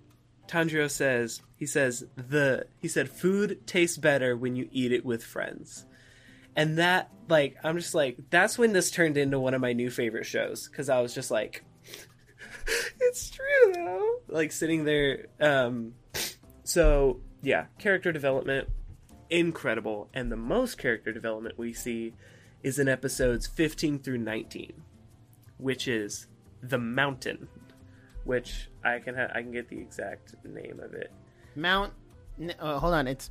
Tanjiro 0.49 0.91
says 0.91 1.43
he 1.57 1.67
says 1.67 2.05
the 2.17 2.67
he 2.81 2.89
said 2.89 3.09
food 3.11 3.67
tastes 3.67 3.99
better 3.99 4.37
when 4.37 4.57
you 4.57 4.69
eat 4.73 4.93
it 4.93 5.05
with 5.05 5.23
friends. 5.23 5.85
And 6.57 6.79
that 6.79 7.11
like 7.29 7.57
I'm 7.63 7.77
just 7.77 7.95
like 7.95 8.17
that's 8.31 8.57
when 8.59 8.73
this 8.73 8.91
turned 8.91 9.17
into 9.19 9.39
one 9.39 9.53
of 9.55 9.61
my 9.61 9.75
new 9.75 9.91
favorite 9.91 10.25
shows 10.25 10.67
cuz 10.69 10.89
I 10.89 11.01
was 11.01 11.15
just 11.15 11.31
like 11.31 11.65
it's 13.01 13.31
true 13.31 13.73
though. 13.75 14.21
Like 14.29 14.51
sitting 14.53 14.85
there 14.85 15.27
um 15.41 15.95
so 16.65 17.21
yeah, 17.43 17.67
character 17.79 18.13
development 18.13 18.69
incredible 19.31 20.09
and 20.15 20.33
the 20.33 20.37
most 20.37 20.79
character 20.79 21.13
development 21.13 21.59
we 21.59 21.73
see 21.73 22.15
is 22.63 22.79
in 22.79 22.89
episodes 22.89 23.47
15 23.47 23.99
through 23.99 24.17
19 24.17 24.73
which 25.59 25.87
is 25.87 26.27
the 26.63 26.79
mountain 26.79 27.47
which 28.25 28.71
I 28.83 29.01
can 29.01 29.15
ha- 29.15 29.29
I 29.35 29.43
can 29.43 29.53
get 29.53 29.69
the 29.69 29.79
exact 29.79 30.35
name 30.45 30.81
of 30.83 30.95
it. 30.95 31.11
Mount. 31.55 31.93
n- 32.41 32.55
Uh, 32.59 32.79
hold 32.79 32.95
on, 32.95 33.07
it's 33.07 33.31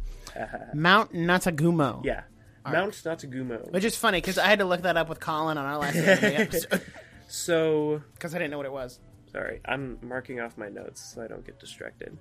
Mount 0.73 1.13
Natagumo. 1.13 2.03
yeah, 2.05 2.23
Mount 2.65 2.93
Natsugumo. 2.93 3.71
Which 3.71 3.83
is 3.85 3.95
funny 3.95 4.19
because 4.21 4.37
I 4.37 4.45
had 4.47 4.59
to 4.59 4.65
look 4.65 4.81
that 4.83 4.97
up 4.97 5.07
with 5.09 5.19
Colin 5.19 5.57
on 5.57 5.65
our 5.65 5.77
last 5.77 5.95
episode 5.97 6.81
So 7.27 8.01
because 8.13 8.33
I 8.35 8.37
didn't 8.37 8.51
know 8.51 8.57
what 8.57 8.65
it 8.65 8.71
was. 8.71 8.99
sorry, 9.31 9.61
I'm 9.65 9.97
marking 10.01 10.39
off 10.41 10.57
my 10.57 10.69
notes 10.69 11.13
so 11.15 11.23
I 11.23 11.27
don't 11.27 11.45
get 11.45 11.59
distracted. 11.59 12.17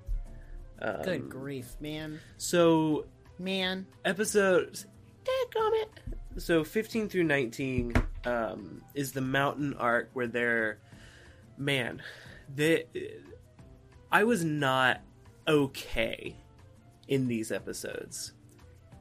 Um, 0.81 1.01
Good 1.03 1.29
grief, 1.29 1.75
man, 1.79 2.19
So 2.37 3.05
man. 3.39 3.87
episodes, 4.05 4.85
it. 5.73 5.89
So 6.41 6.63
15 6.63 7.09
through 7.09 7.23
19 7.23 7.93
um, 8.25 8.81
is 8.93 9.11
the 9.11 9.21
mountain 9.21 9.73
arc 9.73 10.09
where 10.13 10.27
they're 10.27 10.77
man, 11.57 12.01
the 12.55 12.85
I 14.11 14.23
was 14.23 14.43
not 14.43 15.01
okay 15.47 16.35
in 17.07 17.27
these 17.27 17.51
episodes. 17.51 18.33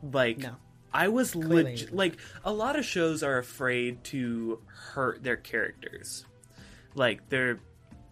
Like 0.03 0.39
No. 0.39 0.57
I 0.93 1.09
was 1.09 1.35
legit 1.37 1.95
like 1.95 2.17
a 2.45 2.53
lot 2.53 2.79
of 2.79 2.85
shows 2.85 3.23
are 3.23 3.39
afraid 3.39 4.03
to 4.05 4.61
hurt 4.67 5.23
their 5.23 5.37
characters. 5.37 6.25
Like 6.95 7.29
they're 7.29 7.59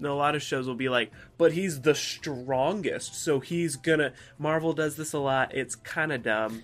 a 0.03 0.13
lot 0.13 0.35
of 0.35 0.43
shows 0.43 0.67
will 0.67 0.75
be 0.75 0.89
like, 0.89 1.13
but 1.39 1.53
he's 1.53 1.81
the 1.81 1.95
strongest, 1.95 3.15
so 3.15 3.41
he's 3.41 3.77
gonna. 3.77 4.13
Marvel 4.39 4.73
does 4.73 4.97
this 4.97 5.13
a 5.13 5.19
lot. 5.19 5.55
It's 5.55 5.75
kind 5.77 6.13
of 6.13 6.23
dumb. 6.23 6.63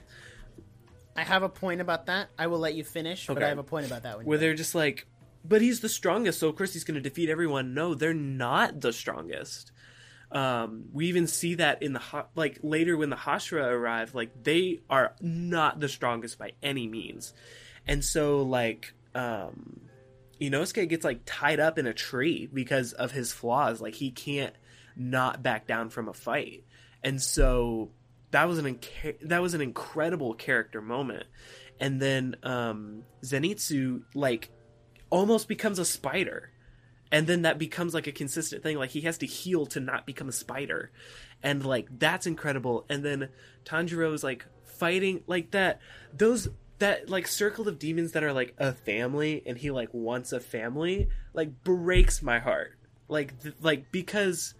I 1.16 1.22
have 1.22 1.42
a 1.42 1.48
point 1.48 1.80
about 1.80 2.06
that. 2.06 2.28
I 2.38 2.46
will 2.46 2.58
let 2.58 2.74
you 2.74 2.84
finish, 2.84 3.26
but 3.26 3.42
I 3.42 3.48
have 3.48 3.58
a 3.58 3.62
point 3.62 3.86
about 3.86 4.04
that 4.04 4.16
one. 4.16 4.26
where 4.26 4.38
they're 4.38 4.54
just 4.54 4.74
like, 4.74 5.06
but 5.44 5.60
he's 5.60 5.80
the 5.80 5.88
strongest, 5.88 6.38
so 6.38 6.48
of 6.48 6.56
course 6.56 6.72
he's 6.72 6.84
to 6.84 7.00
defeat 7.00 7.28
everyone. 7.28 7.74
No, 7.74 7.94
they're 7.94 8.14
not 8.14 8.80
the 8.80 8.92
strongest. 8.92 9.72
Um, 10.32 10.84
we 10.92 11.06
even 11.06 11.26
see 11.26 11.56
that 11.56 11.82
in 11.82 11.92
the 11.92 12.02
like 12.36 12.60
later 12.62 12.96
when 12.96 13.10
the 13.10 13.16
Hashira 13.16 13.66
arrive, 13.66 14.14
like 14.14 14.44
they 14.44 14.80
are 14.88 15.14
not 15.20 15.80
the 15.80 15.88
strongest 15.88 16.38
by 16.38 16.52
any 16.62 16.86
means, 16.86 17.34
and 17.86 18.04
so 18.04 18.42
like 18.42 18.94
um, 19.14 19.80
Inosuke 20.40 20.88
gets 20.88 21.04
like 21.04 21.22
tied 21.26 21.60
up 21.60 21.78
in 21.78 21.86
a 21.86 21.94
tree 21.94 22.48
because 22.52 22.92
of 22.92 23.12
his 23.12 23.32
flaws. 23.32 23.80
Like 23.80 23.94
he 23.94 24.10
can't 24.10 24.54
not 24.96 25.42
back 25.42 25.66
down 25.66 25.90
from 25.90 26.08
a 26.08 26.14
fight, 26.14 26.64
and 27.02 27.20
so 27.20 27.90
that 28.30 28.48
was 28.48 28.58
an 28.58 28.66
inca- 28.66 29.26
that 29.26 29.42
was 29.42 29.54
an 29.54 29.60
incredible 29.60 30.34
character 30.34 30.80
moment. 30.80 31.26
And 31.78 32.00
then 32.00 32.36
um, 32.42 33.04
Zenitsu 33.24 34.02
like 34.14 34.50
almost 35.10 35.48
becomes 35.48 35.78
a 35.78 35.84
spider, 35.84 36.50
and 37.12 37.26
then 37.26 37.42
that 37.42 37.58
becomes 37.58 37.92
like 37.92 38.06
a 38.06 38.12
consistent 38.12 38.62
thing. 38.62 38.78
Like 38.78 38.90
he 38.90 39.02
has 39.02 39.18
to 39.18 39.26
heal 39.26 39.66
to 39.66 39.80
not 39.80 40.06
become 40.06 40.28
a 40.28 40.32
spider, 40.32 40.90
and 41.42 41.64
like 41.64 41.86
that's 41.98 42.26
incredible. 42.26 42.86
And 42.88 43.04
then 43.04 43.28
Tanjiro 43.64 44.14
is 44.14 44.24
like 44.24 44.46
fighting 44.64 45.22
like 45.26 45.50
that. 45.50 45.80
Those 46.12 46.48
that 46.80 47.08
like 47.08 47.26
circle 47.26 47.68
of 47.68 47.78
demons 47.78 48.12
that 48.12 48.24
are 48.24 48.32
like 48.32 48.54
a 48.58 48.72
family, 48.72 49.42
and 49.46 49.56
he 49.56 49.70
like 49.70 49.88
wants 49.92 50.32
a 50.32 50.40
family. 50.40 51.08
Like 51.32 51.62
breaks 51.64 52.22
my 52.22 52.38
heart. 52.40 52.72
Like 53.08 53.40
th- 53.42 53.54
like 53.60 53.90
because 53.92 54.54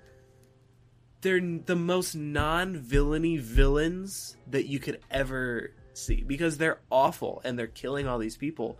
they're 1.22 1.40
the 1.40 1.76
most 1.76 2.14
non-villainy 2.14 3.36
villains 3.36 4.36
that 4.46 4.66
you 4.66 4.78
could 4.78 5.00
ever 5.10 5.72
see 5.92 6.22
because 6.26 6.56
they're 6.56 6.80
awful 6.90 7.42
and 7.44 7.58
they're 7.58 7.66
killing 7.66 8.06
all 8.06 8.18
these 8.18 8.36
people 8.36 8.78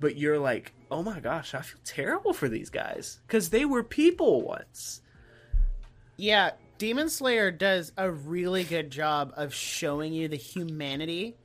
but 0.00 0.16
you're 0.16 0.38
like 0.38 0.74
oh 0.90 1.02
my 1.02 1.18
gosh 1.20 1.54
i 1.54 1.62
feel 1.62 1.80
terrible 1.84 2.34
for 2.34 2.48
these 2.48 2.68
guys 2.68 3.20
because 3.26 3.48
they 3.48 3.64
were 3.64 3.82
people 3.82 4.42
once 4.42 5.00
Yeah, 6.18 6.50
Demon 6.78 7.08
Slayer 7.10 7.50
does 7.52 7.92
a 7.96 8.10
really 8.10 8.64
good 8.64 8.90
job 8.90 9.32
of 9.36 9.54
showing 9.54 10.12
you 10.12 10.26
the 10.28 10.36
humanity 10.36 11.36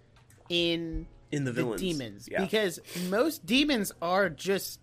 in 0.49 1.05
in 1.33 1.43
the 1.43 1.51
the 1.51 1.75
demons. 1.75 2.27
Yeah. 2.31 2.41
because 2.43 2.79
most 3.09 3.45
demons 3.45 3.91
are 4.01 4.29
just 4.29 4.79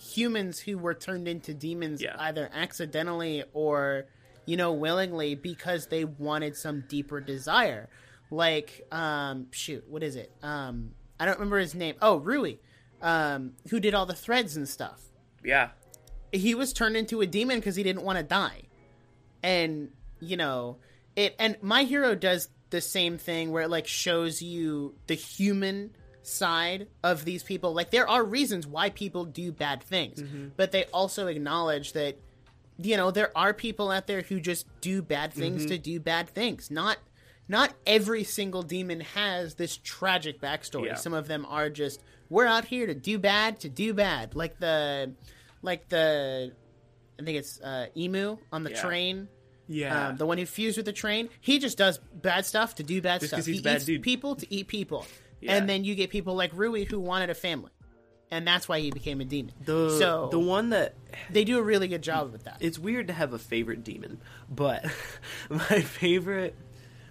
humans 0.00 0.58
who 0.60 0.76
were 0.78 0.94
turned 0.94 1.26
into 1.28 1.54
demons 1.54 2.02
Yeah. 2.02 2.16
either 2.18 2.50
accidentally 2.52 3.44
or 3.52 4.06
you 4.46 4.56
know 4.56 4.72
willingly 4.72 5.34
because 5.34 5.86
they 5.86 6.04
wanted 6.04 6.56
some 6.56 6.84
deeper 6.88 7.20
desire. 7.20 7.88
Like 8.30 8.86
um 8.92 9.46
shoot 9.52 9.84
what 9.88 10.02
is 10.02 10.16
it? 10.16 10.32
Um 10.42 10.90
i 11.18 11.24
don't 11.24 11.38
remember 11.38 11.58
his 11.58 11.74
name. 11.74 11.94
Oh 12.02 12.16
rui 12.16 12.56
um 13.02 13.52
who 13.70 13.80
did 13.80 13.94
all 13.94 14.06
the 14.06 14.14
threads 14.14 14.56
and 14.56 14.68
stuff. 14.68 15.00
Yeah. 15.44 15.70
he 16.32 16.54
was 16.54 16.72
turned 16.72 16.96
into 16.96 17.20
a 17.20 17.26
demon 17.26 17.58
because 17.58 17.76
he 17.76 17.82
didn't 17.82 18.02
want 18.02 18.18
to 18.18 18.24
die. 18.24 18.62
And 19.42 19.90
you 20.20 20.36
know 20.36 20.78
it 21.16 21.36
and 21.38 21.56
my 21.62 21.84
hero 21.84 22.14
does 22.14 22.48
the 22.74 22.80
same 22.80 23.18
thing 23.18 23.52
where 23.52 23.62
it 23.62 23.70
like 23.70 23.86
shows 23.86 24.42
you 24.42 24.94
the 25.06 25.14
human 25.14 25.90
side 26.22 26.88
of 27.02 27.24
these 27.24 27.42
people. 27.42 27.72
Like 27.72 27.90
there 27.90 28.08
are 28.08 28.24
reasons 28.24 28.66
why 28.66 28.90
people 28.90 29.24
do 29.24 29.52
bad 29.52 29.82
things 29.82 30.22
but 30.56 30.72
they 30.72 30.84
also 30.86 31.26
acknowledge 31.28 31.92
that 31.92 32.14
you 32.78 32.96
know 32.96 33.10
there 33.12 33.30
are 33.36 33.52
people 33.54 33.90
out 33.92 34.06
there 34.08 34.22
who 34.22 34.40
just 34.40 34.66
do 34.80 35.00
bad 35.02 35.32
things 35.32 35.66
to 35.66 35.78
do 35.78 36.00
bad 36.00 36.28
things. 36.28 36.70
Not 36.70 36.98
not 37.46 37.72
every 37.86 38.24
single 38.24 38.62
demon 38.62 39.00
has 39.00 39.54
this 39.54 39.76
tragic 39.76 40.40
backstory. 40.40 40.86
Yeah. 40.86 40.94
some 40.94 41.12
of 41.14 41.28
them 41.28 41.46
are 41.48 41.70
just 41.70 42.02
we're 42.30 42.46
out 42.46 42.64
here 42.64 42.86
to 42.86 42.94
do 42.94 43.18
bad 43.18 43.60
to 43.60 43.68
do 43.68 43.94
bad. 43.94 44.34
Like 44.34 44.58
the 44.58 45.12
like 45.62 45.88
the 45.88 46.52
i 47.20 47.22
think 47.22 47.38
it's 47.38 47.60
uh 47.60 47.86
Enmu 47.96 48.38
on 48.50 48.64
the 48.64 48.70
Yeah. 48.70 48.82
train 48.82 49.28
Yeah. 49.68 50.08
um, 50.08 50.16
the 50.16 50.26
one 50.26 50.38
who 50.38 50.46
fused 50.46 50.76
with 50.76 50.86
the 50.86 50.92
train, 50.92 51.28
he 51.40 51.58
just 51.58 51.78
does 51.78 51.98
bad 51.98 52.44
stuff 52.46 52.74
to 52.76 52.82
do 52.82 53.00
bad 53.00 53.20
Just 53.20 53.32
stuff. 53.34 53.46
he 53.46 53.52
eats 53.54 53.84
dude. 53.84 54.02
people 54.02 54.36
to 54.36 54.54
eat 54.54 54.68
people, 54.68 55.06
Yeah. 55.40 55.56
and 55.56 55.68
then 55.68 55.84
you 55.84 55.94
get 55.94 56.10
people 56.10 56.34
like 56.34 56.50
Rui 56.54 56.84
who 56.84 57.00
wanted 57.00 57.30
a 57.30 57.34
family, 57.34 57.70
and 58.30 58.46
that's 58.46 58.68
why 58.68 58.80
he 58.80 58.90
became 58.90 59.20
a 59.20 59.24
demon. 59.24 59.54
the 59.64 59.96
so 59.98 60.28
the 60.30 60.38
one 60.38 60.70
that 60.70 60.94
they 61.30 61.44
do 61.44 61.58
a 61.58 61.62
really 61.62 61.88
good 61.88 62.02
job 62.02 62.30
with 62.32 62.44
that. 62.44 62.58
it's 62.60 62.78
weird 62.78 63.06
to 63.08 63.12
have 63.14 63.32
a 63.32 63.38
favorite 63.38 63.84
demon, 63.84 64.20
but 64.50 64.84
my 65.48 65.80
favorite 65.80 66.54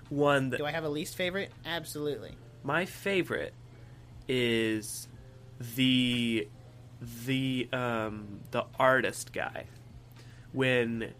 one 0.10 0.50
that 0.52 0.58
do 0.58 0.66
I 0.66 0.72
have 0.72 0.84
a 0.84 0.90
least 0.90 1.16
favorite? 1.16 1.52
Absolutely. 1.66 2.34
my 2.64 2.86
favorite 2.86 3.54
is 4.28 5.08
the 5.76 6.48
the 7.26 7.68
um 7.74 8.40
the 8.52 8.64
artist 8.80 9.34
guy 9.34 9.66
when 10.52 11.12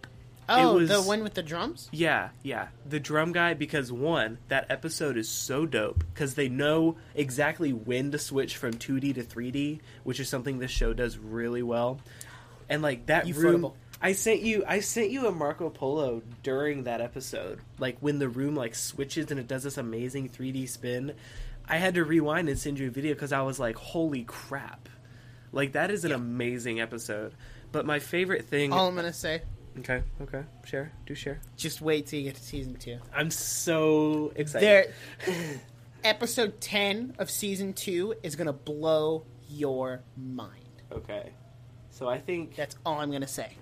Oh, 0.50 0.76
was- 0.76 0.90
the 0.90 1.02
one 1.02 1.24
with 1.24 1.34
the 1.36 1.44
drums. 1.44 1.90
yeah 1.92 2.30
yeah. 2.44 2.68
The 2.88 3.00
drum 3.00 3.32
guy 3.32 3.54
because 3.54 3.92
one 3.92 4.38
that 4.50 4.66
episode 4.70 5.18
is 5.18 5.30
so 5.30 5.66
dope 5.66 6.04
because 6.14 6.36
they 6.36 6.50
know 6.50 6.98
exactly 7.16 7.72
when 7.74 8.12
to 8.12 8.18
switch 8.20 8.58
from 8.58 8.74
2d 8.74 9.16
to 9.16 9.24
3d 9.24 9.80
which 10.04 10.20
is 10.20 10.28
something 10.30 10.60
this 10.60 10.72
show 10.72 10.94
does 10.94 11.18
really 11.18 11.64
well. 11.64 12.00
And 12.70 12.82
like 12.82 13.06
that 13.08 13.26
room 13.36 13.72
i 14.02 14.12
sent 14.12 14.42
you 14.42 14.64
i 14.68 14.80
sent 14.82 15.12
you 15.12 15.28
a 15.28 15.32
marco 15.32 15.70
polo 15.70 16.22
during 16.44 16.84
that 16.84 17.00
episode. 17.02 17.60
Like 17.80 17.98
when 18.02 18.20
the 18.20 18.28
room 18.30 18.56
like 18.56 18.76
switches 18.76 19.32
and 19.32 19.40
it 19.40 19.48
does 19.48 19.64
this 19.64 19.78
amazing 19.78 20.30
3d 20.30 20.68
spin 20.68 21.14
i 21.70 21.78
had 21.78 21.94
to 21.96 22.04
rewind 22.04 22.50
and 22.50 22.60
send 22.60 22.78
you 22.80 22.88
a 22.88 22.92
video 22.92 23.14
because 23.14 23.32
i 23.32 23.42
was 23.42 23.60
like 23.60 23.76
holy 23.78 24.24
crap. 24.24 24.90
Like 25.54 25.74
that 25.74 25.92
is 25.92 26.04
an 26.04 26.10
Yeah. 26.10 26.18
amazing 26.18 26.82
episode. 26.82 27.34
But 27.72 27.86
my 27.86 28.00
favorite 28.00 28.46
thing 28.46 28.74
All 28.74 28.88
I'm 28.88 28.96
gonna 28.96 29.14
say, 29.14 29.42
okay 29.80 30.04
okay 30.22 30.44
share 30.66 30.92
do 31.06 31.16
share 31.16 31.40
just 31.58 31.82
wait 31.82 32.06
till 32.08 32.20
you 32.20 32.26
get 32.26 32.36
to 32.36 32.44
season 32.44 32.76
two. 32.76 33.00
I'm 33.14 33.32
so 33.32 34.32
excited. 34.36 34.94
There, 35.26 35.62
episode 36.04 36.60
ten 36.62 37.16
of 37.20 37.30
season 37.32 37.74
two 37.74 38.16
is 38.24 38.36
gonna 38.36 38.54
blow 38.54 39.26
your 39.50 40.02
mind. 40.18 40.82
Okay. 40.92 41.32
So 41.90 42.08
I 42.10 42.20
think 42.20 42.56
That's 42.56 42.76
all 42.86 43.00
I'm 43.00 43.12
gonna 43.12 43.28
say. 43.28 43.58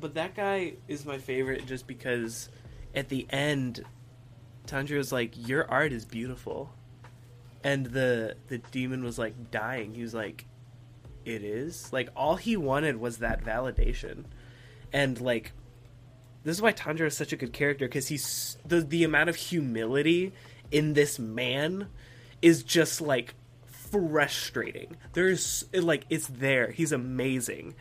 but 0.00 0.14
that 0.14 0.34
guy 0.34 0.74
is 0.88 1.04
my 1.04 1.18
favorite 1.18 1.66
just 1.66 1.86
because 1.86 2.48
at 2.94 3.08
the 3.08 3.26
end 3.30 3.84
Tanjiro's 4.66 5.12
like 5.12 5.48
your 5.48 5.68
art 5.70 5.92
is 5.92 6.04
beautiful. 6.04 6.72
And 7.64 7.86
the 7.86 8.36
the 8.48 8.58
demon 8.58 9.04
was 9.04 9.18
like 9.18 9.50
dying. 9.50 9.94
He 9.94 10.02
was 10.02 10.14
like 10.14 10.46
it 11.24 11.44
is? 11.44 11.92
Like 11.92 12.08
all 12.16 12.34
he 12.36 12.56
wanted 12.56 12.96
was 12.96 13.18
that 13.18 13.44
validation. 13.44 14.24
And 14.92 15.20
like 15.20 15.52
this 16.44 16.56
is 16.56 16.62
why 16.62 16.72
Tanjiro 16.72 17.06
is 17.06 17.16
such 17.16 17.32
a 17.32 17.36
good 17.36 17.52
character 17.52 17.86
because 17.86 18.08
he's 18.08 18.56
the 18.66 18.80
the 18.80 19.04
amount 19.04 19.30
of 19.30 19.36
humility 19.36 20.32
in 20.70 20.94
this 20.94 21.18
man 21.18 21.88
is 22.40 22.62
just 22.62 23.00
like 23.00 23.34
frustrating. 23.66 24.96
There's 25.12 25.64
like 25.72 26.04
it's 26.10 26.26
there. 26.26 26.70
He's 26.70 26.92
amazing, 26.92 27.74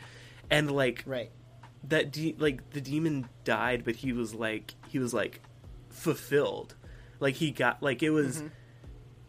and 0.50 0.70
like 0.70 1.04
Right. 1.06 1.32
that 1.86 2.12
de- 2.12 2.36
like 2.38 2.70
the 2.72 2.82
demon 2.82 3.28
died, 3.44 3.84
but 3.84 3.96
he 3.96 4.14
was 4.14 4.34
like 4.36 4.76
he 4.90 5.00
was 5.00 5.14
like 5.14 5.42
fulfilled. 5.90 6.76
Like 7.20 7.36
he 7.36 7.52
got 7.52 7.82
like 7.82 8.04
it 8.04 8.10
was 8.12 8.38
mm-hmm. 8.38 8.48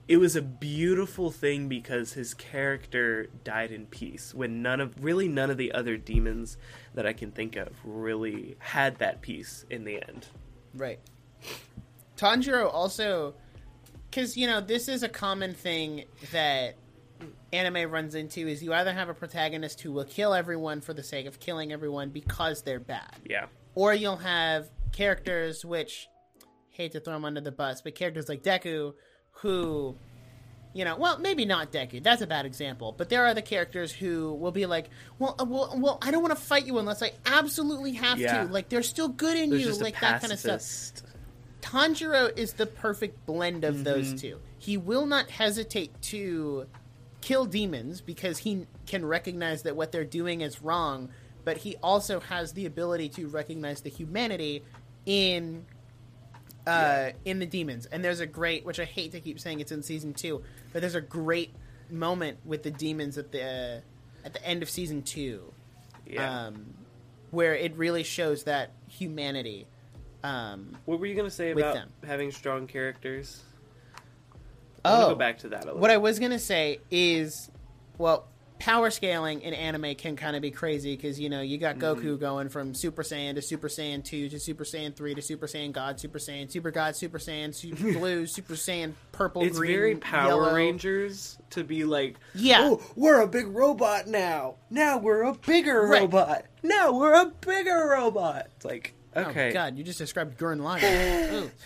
It 0.08 0.16
was 0.16 0.34
a 0.36 0.42
beautiful 0.42 1.30
thing 1.30 1.68
because 1.68 2.12
his 2.14 2.34
character 2.34 3.28
died 3.44 3.70
in 3.70 3.86
peace 3.86 4.34
when 4.34 4.60
none 4.62 4.80
of 4.80 4.92
really 5.02 5.28
none 5.28 5.50
of 5.50 5.56
the 5.56 5.72
other 5.72 5.96
demons 5.96 6.56
that 6.94 7.06
I 7.06 7.12
can 7.12 7.30
think 7.30 7.56
of 7.56 7.68
really 7.84 8.56
had 8.58 8.98
that 8.98 9.22
peace 9.22 9.64
in 9.70 9.84
the 9.84 10.02
end. 10.06 10.26
Right. 10.74 10.98
Tanjiro 12.16 12.72
also, 12.72 13.34
because 14.10 14.36
you 14.36 14.46
know 14.46 14.60
this 14.60 14.88
is 14.88 15.02
a 15.02 15.08
common 15.08 15.54
thing 15.54 16.04
that 16.32 16.74
anime 17.52 17.90
runs 17.90 18.14
into 18.14 18.48
is 18.48 18.62
you 18.62 18.72
either 18.72 18.92
have 18.92 19.08
a 19.08 19.14
protagonist 19.14 19.80
who 19.80 19.92
will 19.92 20.04
kill 20.04 20.34
everyone 20.34 20.80
for 20.80 20.92
the 20.94 21.02
sake 21.02 21.26
of 21.26 21.38
killing 21.38 21.72
everyone 21.72 22.10
because 22.10 22.62
they're 22.62 22.80
bad, 22.80 23.16
Yeah. 23.28 23.46
or 23.74 23.94
you'll 23.94 24.16
have 24.16 24.68
characters 24.92 25.64
which 25.64 26.08
hate 26.70 26.92
to 26.92 27.00
throw 27.00 27.14
them 27.14 27.24
under 27.24 27.40
the 27.40 27.52
bus, 27.52 27.82
but 27.82 27.94
characters 27.94 28.28
like 28.28 28.42
Deku 28.42 28.94
who. 29.32 29.94
You 30.74 30.86
know, 30.86 30.96
well, 30.96 31.18
maybe 31.18 31.44
not 31.44 31.70
Deku. 31.70 32.02
That's 32.02 32.22
a 32.22 32.26
bad 32.26 32.46
example. 32.46 32.94
But 32.96 33.10
there 33.10 33.26
are 33.26 33.34
the 33.34 33.42
characters 33.42 33.92
who 33.92 34.32
will 34.32 34.52
be 34.52 34.64
like, 34.64 34.88
"Well, 35.18 35.34
uh, 35.38 35.44
well, 35.44 35.74
well, 35.76 35.98
I 36.00 36.10
don't 36.10 36.22
want 36.22 36.34
to 36.34 36.42
fight 36.42 36.64
you 36.66 36.78
unless 36.78 37.02
I 37.02 37.12
absolutely 37.26 37.92
have 37.92 38.18
Yeah. 38.18 38.44
to." 38.44 38.50
Like, 38.50 38.70
they're 38.70 38.82
still 38.82 39.08
good 39.08 39.36
in 39.36 39.50
There's 39.50 39.62
you, 39.66 39.74
like 39.74 40.00
that 40.00 40.22
kind 40.22 40.32
of 40.32 40.38
stuff. 40.38 40.62
Tanjiro 41.60 42.36
is 42.38 42.54
the 42.54 42.64
perfect 42.66 43.26
blend 43.26 43.64
of 43.64 43.74
Mm-hmm. 43.74 43.84
those 43.84 44.20
two. 44.20 44.40
He 44.58 44.78
will 44.78 45.04
not 45.04 45.28
hesitate 45.30 46.00
to 46.02 46.66
kill 47.20 47.44
demons 47.44 48.00
because 48.00 48.38
he 48.38 48.66
can 48.86 49.04
recognize 49.04 49.62
that 49.64 49.76
what 49.76 49.92
they're 49.92 50.04
doing 50.04 50.40
is 50.40 50.62
wrong, 50.62 51.10
but 51.44 51.58
he 51.58 51.76
also 51.82 52.18
has 52.20 52.54
the 52.54 52.64
ability 52.64 53.10
to 53.10 53.28
recognize 53.28 53.82
the 53.82 53.90
humanity 53.90 54.64
in 55.04 55.66
uh, 56.66 57.10
in 57.24 57.38
the 57.38 57.46
demons. 57.46 57.86
And 57.86 58.04
there's 58.04 58.20
a 58.20 58.26
great, 58.26 58.64
which 58.64 58.78
I 58.80 58.84
hate 58.84 59.12
to 59.12 59.20
keep 59.20 59.40
saying 59.40 59.60
it's 59.60 59.72
in 59.72 59.82
season 59.82 60.14
two, 60.14 60.42
but 60.72 60.80
there's 60.80 60.94
a 60.94 61.00
great 61.00 61.54
moment 61.90 62.38
with 62.44 62.62
the 62.62 62.70
demons 62.70 63.18
at 63.18 63.32
the 63.32 63.82
at 64.24 64.32
the 64.32 64.44
end 64.46 64.62
of 64.62 64.70
season 64.70 65.02
two, 65.02 65.52
Yeah. 66.06 66.46
um, 66.46 66.74
where 67.30 67.54
it 67.54 67.76
really 67.76 68.04
shows 68.04 68.44
that 68.44 68.70
humanity. 68.88 69.66
Um, 70.22 70.76
what 70.84 71.00
were 71.00 71.06
you 71.06 71.16
gonna 71.16 71.30
say 71.30 71.50
about 71.50 71.74
them. 71.74 71.90
having 72.06 72.30
strong 72.30 72.66
characters? 72.68 73.42
Oh, 74.84 75.10
go 75.10 75.14
back 75.16 75.38
to 75.38 75.48
that 75.50 75.62
a 75.64 75.66
little. 75.66 75.80
What 75.80 75.90
I 75.90 75.96
was 75.96 76.18
gonna 76.18 76.38
say 76.38 76.78
is, 76.90 77.50
well, 77.98 78.26
power 78.62 78.90
scaling 78.90 79.42
in 79.42 79.52
anime 79.54 79.94
can 79.96 80.14
kind 80.14 80.36
of 80.36 80.42
be 80.42 80.50
crazy 80.50 80.94
because 80.94 81.18
you 81.18 81.28
know 81.28 81.40
you 81.40 81.58
got 81.58 81.76
Mm-hmm. 81.78 82.06
Goku 82.08 82.18
going 82.20 82.48
from 82.48 82.74
Super 82.74 83.02
Saiyan 83.02 83.34
to 83.34 83.42
Super 83.42 83.68
Saiyan 83.68 84.04
two 84.04 84.28
to 84.28 84.38
Super 84.38 84.64
Saiyan 84.64 84.94
three 84.94 85.14
to 85.14 85.22
Super 85.22 85.46
Saiyan 85.46 85.72
God, 85.72 85.98
Super 85.98 86.18
Saiyan, 86.18 86.50
Super 86.50 86.70
God, 86.70 86.94
Super 86.94 87.18
Saiyan, 87.18 87.54
Super 87.54 87.92
Blue, 87.98 88.26
Super 88.26 88.54
Saiyan 88.54 88.92
Purple, 89.10 89.42
it's 89.42 89.58
Green, 89.58 89.72
very 89.72 89.94
Power 89.96 90.28
yellow. 90.28 90.54
Rangers 90.54 91.38
to 91.50 91.64
be 91.64 91.84
like, 91.84 92.16
Yeah. 92.34 92.60
oh, 92.62 92.82
we're 92.94 93.20
a 93.22 93.26
big 93.26 93.48
robot 93.48 94.06
now. 94.06 94.54
Now 94.70 94.98
we're 94.98 95.22
a 95.22 95.34
bigger 95.34 95.86
Right. 95.86 96.02
robot. 96.02 96.44
Now 96.62 96.92
we're 96.92 97.14
a 97.20 97.26
bigger 97.26 97.88
robot. 97.90 98.46
It's 98.56 98.64
like, 98.64 98.94
okay, 99.16 99.50
Oh 99.50 99.52
God, 99.52 99.76
you 99.76 99.82
just 99.84 99.98
described 99.98 100.38
Gurren 100.38 100.60
Lagann. 100.60 101.50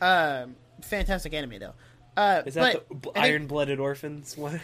Um, 0.00 0.54
fantastic 0.80 1.34
anime 1.34 1.58
though. 1.58 1.74
Uh, 2.16 2.42
is 2.46 2.54
that 2.54 2.88
the 2.88 2.94
think- 3.00 3.18
iron-blooded 3.18 3.80
orphans 3.80 4.36
one? 4.36 4.60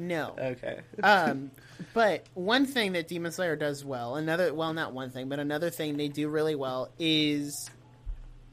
No. 0.00 0.34
okay. 0.38 0.80
um, 1.02 1.50
but 1.92 2.24
one 2.34 2.64
thing 2.66 2.92
that 2.92 3.06
Demon 3.06 3.32
Slayer 3.32 3.54
does 3.54 3.84
well, 3.84 4.16
another 4.16 4.52
well, 4.54 4.72
not 4.72 4.92
one 4.92 5.10
thing, 5.10 5.28
but 5.28 5.38
another 5.38 5.68
thing 5.70 5.96
they 5.96 6.08
do 6.08 6.28
really 6.28 6.54
well 6.54 6.90
is 6.98 7.70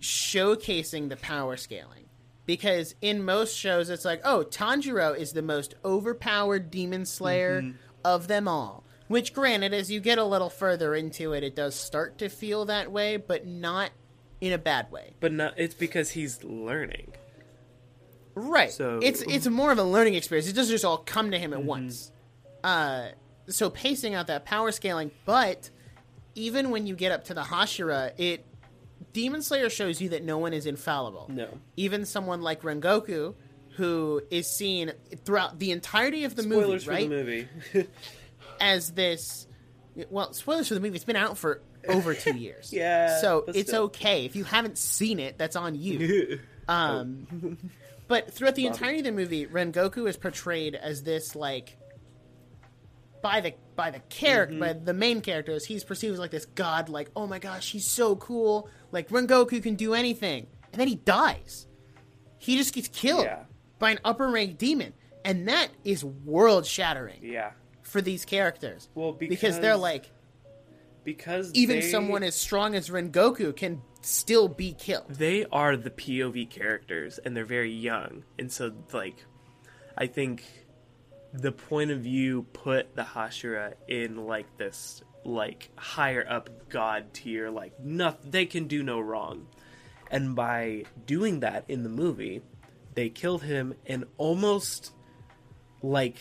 showcasing 0.01 1.09
the 1.09 1.15
power 1.15 1.57
scaling. 1.57 2.05
Because 2.45 2.95
in 3.01 3.23
most 3.23 3.57
shows, 3.57 3.89
it's 3.89 4.05
like, 4.05 4.21
oh, 4.23 4.45
Tanjiro 4.49 5.17
is 5.17 5.33
the 5.33 5.41
most 5.41 5.75
overpowered 5.83 6.71
demon 6.71 7.05
slayer 7.05 7.73
of 8.05 8.27
them 8.27 8.47
all. 8.47 8.83
Which, 9.09 9.33
granted, 9.33 9.73
as 9.73 9.91
you 9.91 9.99
get 9.99 10.17
a 10.17 10.23
little 10.23 10.49
further 10.49 10.95
into 10.95 11.33
it, 11.33 11.43
it 11.43 11.55
does 11.55 11.75
start 11.75 12.17
to 12.19 12.29
feel 12.29 12.65
that 12.65 12.91
way, 12.91 13.17
but 13.17 13.45
not 13.45 13.91
in 14.39 14.53
a 14.53 14.57
bad 14.57 14.91
way. 14.91 15.13
but 15.19 15.31
not, 15.31 15.53
it's 15.57 15.75
because 15.75 16.11
he's 16.11 16.43
learning. 16.43 17.13
Right. 18.37 18.71
So- 18.71 18.99
it's 19.01 19.21
it's 19.23 19.47
more 19.47 19.71
of 19.71 19.77
a 19.79 19.83
learning 19.83 20.13
experience. 20.15 20.47
It 20.47 20.53
doesn't 20.53 20.71
just 20.71 20.85
all 20.85 20.97
come 20.99 21.31
to 21.31 21.39
him 21.39 21.53
at 21.53 21.63
once. 21.63 22.11
Uh, 22.63 23.09
so 23.47 23.69
pacing 23.69 24.13
out 24.13 24.27
that 24.27 24.45
power 24.45 24.71
scaling, 24.71 25.11
but 25.25 25.69
even 26.35 26.69
when 26.69 26.85
you 26.85 26.95
get 26.95 27.11
up 27.11 27.25
to 27.25 27.33
the 27.33 27.41
Hashira, 27.41 28.11
it 28.17 28.45
Demon 29.13 29.41
Slayer 29.41 29.69
shows 29.69 29.99
you 30.01 30.09
that 30.09 30.23
no 30.23 30.37
one 30.37 30.53
is 30.53 30.65
infallible. 30.65 31.27
No. 31.29 31.47
Even 31.75 32.05
someone 32.05 32.41
like 32.41 32.61
Rengoku, 32.61 33.33
who 33.71 34.21
is 34.29 34.47
seen 34.47 34.91
throughout 35.25 35.57
the 35.59 35.71
entirety 35.71 36.23
of 36.25 36.35
the 36.35 36.43
Spoilers 36.43 36.85
movie, 36.87 36.99
right, 37.07 37.09
the 37.09 37.15
movie. 37.73 37.87
as 38.59 38.91
this. 38.91 39.47
Well, 40.11 40.33
spoilers 40.33 40.67
for 40.67 40.75
the 40.75 40.79
movie. 40.79 40.95
It's 40.95 41.05
been 41.05 41.15
out 41.15 41.37
for 41.39 41.61
over 41.87 42.13
two 42.13 42.35
years. 42.37 42.71
Yeah, 42.71 43.19
So 43.19 43.45
it's 43.47 43.69
still. 43.69 43.83
okay 43.85 44.25
if 44.25 44.35
you 44.35 44.43
haven't 44.43 44.77
seen 44.77 45.19
it. 45.19 45.37
That's 45.37 45.55
on 45.55 45.73
you. 45.75 46.39
Um, 46.69 47.57
but 48.07 48.31
throughout 48.33 48.55
the 48.55 48.65
entirety 48.67 48.99
of 48.99 49.05
the 49.05 49.11
movie, 49.11 49.45
Rengoku 49.45 50.07
is 50.07 50.17
portrayed 50.17 50.75
as 50.75 51.03
this 51.03 51.35
like 51.35 51.77
by 53.21 53.41
the 53.41 53.53
by 53.75 53.91
the 53.91 53.99
character 54.09 54.53
mm-hmm. 54.53 54.59
by 54.61 54.73
the 54.73 54.93
main 54.93 55.21
characters, 55.21 55.65
he's 55.65 55.83
perceived 55.83 56.13
as 56.13 56.19
like 56.19 56.31
this 56.31 56.45
god, 56.45 56.89
like 56.89 57.09
oh 57.15 57.27
my 57.27 57.39
gosh, 57.39 57.71
he's 57.71 57.85
so 57.85 58.15
cool, 58.15 58.69
like 58.91 59.09
Rengoku 59.09 59.61
can 59.61 59.75
do 59.75 59.93
anything, 59.93 60.47
and 60.71 60.79
then 60.79 60.87
he 60.87 60.95
dies. 60.95 61.67
He 62.37 62.57
just 62.57 62.73
gets 62.73 62.87
killed 62.87 63.25
Yeah. 63.25 63.43
by 63.79 63.91
an 63.91 63.99
upper 64.05 64.29
rank 64.29 64.57
demon, 64.57 64.93
and 65.25 65.47
that 65.47 65.69
is 65.83 66.03
world 66.03 66.65
shattering 66.65 67.19
yeah. 67.21 67.51
for 67.81 68.01
these 68.01 68.25
characters. 68.25 68.89
Well, 68.95 69.11
because 69.11 69.59
they're 69.59 69.73
because 69.73 69.81
like 69.81 70.11
Because 71.03 71.51
even 71.53 71.79
they- 71.79 71.89
someone 71.91 72.23
as 72.23 72.35
strong 72.35 72.75
as 72.75 72.89
Rengoku 72.89 73.55
can 73.55 73.81
still 74.07 74.47
be 74.47 74.71
killed. 74.73 75.05
they 75.09 75.45
are 75.51 75.75
the 75.75 75.89
POV 75.89 76.49
characters 76.49 77.17
and 77.19 77.35
they're 77.35 77.45
very 77.45 77.71
young. 77.71 78.23
And 78.39 78.51
so 78.51 78.73
like 78.93 79.25
I 79.97 80.07
think 80.07 80.43
the 81.33 81.51
point 81.51 81.91
of 81.91 81.99
view 81.99 82.43
put 82.53 82.95
the 82.95 83.03
Hashira 83.03 83.73
in 83.87 84.25
like 84.25 84.57
this 84.57 85.03
like 85.25 85.69
higher 85.75 86.25
up 86.29 86.69
god 86.69 87.13
tier 87.13 87.49
like 87.49 87.77
nothing 87.81 88.31
they 88.31 88.45
can 88.45 88.67
do 88.67 88.81
no 88.81 88.99
wrong. 88.99 89.47
And 90.09 90.35
by 90.35 90.85
doing 91.05 91.41
that 91.41 91.65
in 91.67 91.83
the 91.83 91.89
movie, 91.89 92.41
they 92.95 93.09
killed 93.09 93.43
him 93.43 93.73
and 93.85 94.05
almost 94.17 94.93
like 95.81 96.17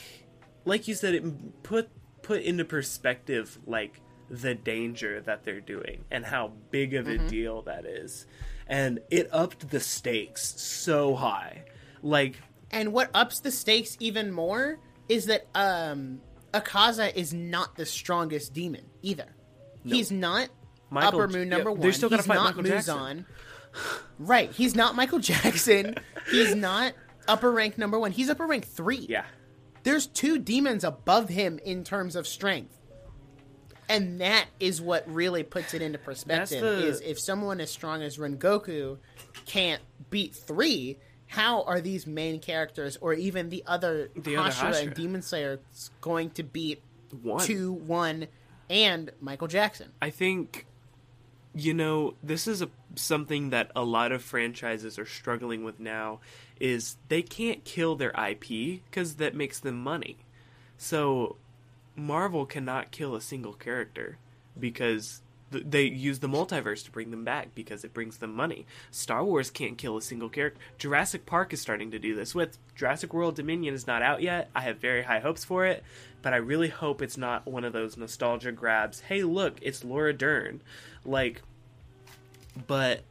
like 0.65 0.89
you 0.89 0.95
said 0.95 1.15
it 1.15 1.63
put 1.63 1.89
put 2.23 2.43
into 2.43 2.65
perspective 2.65 3.59
like 3.65 4.01
the 4.31 4.55
danger 4.55 5.21
that 5.21 5.45
they're 5.45 5.61
doing 5.61 6.05
and 6.11 6.25
how 6.25 6.53
big 6.71 6.95
of 6.95 7.07
a 7.09 7.19
deal 7.19 7.63
that 7.63 7.85
is 7.87 8.27
and 8.67 8.99
it 9.11 9.29
upped 9.33 9.71
the 9.71 9.79
stakes 9.81 10.61
so 10.61 11.15
high 11.15 11.65
like 12.03 12.37
And 12.71 12.93
what 12.93 13.11
ups 13.15 13.41
the 13.41 13.51
stakes 13.53 13.97
even 14.01 14.33
more 14.33 14.79
is 15.09 15.27
that 15.27 15.47
um 15.55 16.21
Akaza 16.53 17.15
is 17.15 17.33
not 17.35 17.77
the 17.77 17.85
strongest 17.87 18.53
demon 18.55 18.83
either. 19.03 19.27
He's 19.85 20.11
not 20.11 20.49
Michael- 20.91 21.21
Upper 21.21 21.29
Moon 21.29 21.49
number 21.49 21.71
yeah, 21.71 21.73
one. 21.75 21.81
they're 21.81 21.93
still 21.93 22.09
gotta 22.09 22.23
He's 22.23 22.27
fight 22.29 22.35
not 22.37 22.57
Michael 22.57 22.63
Jackson. 22.63 22.97
Muzan. 22.97 23.25
Right. 24.19 24.51
He's 24.53 24.75
not 24.75 24.95
Michael 24.97 25.19
Jackson. 25.19 25.97
He's 26.31 26.55
not 26.55 26.95
upper 27.29 27.53
rank 27.53 27.77
number 27.79 27.99
one. 27.99 28.11
He's 28.13 28.31
upper 28.31 28.47
rank 28.47 28.67
three. 28.67 29.07
yeah 29.09 29.25
There's 29.83 30.07
two 30.07 30.39
demons 30.39 30.83
above 30.85 31.29
him 31.29 31.59
in 31.65 31.85
terms 31.85 32.17
of 32.17 32.27
strength. 32.27 32.76
And 33.89 34.21
that 34.21 34.47
is 34.59 34.81
what 34.81 35.09
really 35.13 35.43
puts 35.43 35.73
it 35.75 35.83
into 35.83 35.99
perspective. 35.99 36.61
the- 36.61 36.87
Is 36.87 37.01
if 37.01 37.19
someone 37.21 37.61
as 37.61 37.71
strong 37.71 38.03
as 38.03 38.19
Rengoku 38.19 38.99
can't 39.45 39.83
beat 40.11 40.35
three, 40.35 40.99
how 41.29 41.63
are 41.63 41.81
these 41.81 42.07
main 42.07 42.41
characters 42.41 42.97
or 43.01 43.13
even 43.15 43.49
the 43.49 43.63
other 43.67 44.11
The 44.17 44.37
other 44.37 44.51
Hashira 44.51 44.83
and 44.83 44.95
Demon 44.95 45.23
Slayer 45.23 45.61
going 46.01 46.31
to 46.31 46.43
beat 46.43 46.83
two, 47.47 47.73
one, 47.73 48.27
and 48.69 49.11
Michael 49.21 49.49
Jackson? 49.49 49.93
I 50.03 50.11
think 50.11 50.67
you 51.55 51.73
know 51.73 52.15
this 52.23 52.47
is 52.47 52.61
a 52.61 52.69
something 52.97 53.51
that 53.51 53.71
a 53.75 53.83
lot 53.83 54.13
of 54.13 54.23
franchises 54.23 54.99
are 54.99 55.07
struggling 55.07 55.65
with 55.65 55.81
now 55.81 56.21
is 56.61 56.97
they 57.09 57.23
can't 57.23 57.65
kill 57.65 57.95
their 57.97 58.11
IP 58.11 58.83
because 58.91 59.17
that 59.17 59.35
makes 59.35 59.59
them 59.61 59.79
money. 59.83 60.17
So 60.79 61.37
Marvel 61.97 62.47
cannot 62.47 62.91
kill 62.91 63.15
a 63.15 63.21
single 63.21 63.55
character 63.55 64.19
because 64.59 65.23
th- 65.51 65.65
they 65.69 65.85
use 65.85 66.19
the 66.19 66.29
multiverse 66.29 66.85
to 66.85 66.91
bring 66.91 67.11
them 67.11 67.25
back 67.25 67.55
because 67.55 67.85
it 67.85 67.95
brings 67.95 68.19
them 68.19 68.35
money. 68.35 68.67
Star 68.91 69.25
Wars 69.25 69.51
can't 69.51 69.79
kill 69.79 69.97
a 69.97 70.03
single 70.03 70.29
character. 70.29 70.61
Jurassic 70.79 71.27
Park 71.27 71.53
is 71.53 71.61
starting 71.61 71.91
to 71.91 71.99
do 71.99 72.15
this 72.15 72.35
with 72.35 72.59
Jurassic 72.75 73.15
World 73.15 73.37
Dominion 73.37 73.75
is 73.75 73.87
not 73.87 74.03
out 74.03 74.23
yet. 74.23 74.51
I 74.55 74.61
have 74.63 74.79
very 74.79 75.03
high 75.03 75.21
hopes 75.21 75.45
for 75.45 75.65
it, 75.65 75.83
but 76.23 76.33
I 76.33 76.37
really 76.37 76.69
hope 76.69 77.01
it's 77.03 77.17
not 77.17 77.47
one 77.47 77.65
of 77.65 77.73
those 77.73 77.97
nostalgia 77.97 78.53
grabs. 78.53 79.01
Hey, 79.01 79.23
look, 79.23 79.59
it's 79.63 79.85
Laura 79.85 80.13
Dern. 80.13 80.61
Like 81.05 81.43
but 82.67 83.03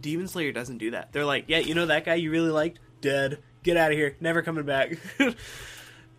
Demon 0.00 0.28
Slayer 0.28 0.52
doesn't 0.52 0.78
do 0.78 0.92
that. 0.92 1.12
They're 1.12 1.24
like, 1.24 1.44
"Yeah, 1.48 1.58
you 1.58 1.74
know 1.74 1.86
that 1.86 2.04
guy 2.04 2.14
you 2.14 2.30
really 2.30 2.50
liked? 2.50 2.78
Dead. 3.00 3.38
Get 3.62 3.76
out 3.76 3.90
of 3.90 3.98
here. 3.98 4.16
Never 4.20 4.42
coming 4.42 4.64
back." 4.64 4.96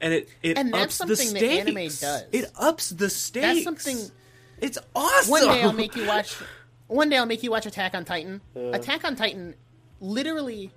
and 0.01 0.13
it 0.13 0.29
it 0.43 0.57
And 0.57 0.73
that's 0.73 0.99
ups 1.01 1.09
the 1.09 1.15
something 1.15 1.33
that 1.33 1.39
stakes. 1.39 1.61
anime 1.67 1.75
does. 2.21 2.23
It 2.31 2.51
ups 2.57 2.89
the 2.89 3.09
stakes. 3.09 3.45
That's 3.45 3.63
something 3.63 4.11
It's 4.59 4.77
awesome. 4.95 5.31
One 5.31 5.43
day 5.47 5.61
I'll 5.63 5.73
make 5.73 5.95
you 5.95 6.05
watch. 6.07 6.35
One 6.87 7.09
day 7.09 7.17
I'll 7.17 7.25
make 7.25 7.43
you 7.43 7.51
watch 7.51 7.65
Attack 7.65 7.95
on 7.95 8.05
Titan. 8.05 8.41
Attack 8.55 9.03
on 9.03 9.15
Titan, 9.15 9.55
literally, 9.99 10.71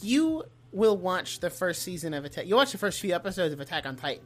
you 0.00 0.44
will 0.72 0.96
watch 0.96 1.40
the 1.40 1.50
first 1.50 1.82
season 1.82 2.14
of 2.14 2.24
Attack. 2.24 2.46
You 2.46 2.56
watch 2.56 2.72
the 2.72 2.78
first 2.78 3.00
few 3.00 3.14
episodes 3.14 3.52
of 3.52 3.60
Attack 3.60 3.84
on 3.86 3.96
Titan, 3.96 4.24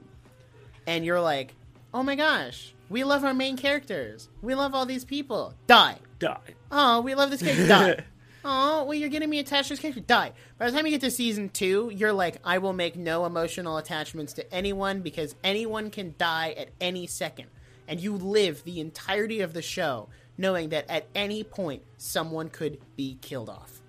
and 0.87 1.05
you're 1.05 1.21
like, 1.21 1.55
"Oh 1.93 2.03
my 2.05 2.15
gosh, 2.15 2.75
we 2.89 3.03
love 3.05 3.25
our 3.25 3.35
main 3.35 3.57
characters. 3.57 4.29
We 4.43 4.55
love 4.55 4.75
all 4.75 4.87
these 4.87 5.05
people. 5.05 5.55
Die. 5.67 5.99
die. 6.21 6.55
Oh, 6.71 7.01
we 7.01 7.15
love 7.15 7.31
this 7.31 7.43
character. 7.43 7.67
Die. 7.67 8.05
Oh, 8.49 8.85
well, 8.85 8.95
you're 8.95 9.09
getting 9.09 9.29
me 9.29 9.39
attached 9.41 9.69
to 9.69 9.73
this 9.75 9.81
character. 9.81 10.01
Die. 10.03 10.33
By 10.59 10.67
the 10.71 10.77
time 10.77 10.87
you 10.87 10.93
get 10.93 11.01
to 11.01 11.11
season 11.11 11.49
two, 11.49 11.91
you're 11.95 12.13
like, 12.13 12.37
I 12.45 12.59
will 12.59 12.73
make 12.73 12.97
no 12.97 13.27
emotional 13.27 13.77
attachments 13.77 14.35
to 14.35 14.55
anyone 14.55 15.01
because 15.01 15.35
anyone 15.43 15.91
can 15.91 16.15
die 16.17 16.55
at 16.57 16.69
any 16.81 17.07
second. 17.07 17.49
And 17.89 18.01
you 18.01 18.17
live 18.17 18.63
the 18.65 18.81
entirety 18.81 19.41
of 19.41 19.53
the 19.53 19.63
show 19.63 20.09
knowing 20.39 20.69
that 20.71 20.89
at 20.89 21.07
any 21.15 21.43
point 21.45 21.83
someone 21.97 22.49
could 22.49 22.79
be 22.97 23.19
killed 23.21 23.49
off. 23.49 23.81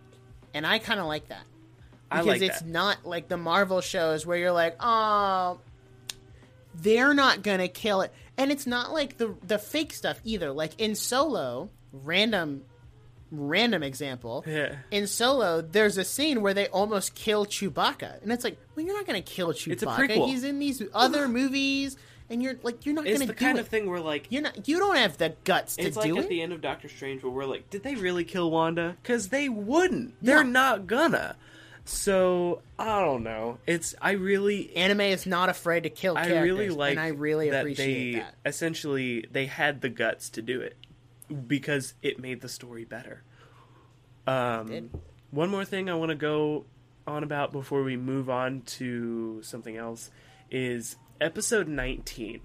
And 0.53 0.66
I 0.66 0.80
kind 0.80 0.99
of 0.99 1.05
like 1.05 1.28
that. 1.30 1.43
I 2.10 2.22
Because 2.22 2.26
like 2.28 2.41
it's 2.41 2.62
that. 2.62 2.68
not 2.68 3.05
like 3.05 3.28
the 3.28 3.38
Marvel 3.38 3.82
shows 3.82 4.26
where 4.26 4.38
you're 4.38 4.51
like, 4.51 4.78
oh, 4.80 5.60
they're 6.76 7.14
not 7.14 7.41
gonna 7.43 7.68
kill 7.68 8.01
it, 8.01 8.14
and 8.38 8.51
it's 8.51 8.66
not 8.68 8.93
like 8.93 9.18
the 9.18 9.36
the 9.45 9.58
fake 9.60 9.93
stuff 9.93 10.20
either. 10.24 10.51
Like 10.51 10.80
in 10.80 10.95
Solo, 10.95 11.70
random, 11.91 12.64
random 13.32 13.84
example. 13.84 14.44
Yeah. 14.48 14.76
In 14.92 15.08
Solo, 15.08 15.62
there's 15.62 15.98
a 15.98 16.04
scene 16.04 16.42
where 16.42 16.54
they 16.54 16.68
almost 16.68 17.16
kill 17.16 17.46
Chewbacca, 17.46 18.22
and 18.24 18.32
it's 18.32 18.44
like, 18.44 18.58
well, 18.76 18.86
you're 18.86 18.96
not 18.96 19.06
gonna 19.06 19.22
kill 19.22 19.50
Chewbacca. 19.54 20.26
He's 20.28 20.44
in 20.44 20.60
these 20.60 20.82
other 20.94 21.28
movies, 21.28 21.98
and 22.30 22.42
you're 22.44 22.56
like, 22.64 22.86
you're 22.86 22.96
not 22.96 23.06
It's 23.08 23.20
gonna 23.20 23.32
It's 23.32 23.40
the 23.40 23.46
kind 23.46 23.58
it. 23.58 23.62
of 23.62 23.68
thing 23.68 23.90
where 23.90 24.00
like 24.00 24.28
You're 24.30 24.42
not. 24.44 24.68
You 24.68 24.80
don't 24.80 24.98
have 24.98 25.18
the 25.18 25.34
guts 25.44 25.76
to 25.76 25.82
do 25.82 25.86
it. 25.86 25.90
it's 25.90 25.98
like 25.98 26.16
at 26.18 26.30
the 26.30 26.42
end 26.42 26.54
of 26.54 26.62
Doctor 26.62 26.88
Strange 26.90 27.24
where 27.24 27.32
we're 27.32 27.46
like, 27.46 27.70
did 27.70 27.84
they 27.84 27.96
really 27.96 28.24
kill 28.24 28.52
Wanda? 28.52 28.96
Because 29.02 29.30
they 29.30 29.50
wouldn't. 29.50 30.16
They're 30.22 30.44
No. 30.44 30.50
not 30.52 30.88
gonna. 30.88 31.36
So 31.86 32.62
I 32.78 33.00
don't 33.00 33.24
know. 33.24 33.60
It's 33.66 33.96
I 34.02 34.12
really 34.12 34.76
Anime 34.76 35.00
is 35.02 35.26
not 35.26 35.48
afraid 35.48 35.84
to 35.84 35.90
kill 35.90 36.18
I 36.18 36.26
characters, 36.28 36.44
really 36.44 36.70
like 36.70 36.92
and 36.92 37.00
I 37.00 37.08
really 37.10 37.50
that 37.50 37.62
appreciate 37.62 38.14
they 38.14 38.20
that. 38.20 38.36
essentially 38.46 39.26
they 39.32 39.46
had 39.46 39.80
the 39.80 39.88
guts 39.90 40.30
to 40.32 40.42
do 40.42 40.60
it 40.60 40.76
because 41.48 41.94
it 42.02 42.20
made 42.20 42.42
the 42.42 42.50
story 42.50 42.86
better. 42.86 43.24
Um, 44.26 44.90
one 45.32 45.50
more 45.50 45.66
thing 45.66 45.90
I 45.90 45.96
want 45.96 46.10
to 46.10 46.16
go 46.16 46.66
on 47.06 47.24
about 47.24 47.52
before 47.52 47.84
we 47.84 47.96
move 47.96 48.30
on 48.30 48.62
to 48.62 49.42
something 49.42 49.78
else 49.78 50.12
is 50.52 50.98
episode 51.22 51.68
19. 51.68 52.42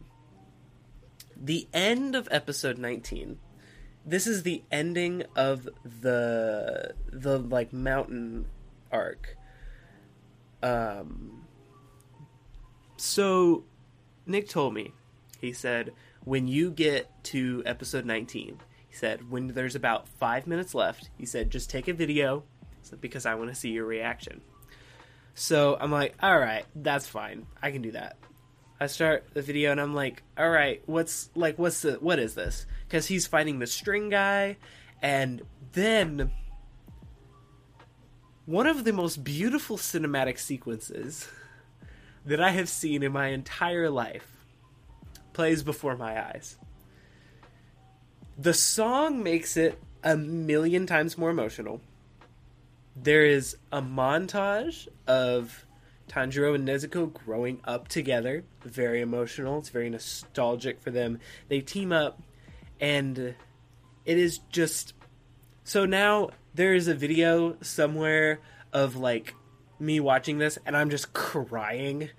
The 1.37 1.68
end 1.72 2.14
of 2.14 2.28
episode 2.30 2.78
19. 2.78 3.39
This 4.05 4.26
is 4.26 4.43
the 4.43 4.62
ending 4.70 5.24
of 5.37 5.68
the 5.85 6.95
the 7.12 7.39
like 7.39 7.72
mountain 7.72 8.47
arc. 8.91 9.37
Um 10.62 11.45
so 12.97 13.64
Nic 14.26 14.49
told 14.49 14.74
me, 14.74 14.93
he 15.41 15.53
said, 15.53 15.93
when 16.24 16.47
you 16.47 16.70
get 16.70 17.24
to 17.24 17.62
episode 17.66 18.05
19, 18.05 18.61
he 18.93 18.99
said, 18.99 19.30
when 19.30 19.49
there's 19.49 19.74
about 19.74 20.07
five 20.07 20.47
minutes 20.47 20.74
left, 20.74 21.09
he 21.16 21.24
said, 21.24 21.49
just 21.49 21.70
take 21.70 21.88
a 21.88 21.95
video 21.95 22.45
because 23.01 23.24
I 23.24 23.36
want 23.36 23.49
to 23.49 23.55
see 23.55 23.70
your 23.70 23.86
reaction. 23.86 24.43
So 25.32 25.78
I'm 25.80 25.90
like, 25.90 26.14
all 26.22 26.38
right, 26.38 26.66
that's 26.76 27.07
fine. 27.07 27.47
I 27.62 27.70
can 27.70 27.80
do 27.80 27.93
that. 27.93 28.18
I 28.78 28.88
start 28.88 29.28
the 29.32 29.40
video 29.40 29.72
and 29.72 29.80
I'm 29.80 29.95
like, 29.95 30.22
all 30.36 30.51
right, 30.51 30.82
what's 30.84 31.30
like, 31.34 31.59
what's 31.59 31.80
the, 31.80 31.93
what 31.95 32.18
is 32.18 32.34
this? 32.34 32.66
Because 32.86 33.07
he's 33.07 33.26
fighting 33.26 33.61
the 33.61 33.66
string 33.66 34.11
guy, 34.11 34.59
and 35.01 35.40
then 35.72 36.30
one 38.45 38.66
of 38.66 38.84
the 38.84 38.93
most 38.93 39.24
beautiful 39.24 39.78
cinematic 39.78 40.38
sequences 40.38 41.28
that 42.26 42.43
I 42.43 42.51
have 42.51 42.68
seen 42.68 43.03
in 43.03 43.12
my 43.12 43.28
entire 43.28 43.88
life 43.88 44.45
plays 45.32 45.62
before 45.62 45.97
my 45.97 46.22
eyes. 46.22 46.59
The 48.39 48.55
song 48.55 49.22
makes 49.22 49.57
it 49.57 49.78
a 50.03 50.16
million 50.16 50.87
times 50.87 51.18
more 51.18 51.30
emotional. 51.30 51.80
There 52.97 53.24
is 53.24 53.57
a 53.70 53.83
montage 53.83 54.89
of 55.07 55.66
Tanjiro 56.09 56.55
and 56.55 56.66
Nezuko 56.66 57.12
growing 57.12 57.61
up 57.64 57.89
together. 57.89 58.45
Very 58.64 59.01
emotional. 59.01 59.59
It's 59.59 59.68
very 59.68 59.91
nostalgic 59.91 60.80
for 60.80 60.91
them. 60.91 61.20
They 61.49 61.61
team 61.61 61.93
up, 61.93 62.22
and 62.80 63.18
it 63.18 64.18
is 64.18 64.39
just. 64.51 64.95
So 65.64 65.85
now 65.85 66.30
there 66.55 66.74
is 66.74 66.89
a 66.89 66.95
video 66.95 67.57
somewhere 67.61 68.41
of 68.72 68.97
like 68.97 69.35
me 69.78 70.01
watching 70.01 70.39
this, 70.39 70.59
and 70.66 70.76
I'm 70.76 70.91
just 70.91 71.12
crying. 71.12 72.11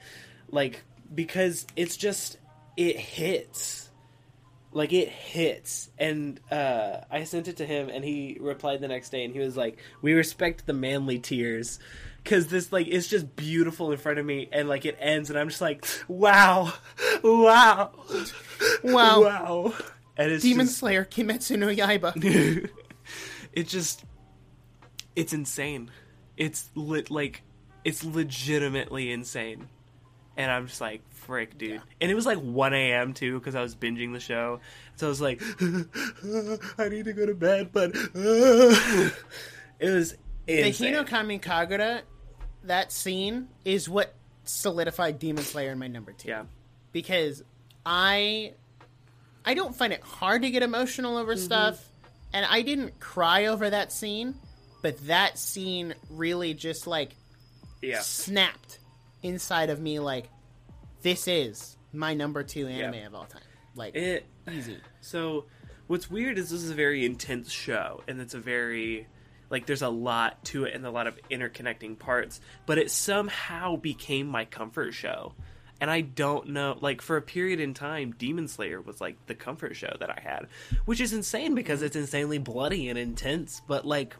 Like, 0.49 0.83
because 1.13 1.65
it's 1.75 1.97
just. 1.97 2.37
It 2.75 2.97
hits 2.97 3.91
like 4.73 4.91
it 4.91 5.07
hits 5.09 5.89
and 5.97 6.39
uh 6.51 6.97
i 7.11 7.23
sent 7.23 7.47
it 7.47 7.57
to 7.57 7.65
him 7.65 7.89
and 7.89 8.03
he 8.03 8.37
replied 8.41 8.81
the 8.81 8.87
next 8.87 9.09
day 9.09 9.23
and 9.23 9.33
he 9.33 9.39
was 9.39 9.55
like 9.55 9.77
we 10.01 10.13
respect 10.13 10.65
the 10.65 10.73
manly 10.73 11.19
tears 11.19 11.79
because 12.23 12.47
this 12.47 12.71
like 12.71 12.87
it's 12.87 13.07
just 13.07 13.35
beautiful 13.35 13.91
in 13.91 13.97
front 13.97 14.17
of 14.19 14.25
me 14.25 14.49
and 14.51 14.67
like 14.67 14.85
it 14.85 14.97
ends 14.99 15.29
and 15.29 15.37
i'm 15.37 15.49
just 15.49 15.61
like 15.61 15.85
wow 16.07 16.71
wow 17.23 17.91
Wow. 18.83 19.21
wow 19.23 19.73
and 20.17 20.31
it's 20.31 20.43
Demon 20.43 20.65
just, 20.67 20.77
Slayer 20.79 21.05
Kimetsu 21.05 21.57
no 21.57 21.67
Yaiba. 21.67 22.69
it 23.53 23.67
just 23.67 24.03
it's 25.15 25.33
insane 25.33 25.89
it's 26.37 26.69
lit 26.75 27.09
like 27.11 27.43
it's 27.83 28.03
legitimately 28.03 29.11
insane 29.11 29.67
and 30.37 30.51
i'm 30.51 30.67
just 30.67 30.81
like 30.81 31.01
frick 31.11 31.57
dude 31.57 31.81
and 32.01 32.11
it 32.11 32.15
was 32.15 32.25
like 32.25 32.37
1 32.39 32.73
a.m 32.73 33.13
too 33.13 33.39
because 33.39 33.55
i 33.55 33.61
was 33.61 33.75
binging 33.75 34.13
the 34.13 34.19
show 34.19 34.59
so 34.95 35.07
i 35.07 35.09
was 35.09 35.21
like 35.21 35.41
i 36.79 36.89
need 36.89 37.05
to 37.05 37.13
go 37.13 37.25
to 37.25 37.33
bed 37.35 37.69
but 37.71 37.91
it 38.15 39.13
was 39.81 40.15
The. 40.45 40.63
Hinokami 40.63 41.41
Kagura, 41.41 42.01
that 42.65 42.91
scene 42.91 43.47
is 43.63 43.87
what 43.87 44.13
solidified 44.45 45.19
Demon 45.19 45.43
Slayer 45.43 45.71
in 45.71 45.79
my 45.79 45.87
number 45.87 46.11
two. 46.11 46.27
yeah 46.29 46.43
because 46.91 47.43
I 47.85 48.53
I 49.45 49.53
don't 49.55 49.75
find 49.75 49.91
it 49.93 50.01
hard 50.01 50.41
to 50.43 50.49
get 50.51 50.63
emotional 50.63 51.17
over 51.17 51.33
Mm-hmm. 51.35 51.43
stuff, 51.43 51.85
and 52.31 52.45
I 52.45 52.61
didn't 52.61 52.99
cry 52.99 53.47
over 53.47 53.69
that 53.69 53.91
scene, 53.91 54.35
but 54.81 54.97
that 55.07 55.37
scene 55.37 55.95
really 56.09 56.53
just 56.53 56.87
like 56.87 57.15
yeah 57.81 57.99
snapped 58.01 58.79
inside 59.23 59.69
of 59.69 59.79
me. 59.79 59.99
Like 59.99 60.29
this 61.01 61.27
is 61.27 61.77
my 61.91 62.13
number 62.13 62.43
two 62.43 62.67
anime 62.67 63.05
of 63.07 63.15
all 63.15 63.25
time. 63.25 63.41
Like 63.75 63.95
it 63.95 64.25
easy. 64.51 64.77
So, 65.01 65.45
what's 65.87 66.09
weird 66.09 66.37
is 66.37 66.49
this 66.49 66.63
is 66.63 66.69
a 66.69 66.75
very 66.75 67.05
intense 67.05 67.51
show, 67.51 68.03
and 68.07 68.21
it's 68.21 68.33
a 68.33 68.39
very 68.39 69.07
like 69.49 69.65
there's 69.65 69.81
a 69.81 69.89
lot 69.89 70.43
to 70.45 70.63
it 70.63 70.73
and 70.73 70.85
a 70.85 70.89
lot 70.89 71.07
of 71.07 71.19
interconnecting 71.29 71.99
parts. 71.99 72.39
But 72.65 72.77
it 72.77 72.89
somehow 72.89 73.75
became 73.75 74.27
my 74.27 74.45
comfort 74.45 74.93
show, 74.93 75.33
and 75.81 75.91
I 75.91 76.01
don't 76.01 76.49
know. 76.49 76.77
Like 76.79 77.01
for 77.01 77.17
a 77.17 77.21
period 77.21 77.59
in 77.59 77.73
time, 77.73 78.15
Demon 78.17 78.47
Slayer 78.47 78.81
was 78.81 79.01
like 79.01 79.17
the 79.27 79.35
comfort 79.35 79.75
show 79.75 79.93
that 79.99 80.09
I 80.09 80.21
had, 80.23 80.47
which 80.85 81.01
is 81.01 81.11
insane 81.11 81.53
because 81.53 81.81
it's 81.81 81.97
insanely 81.97 82.37
bloody 82.37 82.87
and 82.87 82.97
intense. 82.97 83.61
But 83.67 83.85
like, 83.85 84.15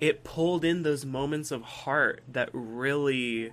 it 0.00 0.22
pulled 0.22 0.64
in 0.64 0.84
those 0.84 1.04
moments 1.04 1.50
of 1.50 1.62
heart 1.62 2.22
that 2.28 2.50
really 2.52 3.50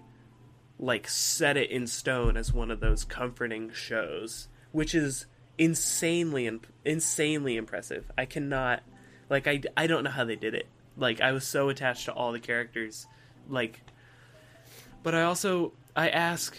like 0.83 1.07
set 1.07 1.55
it 1.55 1.71
in 1.71 1.87
stone 1.87 2.35
as 2.35 2.51
one 2.51 2.69
of 2.69 2.81
those 2.81 3.05
comforting 3.05 3.71
shows, 3.71 4.49
which 4.73 4.93
is 4.93 5.25
insanely 5.57 6.45
imp- 6.45 6.67
insanely 6.83 7.55
impressive. 7.55 8.11
I 8.17 8.25
cannot 8.25 8.83
like 9.29 9.47
I 9.47 9.61
I 9.77 9.87
don't 9.87 10.03
know 10.03 10.09
how 10.09 10.25
they 10.25 10.35
did 10.35 10.53
it. 10.53 10.67
Like 10.97 11.21
I 11.21 11.31
was 11.31 11.47
so 11.47 11.69
attached 11.69 12.05
to 12.05 12.11
all 12.13 12.31
the 12.33 12.39
characters 12.39 13.07
like 13.47 13.81
but 15.03 15.15
I 15.15 15.23
also 15.23 15.71
I 15.95 16.09
ask 16.09 16.55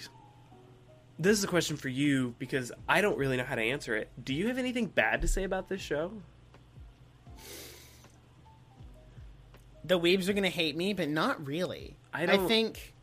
this 1.18 1.38
is 1.38 1.44
a 1.44 1.48
question 1.48 1.76
for 1.76 1.88
you 1.88 2.34
because 2.38 2.72
I 2.88 3.00
don't 3.02 3.18
really 3.18 3.36
know 3.36 3.44
how 3.44 3.54
to 3.54 3.62
answer 3.62 3.94
it. 3.94 4.08
Do 4.22 4.34
you 4.34 4.48
have 4.48 4.58
anything 4.58 4.86
bad 4.86 5.20
to 5.22 5.28
say 5.28 5.44
about 5.44 5.68
this 5.68 5.80
show? 5.82 6.12
The 9.84 9.98
weebs 10.00 10.28
are 10.28 10.32
gonna 10.32 10.48
hate 10.48 10.76
me, 10.76 10.94
but 10.94 11.08
not 11.10 11.46
really. 11.46 11.96
I 12.12 12.24
don't- 12.26 12.48
think 12.48 12.93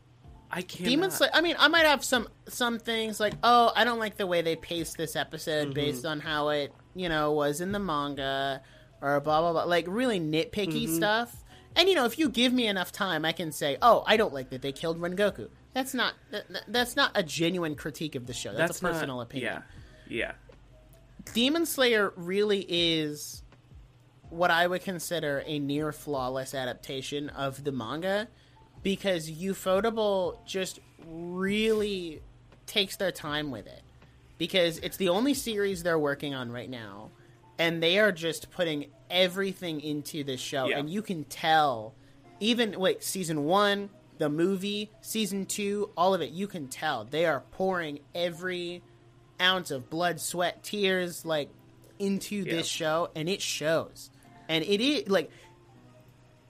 I 0.54 0.60
can't. 0.62 0.84
Demon 0.88 1.10
Slayer. 1.10 1.30
I 1.32 1.40
mean, 1.40 1.56
I 1.58 1.68
might 1.68 1.86
have 1.86 2.04
some 2.04 2.28
some 2.48 2.78
things 2.78 3.18
like, 3.18 3.32
oh, 3.42 3.72
I 3.74 3.84
don't 3.84 3.98
like 3.98 4.16
the 4.18 4.26
way 4.26 4.42
they 4.42 4.54
paced 4.56 4.96
this 4.98 5.16
episode 5.16 5.68
Mm-hmm. 5.68 5.72
based 5.74 6.04
on 6.04 6.20
how 6.20 6.50
it, 6.50 6.74
you 6.94 7.08
know, 7.08 7.32
was 7.32 7.60
in 7.62 7.72
the 7.72 7.78
manga, 7.78 8.60
or 9.00 9.18
blah 9.20 9.40
blah 9.40 9.52
blah. 9.52 9.64
Like 9.64 9.86
really 9.88 10.20
nitpicky 10.20 10.84
Mm-hmm. 10.84 10.96
stuff. 10.96 11.42
And 11.74 11.88
you 11.88 11.94
know, 11.94 12.04
if 12.04 12.18
you 12.18 12.28
give 12.28 12.52
me 12.52 12.66
enough 12.66 12.92
time, 12.92 13.24
I 13.24 13.32
can 13.32 13.50
say, 13.50 13.78
oh, 13.80 14.04
I 14.06 14.18
don't 14.18 14.34
like 14.34 14.50
that 14.50 14.60
they 14.60 14.72
killed 14.72 15.00
Rengoku. 15.00 15.48
That's 15.72 15.94
not 15.94 16.12
that, 16.30 16.44
that's 16.68 16.96
not 16.96 17.12
a 17.14 17.22
genuine 17.22 17.74
critique 17.74 18.14
of 18.14 18.26
the 18.26 18.34
show. 18.34 18.52
That's, 18.52 18.78
a 18.78 18.82
personal 18.82 19.16
not- 19.16 19.22
opinion. 19.22 19.62
Yeah. 20.06 20.18
Yeah. 20.18 20.32
Demon 21.32 21.64
Slayer 21.64 22.12
really 22.16 22.66
is 22.68 23.42
what 24.28 24.50
I 24.50 24.66
would 24.66 24.82
consider 24.82 25.42
a 25.46 25.58
near 25.58 25.92
flawless 25.92 26.54
adaptation 26.54 27.28
of 27.30 27.64
the 27.64 27.72
manga 27.72 28.28
because 28.82 29.30
Ufotable 29.30 30.44
just 30.46 30.80
really 31.06 32.20
takes 32.66 32.96
their 32.96 33.12
time 33.12 33.50
with 33.50 33.66
it 33.66 33.82
because 34.38 34.78
it's 34.78 34.96
the 34.96 35.08
only 35.08 35.34
series 35.34 35.82
they're 35.82 35.98
working 35.98 36.34
on 36.34 36.50
right 36.50 36.70
now 36.70 37.10
and 37.58 37.82
they 37.82 37.98
are 37.98 38.12
just 38.12 38.50
putting 38.50 38.86
everything 39.10 39.80
into 39.80 40.24
this 40.24 40.40
show 40.40 40.66
Yeah. 40.68 40.78
and 40.78 40.88
you 40.88 41.02
can 41.02 41.24
tell 41.24 41.94
even 42.40 42.78
wait 42.78 43.02
season 43.02 43.44
1 43.44 43.90
the 44.18 44.28
movie 44.28 44.90
season 45.00 45.44
2 45.46 45.90
all 45.96 46.14
of 46.14 46.22
it 46.22 46.30
you 46.30 46.46
can 46.46 46.68
tell 46.68 47.04
they 47.04 47.26
are 47.26 47.40
pouring 47.52 47.98
every 48.14 48.82
ounce 49.40 49.72
of 49.72 49.90
blood, 49.90 50.20
sweat, 50.20 50.62
tears, 50.62 51.24
like 51.24 51.50
into 51.98 52.36
Yeah. 52.36 52.54
this 52.54 52.68
show, 52.68 53.10
and 53.16 53.28
it 53.28 53.42
shows. 53.42 54.08
And 54.48 54.62
it 54.64 54.80
is 54.80 55.08
like 55.08 55.30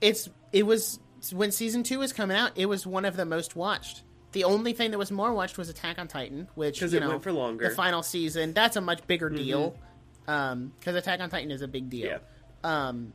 it's 0.00 0.28
it 0.52 0.64
was 0.66 0.98
when 1.30 1.52
season 1.52 1.82
two 1.82 1.98
was 2.00 2.12
coming 2.12 2.36
out, 2.36 2.52
it 2.56 2.66
was 2.66 2.86
one 2.86 3.04
of 3.04 3.16
the 3.16 3.24
most 3.24 3.54
watched. 3.54 4.02
The 4.32 4.44
only 4.44 4.72
thing 4.72 4.90
that 4.92 4.98
was 4.98 5.12
more 5.12 5.32
watched 5.32 5.58
was 5.58 5.68
Attack 5.68 5.98
on 5.98 6.08
Titan, 6.08 6.48
which 6.54 6.80
you 6.80 6.98
know, 7.00 7.18
for 7.18 7.32
longer. 7.32 7.68
The 7.68 7.74
final 7.74 8.02
season, 8.02 8.54
that's 8.54 8.76
a 8.76 8.80
much 8.80 9.06
bigger 9.06 9.28
deal, 9.28 9.76
because 10.24 10.94
Attack 10.94 11.20
on 11.20 11.28
Titan 11.28 11.50
is 11.50 11.60
a 11.60 11.68
big 11.68 11.90
deal. 11.90 12.06
Yeah. 12.06 12.18
Um, 12.64 13.12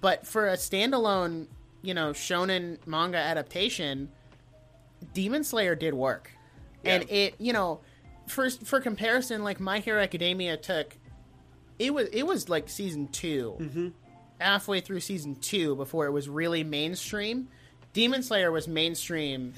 but 0.00 0.26
for 0.26 0.48
a 0.48 0.54
standalone, 0.54 1.48
you 1.82 1.94
know, 1.94 2.10
shonen 2.12 2.78
manga 2.86 3.18
adaptation, 3.18 4.08
Demon 5.12 5.42
Slayer 5.42 5.74
did 5.74 5.94
work, 5.94 6.30
and 6.84 7.10
it, 7.10 7.34
you 7.38 7.52
know, 7.52 7.80
for 8.28 8.48
for 8.48 8.80
comparison, 8.80 9.42
like 9.42 9.58
My 9.58 9.80
Hero 9.80 10.00
Academia 10.00 10.56
took, 10.56 10.96
it 11.78 11.92
was 11.92 12.08
it 12.12 12.24
was 12.24 12.48
like 12.48 12.68
season 12.68 13.08
2 13.08 13.56
Mm-hmm. 13.58 13.88
Halfway 14.42 14.80
through 14.80 15.00
season 15.00 15.36
two 15.36 15.74
before 15.76 16.06
it 16.06 16.10
was 16.10 16.28
really 16.28 16.64
mainstream. 16.64 17.48
Demon 17.92 18.22
Slayer 18.22 18.50
was 18.50 18.66
mainstream. 18.68 19.54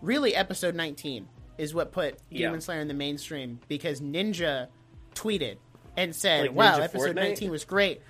Really, 0.00 0.34
episode 0.34 0.74
nineteen 0.74 1.28
is 1.58 1.74
what 1.74 1.92
put 1.92 2.18
Yeah. 2.30 2.48
Demon 2.48 2.60
Slayer 2.60 2.80
in 2.80 2.88
the 2.88 2.94
mainstream 2.94 3.60
because 3.68 4.00
Ninja 4.00 4.68
tweeted 5.14 5.56
and 5.96 6.14
said, 6.14 6.42
Like 6.48 6.54
"Wow, 6.54 6.78
episode 6.78 7.10
Fortnite? 7.10 7.14
nineteen 7.14 7.50
was 7.50 7.64
great." 7.64 8.00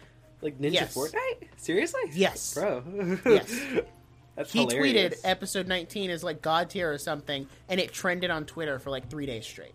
Like 0.41 0.59
Ninja 0.59 0.73
Yes. 0.73 0.95
Fortnite? 0.97 1.49
Seriously? 1.57 2.01
Yes. 2.13 2.55
Bro. 2.55 2.83
Yes. 3.27 3.65
That's 4.35 4.51
He 4.51 4.61
hilarious. 4.61 5.15
tweeted 5.15 5.21
episode 5.25 5.69
19 5.69 6.09
is 6.09 6.25
like 6.25 6.41
God 6.41 6.71
tier 6.71 6.91
or 6.91 6.97
something, 6.97 7.47
and 7.69 7.79
it 7.79 7.93
trended 7.93 8.31
on 8.31 8.47
Twitter 8.47 8.79
for 8.79 8.89
like 8.91 9.11
three 9.11 9.27
days 9.27 9.45
straight. 9.47 9.75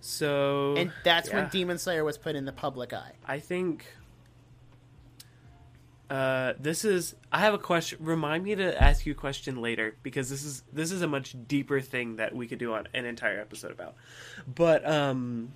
So 0.00 0.74
And 0.76 0.92
that's 1.04 1.28
yeah. 1.28 1.36
when 1.42 1.48
Demon 1.50 1.78
Slayer 1.78 2.02
was 2.04 2.18
put 2.18 2.34
in 2.34 2.44
the 2.44 2.52
public 2.52 2.92
eye. 2.92 3.12
I 3.24 3.38
think 3.38 3.86
uh, 6.12 6.52
this 6.60 6.84
is. 6.84 7.14
I 7.32 7.38
have 7.40 7.54
a 7.54 7.58
question. 7.58 7.98
Remind 8.02 8.44
me 8.44 8.54
to 8.54 8.82
ask 8.82 9.06
you 9.06 9.12
a 9.12 9.16
question 9.16 9.62
later 9.62 9.96
because 10.02 10.28
this 10.28 10.44
is 10.44 10.62
this 10.72 10.92
is 10.92 11.00
a 11.00 11.06
much 11.06 11.34
deeper 11.48 11.80
thing 11.80 12.16
that 12.16 12.34
we 12.34 12.46
could 12.46 12.58
do 12.58 12.74
on 12.74 12.86
an 12.92 13.06
entire 13.06 13.40
episode 13.40 13.70
about. 13.70 13.94
But 14.46 14.86
um, 14.86 15.52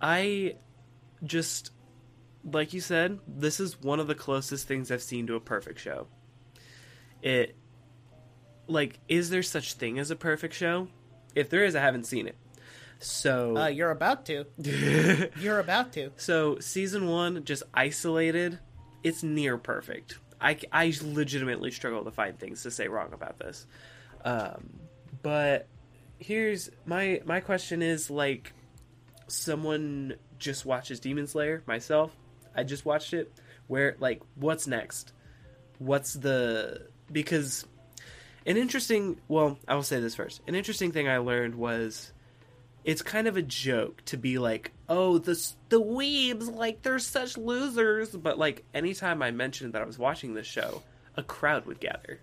I 0.00 0.56
just 1.24 1.72
like 2.50 2.72
you 2.72 2.80
said, 2.80 3.18
this 3.28 3.60
is 3.60 3.80
one 3.82 4.00
of 4.00 4.06
the 4.06 4.14
closest 4.14 4.66
things 4.66 4.90
I've 4.90 5.02
seen 5.02 5.26
to 5.26 5.34
a 5.34 5.40
perfect 5.40 5.78
show. 5.78 6.06
It 7.20 7.54
like 8.66 8.98
is 9.08 9.28
there 9.30 9.42
such 9.42 9.74
thing 9.74 9.98
as 9.98 10.10
a 10.10 10.16
perfect 10.16 10.54
show? 10.54 10.88
If 11.34 11.50
there 11.50 11.64
is, 11.64 11.76
I 11.76 11.80
haven't 11.80 12.04
seen 12.06 12.26
it. 12.26 12.36
So 12.98 13.56
Uh, 13.56 13.66
you're 13.66 13.90
about 13.90 14.24
to. 14.26 14.46
You're 15.40 15.58
about 15.58 15.92
to. 15.94 16.12
so 16.16 16.58
season 16.60 17.08
one, 17.08 17.44
just 17.44 17.64
isolated, 17.74 18.58
it's 19.02 19.22
near 19.22 19.58
perfect. 19.58 20.18
I, 20.40 20.58
I 20.72 20.92
legitimately 21.02 21.70
struggle 21.70 22.04
to 22.04 22.10
find 22.10 22.38
things 22.38 22.62
to 22.64 22.70
say 22.70 22.88
wrong 22.88 23.12
about 23.12 23.38
this. 23.38 23.66
Um, 24.24 24.80
but 25.22 25.68
here's 26.18 26.70
my 26.86 27.20
my 27.24 27.40
question 27.40 27.82
is 27.82 28.10
like 28.10 28.52
someone 29.28 30.14
just 30.38 30.66
watches 30.66 31.00
Demon 31.00 31.26
Slayer 31.26 31.62
myself. 31.66 32.12
I 32.54 32.64
just 32.64 32.84
watched 32.84 33.14
it. 33.14 33.32
Where 33.68 33.96
like 33.98 34.22
what's 34.34 34.66
next? 34.66 35.12
What's 35.78 36.14
the 36.14 36.88
because 37.10 37.64
an 38.46 38.56
interesting 38.56 39.20
well, 39.28 39.58
I 39.68 39.74
will 39.74 39.82
say 39.82 40.00
this 40.00 40.14
first. 40.14 40.40
An 40.46 40.54
interesting 40.54 40.92
thing 40.92 41.08
I 41.08 41.18
learned 41.18 41.54
was 41.54 42.12
it's 42.84 43.02
kind 43.02 43.28
of 43.28 43.36
a 43.36 43.42
joke 43.42 44.02
to 44.06 44.16
be 44.16 44.38
like, 44.38 44.72
"Oh, 44.94 45.18
the 45.18 45.32
the 45.70 45.80
weebs 45.80 46.54
like 46.54 46.82
they're 46.82 46.98
such 46.98 47.38
losers," 47.38 48.10
but 48.10 48.38
like 48.38 48.64
anytime 48.74 49.22
I 49.22 49.30
mentioned 49.30 49.72
that 49.72 49.82
I 49.82 49.86
was 49.86 49.98
watching 49.98 50.34
this 50.34 50.46
show, 50.46 50.82
a 51.16 51.22
crowd 51.22 51.64
would 51.66 51.80
gather. 51.80 52.20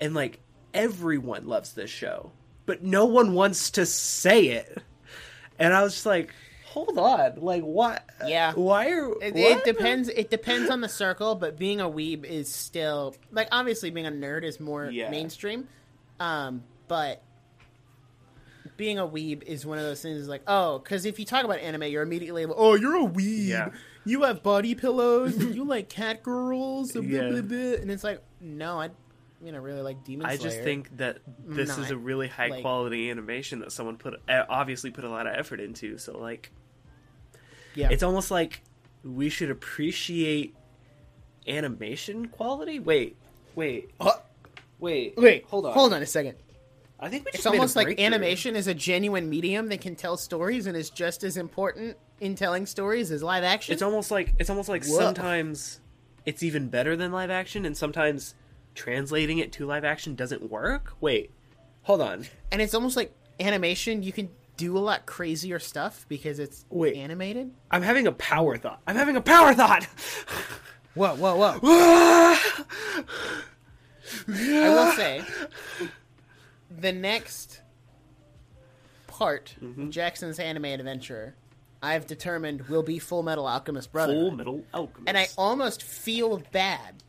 And 0.00 0.14
like 0.14 0.40
everyone 0.74 1.46
loves 1.46 1.72
this 1.74 1.90
show, 1.90 2.32
but 2.66 2.82
no 2.82 3.04
one 3.06 3.34
wants 3.34 3.70
to 3.72 3.86
say 3.86 4.46
it. 4.48 4.82
And 5.58 5.72
I 5.72 5.82
was 5.82 5.92
just 5.94 6.06
like, 6.06 6.34
"Hold 6.66 6.98
on. 6.98 7.36
Like 7.36 7.62
what? 7.62 8.04
Yeah. 8.26 8.52
Why 8.54 8.88
are 8.90 9.12
It, 9.22 9.36
it 9.36 9.64
depends. 9.64 10.08
It 10.08 10.28
depends 10.30 10.70
on 10.70 10.80
the 10.80 10.88
circle, 10.88 11.34
but 11.36 11.56
being 11.56 11.80
a 11.80 11.88
weeb 11.88 12.24
is 12.24 12.52
still 12.52 13.14
like 13.30 13.48
obviously 13.52 13.90
being 13.90 14.06
a 14.06 14.10
nerd 14.10 14.42
is 14.42 14.58
more 14.58 14.90
Yeah. 14.90 15.10
mainstream. 15.10 15.68
Um, 16.18 16.64
but 16.88 17.22
being 18.76 18.98
a 18.98 19.06
weeb 19.06 19.42
is 19.44 19.64
one 19.66 19.78
of 19.78 19.84
those 19.84 20.00
things. 20.02 20.28
Like, 20.28 20.42
oh, 20.46 20.78
because 20.78 21.04
if 21.04 21.18
you 21.18 21.24
talk 21.24 21.44
about 21.44 21.58
anime, 21.58 21.84
you're 21.84 22.02
immediately 22.02 22.46
like, 22.46 22.56
oh, 22.58 22.74
you're 22.74 22.96
a 22.96 23.06
weeb. 23.08 23.46
Yeah. 23.48 23.70
You 24.04 24.22
have 24.22 24.42
body 24.42 24.74
pillows. 24.74 25.36
you 25.54 25.64
like 25.64 25.88
cat 25.88 26.22
girls. 26.22 26.94
and 26.96 27.08
blah, 27.08 27.20
Yeah. 27.20 27.30
blah, 27.30 27.40
blah. 27.42 27.58
And 27.80 27.90
it's 27.90 28.02
like, 28.02 28.22
no, 28.40 28.80
I, 28.80 28.90
you 29.44 29.52
know, 29.52 29.58
really 29.60 29.82
like 29.82 30.02
Demon 30.04 30.26
I 30.26 30.36
just 30.36 30.58
think 30.60 30.96
that 30.96 31.18
this 31.46 31.76
is 31.78 31.90
a 31.90 31.96
really 31.96 32.28
high 32.28 32.48
like- 32.48 32.62
quality 32.62 33.10
animation 33.10 33.60
that 33.60 33.72
someone 33.72 33.96
put 33.96 34.20
uh, 34.28 34.44
obviously 34.48 34.90
put 34.90 35.04
a 35.04 35.08
lot 35.08 35.26
of 35.26 35.34
effort 35.34 35.60
into. 35.60 35.98
So 35.98 36.16
like 36.18 36.50
yeah, 37.74 37.88
it's 37.90 38.02
almost 38.02 38.30
like 38.30 38.62
we 39.04 39.28
should 39.28 39.50
appreciate 39.50 40.54
animation 41.46 42.26
quality. 42.28 42.78
Wait, 42.78 43.16
wait, 43.54 43.90
Uh, 44.00 44.12
wait, 44.78 45.14
wait, 45.16 45.44
hold 45.46 45.66
on, 45.66 45.72
hold 45.72 45.92
on 45.92 46.02
a 46.02 46.06
second. 46.06 46.36
I 47.02 47.08
think 47.08 47.24
we 47.24 47.30
It's 47.30 47.38
just 47.38 47.46
made 47.46 47.54
a 47.54 47.58
almost 47.58 47.74
like 47.74 47.98
animation 47.98 48.54
is 48.54 48.68
a 48.68 48.74
genuine 48.74 49.28
medium 49.28 49.68
that 49.70 49.80
can 49.80 49.96
tell 49.96 50.16
stories 50.16 50.68
and 50.68 50.76
is 50.76 50.88
just 50.88 51.24
as 51.24 51.36
important 51.36 51.96
in 52.20 52.36
telling 52.36 52.64
stories 52.64 53.10
as 53.10 53.24
live 53.24 53.42
action. 53.42 53.72
It's 53.72 53.82
almost 53.82 54.12
like 54.12 54.32
it's 54.38 54.48
almost 54.48 54.68
like 54.68 54.84
Whoa. 54.84 54.98
sometimes 54.98 55.80
it's 56.24 56.44
even 56.44 56.68
better 56.68 56.94
than 56.94 57.10
live 57.10 57.30
action, 57.30 57.64
and 57.66 57.76
sometimes 57.76 58.36
translating 58.76 59.38
it 59.38 59.50
to 59.54 59.66
live 59.66 59.84
action 59.84 60.14
doesn't 60.14 60.48
work. 60.48 60.94
Wait, 61.00 61.32
hold 61.82 62.00
on. 62.00 62.26
and 62.52 62.62
it's 62.62 62.72
almost 62.72 62.96
like 62.96 63.12
animation. 63.40 64.04
You 64.04 64.12
can 64.12 64.30
do 64.56 64.78
a 64.78 64.80
lot 64.80 65.04
crazier 65.04 65.58
stuff 65.58 66.06
because 66.08 66.38
it's 66.38 66.64
Wait. 66.70 66.94
animated. 66.94 67.50
I'm 67.72 67.82
having 67.82 68.06
a 68.06 68.12
power 68.12 68.56
thought. 68.56 68.80
I'm 68.86 68.94
having 68.94 69.16
a 69.16 69.20
power 69.20 69.52
thought. 69.54 69.88
Whoa, 70.94 71.16
whoa, 71.16 71.36
whoa! 71.36 71.58
I 71.64 72.38
I 74.28 74.68
will 74.68 74.92
say, 74.92 75.24
the 76.80 76.92
next 76.92 77.60
part 79.06 79.54
Mm-hmm. 79.62 79.82
of 79.82 79.90
Jackson's 79.90 80.38
anime 80.38 80.64
adventure, 80.66 81.34
I've 81.82 82.06
determined 82.06 82.62
will 82.68 82.82
be 82.82 82.98
Full 82.98 83.22
Metal 83.22 83.46
Alchemist 83.46 83.92
Brother. 83.92 84.14
Full 84.14 84.30
Metal 84.30 84.62
Alchemist. 84.72 85.08
and 85.08 85.18
I 85.18 85.26
almost 85.36 85.82
feel 85.82 86.42
bad 86.52 87.02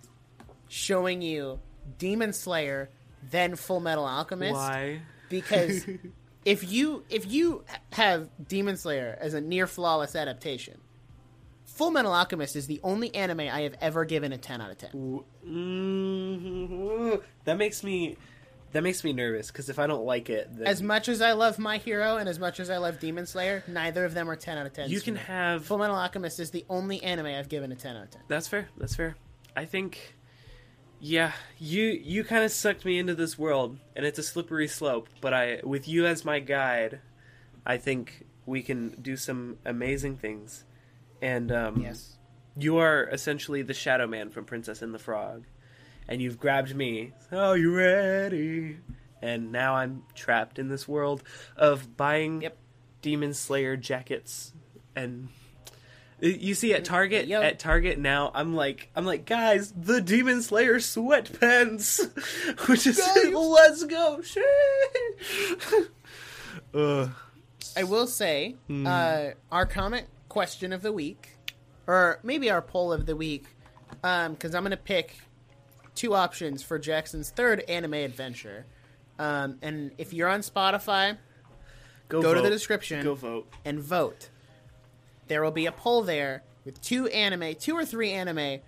showing 0.68 1.22
you 1.22 1.60
Demon 1.98 2.34
Slayer, 2.34 2.90
then 3.30 3.56
Full 3.56 3.80
Metal 3.80 4.06
Alchemist. 4.06 4.54
Why? 4.56 5.00
because 5.30 5.86
if 6.46 6.70
you 6.72 7.04
if 7.10 7.32
you 7.32 7.64
have 7.94 8.30
Demon 8.48 8.76
Slayer 8.78 9.18
as 9.22 9.34
a 9.34 9.42
near 9.42 9.66
flawless 9.68 10.16
adaptation, 10.16 10.80
Full 11.66 11.92
Metal 11.92 12.14
Alchemist 12.14 12.56
is 12.56 12.68
the 12.68 12.80
only 12.84 13.14
anime 13.16 13.40
I 13.42 13.62
have 13.62 13.76
ever 13.82 14.06
given 14.06 14.34
a 14.34 14.38
ten 14.38 14.60
out 14.62 14.72
of 14.72 14.78
ten. 14.78 15.22
Mhm. 15.48 17.22
That 17.46 17.58
makes 17.58 17.84
me 17.84 18.18
that 18.74 18.84
makes 18.84 19.04
me 19.04 19.14
nervous 19.14 19.48
because 19.50 19.70
if 19.70 19.80
I 19.80 19.88
don't 19.88 20.06
like 20.06 20.30
it, 20.30 20.50
then 20.52 20.68
As 20.68 20.82
much 20.82 21.08
as 21.08 21.22
I 21.22 21.32
love 21.32 21.58
My 21.60 21.78
Hero 21.78 22.18
and 22.18 22.28
as 22.28 22.38
much 22.40 22.60
as 22.60 22.70
I 22.70 22.78
love 22.78 23.00
Demon 23.00 23.26
Slayer, 23.26 23.64
neither 23.68 24.04
of 24.06 24.14
them 24.14 24.30
are 24.30 24.36
ten 24.36 24.58
out 24.58 24.66
of 24.66 24.74
ten. 24.74 24.90
you 24.90 25.00
can 25.02 25.16
have 25.16 25.66
Full 25.66 25.78
Metal 25.78 25.96
Alchemist 25.96 26.40
is 26.40 26.52
the 26.52 26.66
only 26.70 27.02
anime 27.04 27.28
I've 27.28 27.50
given 27.50 27.72
a 27.72 27.76
ten 27.76 27.96
out 27.96 28.04
of 28.04 28.12
ten. 28.12 28.22
That's 28.28 28.48
fair. 28.48 28.68
That's 28.78 28.96
fair. 28.96 29.16
I 29.56 29.66
think 29.66 30.16
yeah, 31.00 31.34
you 31.60 31.84
you 31.84 32.24
kind 32.24 32.44
of 32.44 32.52
sucked 32.52 32.86
me 32.86 32.98
into 32.98 33.14
this 33.16 33.38
world 33.38 33.78
and 33.96 34.06
it's 34.06 34.20
a 34.20 34.24
slippery 34.24 34.68
slope, 34.68 35.10
but 35.22 35.34
I 35.34 35.60
with 35.64 35.88
you 35.88 36.06
as 36.06 36.24
my 36.26 36.40
guide, 36.40 37.00
I 37.66 37.78
think 37.78 38.26
we 38.46 38.62
can 38.62 38.90
do 39.02 39.16
some 39.18 39.58
amazing 39.66 40.18
things. 40.18 40.64
And 41.22 41.52
um 41.52 41.82
Yes. 41.82 42.18
you 42.58 42.78
are 42.78 43.04
essentially 43.10 43.62
the 43.62 43.74
shadow 43.74 44.08
man 44.08 44.30
from 44.30 44.46
Princess 44.46 44.82
and 44.82 44.94
the 44.94 45.00
Frog. 45.00 45.46
And 46.08 46.22
you've 46.22 46.40
grabbed 46.40 46.76
me. 46.76 47.12
Are 47.32 47.58
you 47.58 47.76
ready? 47.76 48.78
And 49.22 49.52
now 49.52 49.76
I'm 49.76 50.04
trapped 50.16 50.60
in 50.60 50.68
this 50.70 50.88
world 50.88 51.24
of 51.56 51.96
buying 51.96 52.42
Yep. 52.42 52.58
Demon 53.02 53.34
Slayer 53.34 53.76
jackets 53.78 54.54
and 54.96 55.28
you 56.22 56.54
see 56.56 56.74
at 56.74 56.86
Target 56.86 57.28
Yo. 57.28 57.42
at 57.42 57.60
Target 57.60 58.00
now 58.00 58.32
I'm 58.34 58.54
like 58.56 58.90
I'm 58.96 59.06
like 59.06 59.26
guys 59.26 59.74
the 59.76 60.00
Demon 60.00 60.42
Slayer 60.42 60.76
sweatpants 60.76 62.00
which 62.70 62.88
is 62.88 63.02
let's 63.34 63.84
go 63.84 64.22
shit 64.22 64.46
Ugh. 66.74 67.10
I 67.76 67.84
will 67.84 68.08
say, 68.08 68.56
uh, 68.70 69.30
our 69.52 69.66
comment 69.66 70.06
question 70.30 70.74
of 70.74 70.82
the 70.82 70.92
week, 70.92 71.38
or 71.88 72.20
maybe 72.24 72.50
our 72.52 72.62
poll 72.62 72.94
of 72.94 73.06
the 73.08 73.16
week, 73.16 73.46
because 74.02 74.54
I'm 74.54 74.62
going 74.64 74.72
to 74.72 74.78
pick 74.78 75.18
two 75.96 76.14
options 76.14 76.64
for 76.64 76.80
Jackson's 76.80 77.30
third 77.30 77.62
anime 77.68 77.94
adventure. 77.94 78.66
Um, 79.20 79.58
and 79.62 79.92
if 79.98 80.14
you're 80.14 80.30
on 80.30 80.42
Spotify, 80.42 81.18
go, 82.10 82.22
go 82.22 82.34
to 82.34 82.42
the 82.42 82.50
description 82.50 83.04
go 83.04 83.16
vote 83.16 83.48
and 83.64 83.80
vote. 83.80 84.30
There 85.28 85.44
will 85.44 85.52
be 85.52 85.66
a 85.66 85.72
poll 85.72 86.02
there 86.02 86.44
with 86.66 86.82
two 86.82 87.08
anime, 87.08 87.56
two 87.56 87.76
or 87.76 87.86
three 87.86 88.12
anime 88.12 88.60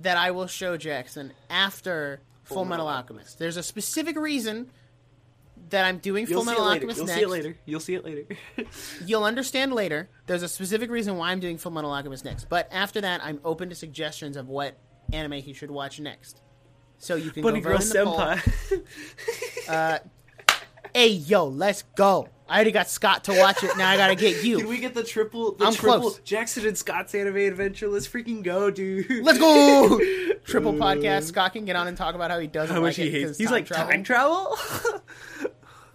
that 0.00 0.16
I 0.16 0.30
will 0.30 0.46
show 0.46 0.76
Jackson 0.76 1.32
after 1.50 2.20
Full 2.44 2.64
Metal 2.64 2.88
Alchemist. 2.88 3.38
There's 3.38 3.56
a 3.56 3.62
specific 3.62 4.16
reason 4.16 4.70
that 5.70 5.84
I'm 5.84 5.98
doing 5.98 6.26
you'll 6.26 6.44
Full 6.44 6.44
Metal 6.44 6.64
Alchemist 6.64 6.98
you'll 6.98 7.06
next. 7.06 7.18
see 7.18 7.24
it 7.24 7.28
later 7.28 7.56
you'll 7.66 7.80
see 7.80 7.94
it 7.94 8.04
later 8.04 8.24
You'll 9.04 9.24
understand 9.24 9.72
later. 9.72 10.08
There's 10.26 10.42
a 10.42 10.48
specific 10.48 10.90
reason 10.90 11.16
why 11.16 11.30
I'm 11.30 11.40
doing 11.40 11.58
Full 11.58 11.72
Metal 11.72 11.92
Alchemist 11.92 12.24
next. 12.24 12.48
But 12.48 12.68
after 12.72 13.00
that, 13.00 13.22
I'm 13.22 13.40
open 13.44 13.68
to 13.68 13.74
suggestions 13.74 14.36
of 14.36 14.48
what 14.48 14.78
anime 15.12 15.32
he 15.32 15.52
should 15.52 15.70
watch 15.70 16.00
next. 16.00 16.40
So 16.98 17.14
you 17.14 17.30
can 17.30 17.42
Bunny 17.42 17.60
go 17.60 17.70
Girl 17.70 17.78
vote 17.78 17.84
in 17.84 18.04
the 18.04 18.04
poll. 18.04 18.18
Senpai 19.68 20.00
Hey, 20.94 21.08
yo, 21.08 21.46
let's 21.46 21.82
go. 21.96 22.28
I 22.48 22.56
already 22.56 22.72
got 22.72 22.88
Scott 22.88 23.24
to 23.24 23.34
watch 23.38 23.62
it. 23.62 23.76
Now 23.76 23.90
I 23.90 23.96
gotta 23.98 24.14
get 24.14 24.42
you. 24.42 24.58
Can 24.60 24.68
we 24.68 24.78
get 24.78 24.94
the 24.94 25.02
triple 25.04 25.52
the 25.52 25.66
I'm 25.66 25.74
triple 25.74 26.00
close. 26.00 26.18
Jackson 26.20 26.66
and 26.66 26.76
Scott's 26.78 27.14
anime 27.14 27.36
adventure 27.36 27.88
let's 27.88 28.08
freaking 28.08 28.42
go 28.42 28.70
dude 28.70 29.22
Let's 29.22 29.38
go. 29.38 30.00
Triple 30.44 30.72
podcast. 30.72 31.24
Scott 31.24 31.52
can 31.52 31.66
get 31.66 31.76
on 31.76 31.88
and 31.88 31.96
talk 31.96 32.14
about 32.14 32.30
how 32.30 32.38
he 32.38 32.46
doesn't 32.46 32.74
how 32.74 32.80
like 32.80 32.88
much 32.92 32.96
he 32.96 33.08
it 33.08 33.12
hates 33.26 33.36
he's 33.36 33.50
like 33.50 33.66
travel. 33.66 33.90
time 33.90 34.02
travel 34.02 34.56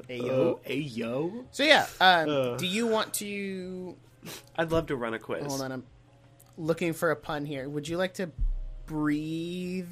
Hey, 0.08 0.18
yo 0.20 0.26
yo. 0.28 0.60
hey 0.64 0.78
yo 0.78 1.46
So 1.50 1.64
yeah, 1.64 1.88
um, 2.00 2.30
Uh. 2.30 2.56
do 2.58 2.68
you 2.68 2.86
want 2.86 3.16
to? 3.16 3.98
I'd 4.56 4.72
love 4.72 4.86
to 4.88 4.96
run 4.96 5.16
a 5.16 5.20
quiz 5.20 5.44
Hold 5.48 5.62
on, 5.62 5.72
I'm 5.72 5.84
looking 6.56 6.94
for 6.94 7.10
a 7.10 7.16
pun 7.16 7.46
here. 7.46 7.68
Would 7.68 7.88
you 7.88 7.98
like 7.98 8.14
to 8.16 8.30
breathe 8.86 9.88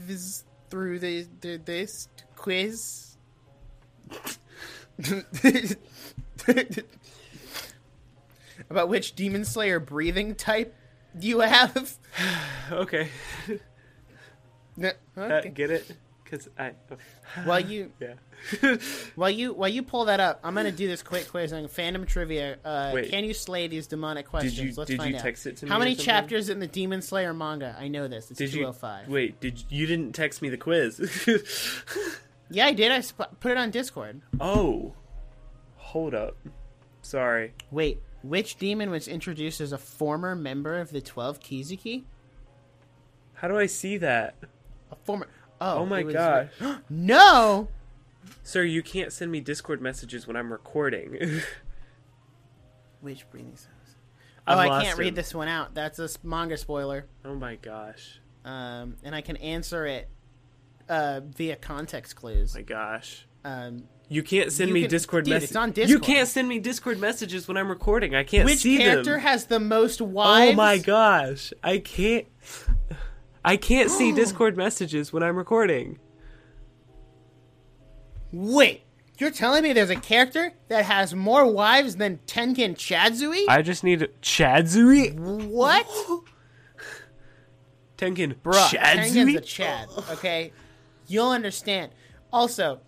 through 0.72 0.98
the, 1.00 1.28
the 1.42 1.58
this 1.58 2.08
quiz? 2.36 3.18
About 8.70 8.90
which 8.90 9.14
Demon 9.16 9.46
Slayer 9.46 9.80
breathing 9.80 10.36
type 10.36 10.76
do 11.18 11.28
you 11.28 11.40
have? 11.42 11.98
okay 12.72 13.10
No, 14.78 14.92
Uh, 15.18 15.22
okay. 15.22 15.50
get 15.50 15.72
it 15.72 15.92
because 16.32 16.48
I 16.58 16.72
While 17.44 17.60
you 17.60 17.92
yeah 18.00 18.14
while 19.16 19.30
you 19.30 19.54
while 19.54 19.70
you 19.70 19.84
pull 19.84 20.06
that 20.06 20.20
up, 20.20 20.40
I'm 20.44 20.56
gonna 20.56 20.72
do 20.72 20.88
this 20.88 21.04
quick 21.04 21.28
quiz 21.28 21.54
on 21.54 21.66
fandom 21.66 22.08
trivia. 22.08 22.58
Uh, 22.66 22.92
Wait. 22.94 23.12
can 23.12 23.24
you 23.24 23.34
slay 23.34 23.68
these 23.68 23.88
demonic 23.88 24.28
questions? 24.28 24.58
you- 24.58 24.74
Let's 24.76 24.90
did 24.90 24.98
find 24.98 25.12
you 25.12 25.18
out. 25.18 25.22
text 25.22 25.46
it 25.46 25.58
to 25.58 25.66
me 25.66 25.72
How 25.72 25.78
many 25.78 25.94
chapters 25.96 26.50
in 26.50 26.60
the 26.60 26.68
Demon 26.68 27.02
Slayer 27.02 27.34
manga? 27.34 27.76
I 27.80 27.88
know 27.88 28.08
this. 28.08 28.32
It's 28.32 28.38
did 28.40 28.54
you 28.54 28.62
205. 28.62 29.10
wait 29.10 29.40
did 29.40 29.64
you 29.70 29.86
didn't 29.86 30.14
text 30.14 30.42
me 30.42 30.50
the 30.50 30.58
quiz 30.58 31.00
Yeah, 32.50 32.66
I 32.66 32.74
did. 32.74 32.92
I 32.92 33.00
sp- 33.00 33.40
put 33.40 33.52
it 33.52 33.58
on 33.58 33.70
Discord. 33.72 34.22
oh 34.40 34.94
hold 35.76 36.14
up 36.16 36.38
sorry 37.02 37.54
Wait, 37.70 38.02
which 38.24 38.56
demon 38.58 38.90
was 38.90 39.08
introduced 39.08 39.60
as 39.60 39.72
a 39.74 39.78
former 39.78 40.36
member 40.36 40.80
of 40.80 40.92
the 40.92 41.02
Twelve 41.02 41.40
Kizuki? 41.42 42.04
how 43.34 43.48
do 43.48 43.58
I 43.58 43.66
see 43.66 43.98
that 43.98 44.36
A 44.92 44.96
former. 45.04 45.28
Oh, 45.62 45.80
Oh 45.80 45.86
my 45.86 46.00
it 46.00 46.06
was- 46.08 46.14
gosh. 46.16 46.48
No. 46.90 47.68
Sir, 48.44 48.64
you 48.64 48.82
can't 48.84 49.14
send 49.14 49.32
me 49.32 49.40
Discord 49.40 49.82
messages 49.82 50.28
when 50.28 50.36
I'm 50.36 50.52
recording. 50.52 51.18
Which 53.02 53.30
breathing 53.32 53.56
sounds? 53.56 53.96
I've 54.46 54.58
Oh, 54.58 54.62
I 54.62 54.68
lost 54.68 54.86
can't 54.86 54.98
read 55.00 55.10
him. 55.10 55.16
this 55.16 55.34
one 55.34 55.48
out. 55.48 55.74
That's 55.74 56.00
a 56.00 56.04
s- 56.06 56.18
manga 56.24 56.58
spoiler. 56.58 57.06
Oh 57.26 57.36
my 57.36 57.56
gosh. 57.56 58.20
Um, 58.46 58.96
and 59.04 59.14
I 59.16 59.22
can 59.22 59.38
answer 59.38 59.86
it 59.86 60.10
uh, 60.90 61.22
via 61.24 61.56
context 61.56 62.16
clues. 62.16 62.56
My 62.56 62.62
gosh. 62.64 63.26
Um, 63.46 63.84
You 64.10 64.24
can't 64.24 64.52
send 64.52 64.70
You 64.70 64.74
me 64.76 64.82
can- 64.82 64.90
Discord 64.90 65.26
dude, 65.26 65.34
messages. 65.36 65.56
on 65.56 65.70
You 65.70 65.74
Discord. 65.74 66.04
can't 66.04 66.28
send 66.28 66.48
me 66.50 66.60
Discord 66.60 67.00
messages 67.00 67.48
when 67.48 67.58
I'm 67.58 67.70
recording. 67.70 68.14
I 68.16 68.24
can't 68.24 68.46
which 68.46 68.60
see 68.60 68.78
character 68.78 69.12
them. 69.14 69.20
has 69.22 69.46
the 69.46 69.60
most 69.60 70.02
wives? 70.02 70.54
Oh 70.54 70.56
my 70.56 70.78
gosh. 70.80 71.54
I 71.64 71.78
can't 71.80 72.26
I 73.44 73.58
can't 73.58 73.90
see 73.90 74.12
Discord 74.16 74.58
messages 74.58 75.12
when 75.12 75.24
I'm 75.24 75.36
recording. 75.36 76.00
Wait, 78.32 78.84
you're 79.18 79.32
telling 79.32 79.64
me 79.64 79.74
there's 79.74 79.90
a 79.90 79.96
character 79.96 80.54
that 80.70 80.86
has 80.86 81.14
more 81.14 81.46
wives 81.52 81.98
than 81.98 82.20
Tengen 82.26 82.76
Chadzui? 82.76 83.46
I 83.50 83.62
just 83.62 83.84
need 83.84 84.08
Chadzui. 84.22 85.14
what? 85.48 85.86
Tengen 87.98 88.36
Bruh, 88.36 88.68
Tengen's 88.70 89.14
Chadzui. 89.14 89.38
a 89.38 89.42
Chad. 89.42 89.90
Okay, 90.12 90.54
you'll 91.08 91.30
understand. 91.30 91.92
Also, 92.34 92.80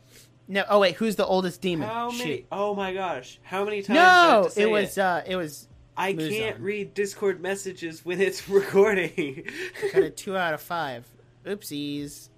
no. 0.48 0.64
Oh 0.70 0.80
wait, 0.80 0.96
who's 0.96 1.16
the 1.18 1.26
oldest 1.26 1.62
demon? 1.62 1.88
How 1.88 2.10
many? 2.10 2.46
Oh 2.52 2.74
my 2.74 2.94
gosh! 2.94 3.40
How 3.44 3.64
many 3.64 3.82
times? 3.84 3.98
do 3.98 4.02
I 4.02 4.04
have 4.04 4.58
No, 4.58 4.64
it 4.64 4.70
was. 4.72 4.98
Uh, 4.98 5.24
it 5.28 5.36
was. 5.36 5.68
I 5.96 6.14
Muzan. 6.14 6.30
can't 6.30 6.60
read 6.60 6.94
Discord 6.94 7.42
messages 7.42 8.04
when 8.04 8.20
it's 8.20 8.48
recording. 8.50 9.48
Got 9.94 10.04
a 10.04 10.10
two 10.10 10.36
out 10.38 10.54
of 10.54 10.62
five. 10.62 11.06
Oopsies. 11.46 12.30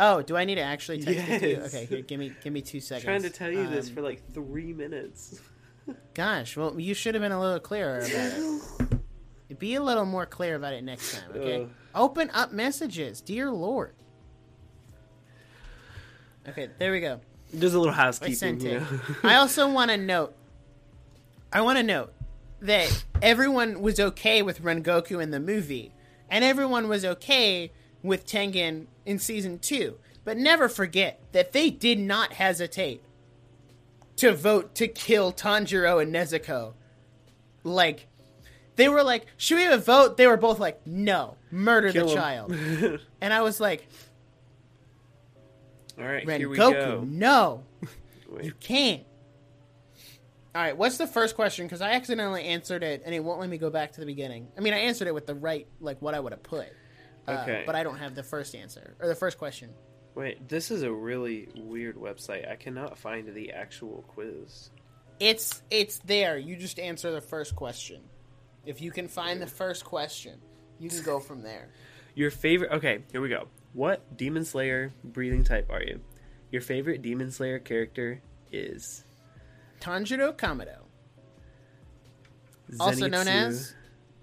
Oh, 0.00 0.22
do 0.22 0.36
I 0.36 0.44
need 0.44 0.56
to 0.56 0.60
actually 0.60 1.00
text 1.02 1.28
it 1.28 1.38
to 1.40 1.48
you? 1.50 1.56
Okay, 1.62 1.84
here, 1.86 2.00
give 2.02 2.18
me 2.20 2.32
give 2.42 2.52
me 2.52 2.60
two 2.62 2.80
seconds. 2.80 3.04
I'm 3.08 3.20
trying 3.20 3.30
to 3.30 3.36
tell 3.36 3.50
you 3.50 3.68
this 3.68 3.88
Um, 3.88 3.94
for 3.94 4.02
like 4.02 4.22
three 4.32 4.72
minutes. 4.72 5.40
Gosh, 6.14 6.56
well, 6.56 6.78
you 6.78 6.94
should 6.94 7.14
have 7.14 7.22
been 7.22 7.32
a 7.32 7.40
little 7.40 7.60
clearer 7.60 7.98
about 7.98 8.10
it. 9.50 9.58
Be 9.58 9.74
a 9.76 9.82
little 9.82 10.04
more 10.04 10.26
clear 10.26 10.56
about 10.56 10.72
it 10.72 10.82
next 10.82 11.14
time, 11.14 11.30
okay? 11.36 11.62
Ugh. 11.62 11.70
Open 11.94 12.28
up 12.34 12.50
messages, 12.52 13.20
dear 13.20 13.50
lord. 13.50 13.94
Okay, 16.48 16.68
there 16.78 16.90
we 16.92 17.00
go. 17.00 17.20
There's 17.52 17.74
a 17.74 17.78
little 17.78 17.94
I 17.94 17.98
housekeeping. 17.98 18.34
sent 18.34 18.62
you 18.62 18.80
know? 18.80 18.86
I 19.22 19.36
also 19.36 19.70
want 19.70 19.90
to 19.90 19.96
note. 19.96 20.34
I 21.52 21.60
want 21.60 21.78
to 21.78 21.82
note 21.84 22.12
that 22.60 23.04
everyone 23.22 23.80
was 23.82 23.98
okay 24.00 24.42
with 24.42 24.62
Rengoku 24.62 25.22
in 25.22 25.30
the 25.30 25.40
movie, 25.40 25.92
and 26.30 26.44
everyone 26.44 26.88
was 26.88 27.04
okay 27.04 27.72
with 28.02 28.26
Tengen 28.26 28.86
in 29.04 29.18
season 29.18 29.58
two. 29.58 29.98
But 30.24 30.36
never 30.38 30.68
forget 30.68 31.20
that 31.32 31.52
they 31.52 31.68
did 31.70 31.98
not 31.98 32.34
hesitate 32.34 33.02
to 34.16 34.32
vote 34.34 34.74
to 34.76 34.88
kill 34.88 35.32
Tanjiro 35.32 36.00
and 36.00 36.14
Nezuko. 36.14 36.72
Like, 37.62 38.06
they 38.76 38.88
were 38.88 39.02
like, 39.02 39.26
"Should 39.36 39.56
we 39.56 39.62
have 39.64 39.72
a 39.80 39.82
vote?" 39.82 40.16
They 40.16 40.26
were 40.26 40.36
both 40.38 40.58
like, 40.58 40.86
"No, 40.86 41.36
murder 41.50 41.92
Kill 41.92 42.06
the 42.06 42.12
'em. 42.12 42.16
child." 42.16 43.00
And 43.20 43.32
I 43.34 43.42
was 43.42 43.60
like, 43.60 43.86
All 45.98 46.04
right, 46.04 46.28
here 46.28 46.48
we 46.48 46.56
go. 46.56 47.04
no." 47.06 47.64
You 48.42 48.52
can't. 48.58 49.04
All 50.54 50.62
right, 50.62 50.76
what's 50.76 50.98
the 50.98 51.06
first 51.08 51.34
question? 51.34 51.66
Because 51.66 51.80
I 51.80 51.92
accidentally 51.92 52.44
answered 52.44 52.84
it, 52.84 53.02
and 53.04 53.12
it 53.12 53.24
won't 53.24 53.40
let 53.40 53.48
me 53.48 53.58
go 53.58 53.70
back 53.70 53.92
to 53.92 54.00
the 54.00 54.06
beginning. 54.06 54.46
I 54.56 54.60
mean, 54.60 54.72
I 54.72 54.78
answered 54.78 55.08
it 55.08 55.14
with 55.14 55.26
the 55.26 55.34
right, 55.34 55.66
like 55.80 56.00
what 56.00 56.14
I 56.14 56.20
would 56.20 56.32
have 56.32 56.42
put. 56.44 56.68
Uh, 57.26 57.38
Okay. 57.42 57.62
But 57.66 57.74
I 57.74 57.82
don't 57.82 57.98
have 57.98 58.14
the 58.14 58.22
first 58.22 58.54
answer 58.54 58.94
or 59.00 59.08
the 59.08 59.14
first 59.14 59.38
question. 59.38 59.70
Wait, 60.14 60.48
this 60.48 60.70
is 60.70 60.82
a 60.82 60.92
really 60.92 61.48
weird 61.56 61.96
website. 61.96 62.48
I 62.48 62.54
cannot 62.54 62.98
find 62.98 63.34
the 63.34 63.52
actual 63.52 64.04
quiz. 64.08 64.70
It's 65.18 65.62
it's 65.70 65.98
there. 66.00 66.38
You 66.38 66.54
just 66.56 66.78
answer 66.78 67.10
the 67.10 67.20
first 67.20 67.56
question. 67.56 68.02
If 68.64 68.80
you 68.80 68.90
can 68.92 69.08
find 69.08 69.40
the 69.42 69.46
first 69.46 69.84
question, 69.84 70.38
you 70.78 70.88
can 70.88 71.02
go 71.02 71.18
from 71.18 71.42
there. 71.42 71.68
Your 72.14 72.30
favorite. 72.30 72.70
Okay, 72.72 73.00
here 73.10 73.20
we 73.20 73.28
go. 73.28 73.48
What 73.72 74.16
Demon 74.16 74.44
Slayer 74.44 74.92
breathing 75.02 75.42
type 75.42 75.68
are 75.70 75.82
you? 75.82 76.00
Your 76.52 76.62
favorite 76.62 77.02
Demon 77.02 77.32
Slayer 77.32 77.58
character 77.58 78.22
is 78.52 79.04
Tanjiro 79.84 80.34
Kamado, 80.34 80.78
also 82.80 83.06
known 83.06 83.28
as 83.28 83.74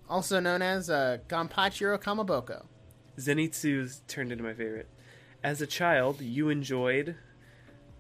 also 0.10 0.40
known 0.40 0.64
as 0.64 0.90
uh, 0.90 1.20
Kamaboko. 1.30 2.66
Zenitsu's 3.20 4.02
turned 4.08 4.32
into 4.32 4.44
my 4.44 4.54
favorite. 4.54 4.90
As 5.44 5.62
a 5.62 5.68
child, 5.68 6.20
you 6.20 6.50
enjoyed 6.50 7.16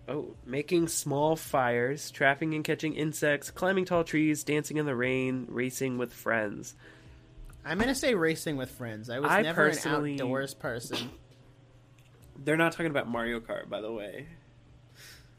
oh, 0.07 0.35
making 0.43 0.87
small 0.87 1.35
fires, 1.35 2.09
trapping 2.09 2.55
and 2.55 2.63
catching 2.63 2.95
insects, 2.95 3.51
climbing 3.51 3.85
tall 3.85 4.03
trees, 4.03 4.43
dancing 4.43 4.77
in 4.77 4.87
the 4.87 4.95
rain, 4.95 5.45
racing 5.47 5.99
with 5.99 6.11
friends. 6.11 6.75
I'm 7.63 7.77
gonna 7.77 7.93
say 7.93 8.15
racing 8.15 8.57
with 8.57 8.71
friends. 8.71 9.07
I 9.07 9.19
was 9.19 9.29
I 9.29 9.43
never 9.43 9.67
an 9.67 9.77
outdoors 9.87 10.55
person. 10.55 11.11
They're 12.43 12.57
not 12.57 12.71
talking 12.71 12.89
about 12.89 13.07
Mario 13.07 13.39
Kart, 13.39 13.69
by 13.69 13.81
the 13.81 13.91
way. 13.91 14.25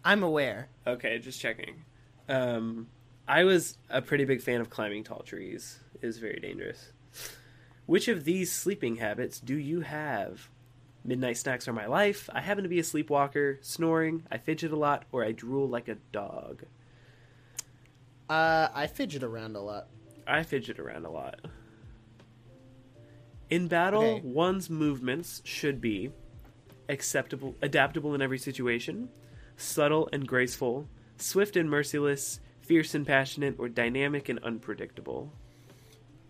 I'm 0.04 0.22
aware. 0.22 0.68
Okay, 0.86 1.18
just 1.18 1.40
checking. 1.40 1.82
Um, 2.28 2.88
I 3.26 3.44
was 3.44 3.76
a 3.90 4.02
pretty 4.02 4.24
big 4.24 4.42
fan 4.42 4.60
of 4.60 4.70
climbing 4.70 5.04
tall 5.04 5.22
trees. 5.22 5.78
It 6.00 6.06
was 6.06 6.18
very 6.18 6.40
dangerous. 6.40 6.92
Which 7.86 8.08
of 8.08 8.24
these 8.24 8.50
sleeping 8.52 8.96
habits 8.96 9.40
do 9.40 9.56
you 9.56 9.80
have? 9.80 10.48
Midnight 11.04 11.36
snacks 11.36 11.66
are 11.66 11.72
my 11.72 11.86
life. 11.86 12.30
I 12.32 12.40
happen 12.40 12.62
to 12.62 12.68
be 12.68 12.78
a 12.78 12.84
sleepwalker, 12.84 13.58
snoring, 13.60 14.24
I 14.30 14.38
fidget 14.38 14.72
a 14.72 14.76
lot, 14.76 15.04
or 15.10 15.24
I 15.24 15.32
drool 15.32 15.68
like 15.68 15.88
a 15.88 15.96
dog. 16.12 16.62
Uh, 18.30 18.68
I 18.72 18.86
fidget 18.86 19.22
around 19.24 19.56
a 19.56 19.60
lot. 19.60 19.88
I 20.26 20.44
fidget 20.44 20.78
around 20.78 21.04
a 21.04 21.10
lot. 21.10 21.40
In 23.50 23.66
battle, 23.68 24.02
Okay. 24.02 24.20
one's 24.24 24.70
movements 24.70 25.42
should 25.44 25.80
be 25.80 26.12
acceptable, 26.88 27.54
adaptable 27.60 28.14
in 28.14 28.22
every 28.22 28.38
situation, 28.38 29.08
subtle 29.56 30.08
and 30.12 30.26
graceful, 30.26 30.88
swift 31.18 31.56
and 31.56 31.68
merciless, 31.70 32.40
fierce 32.60 32.94
and 32.94 33.06
passionate, 33.06 33.56
or 33.58 33.68
dynamic 33.68 34.28
and 34.28 34.38
unpredictable. 34.40 35.32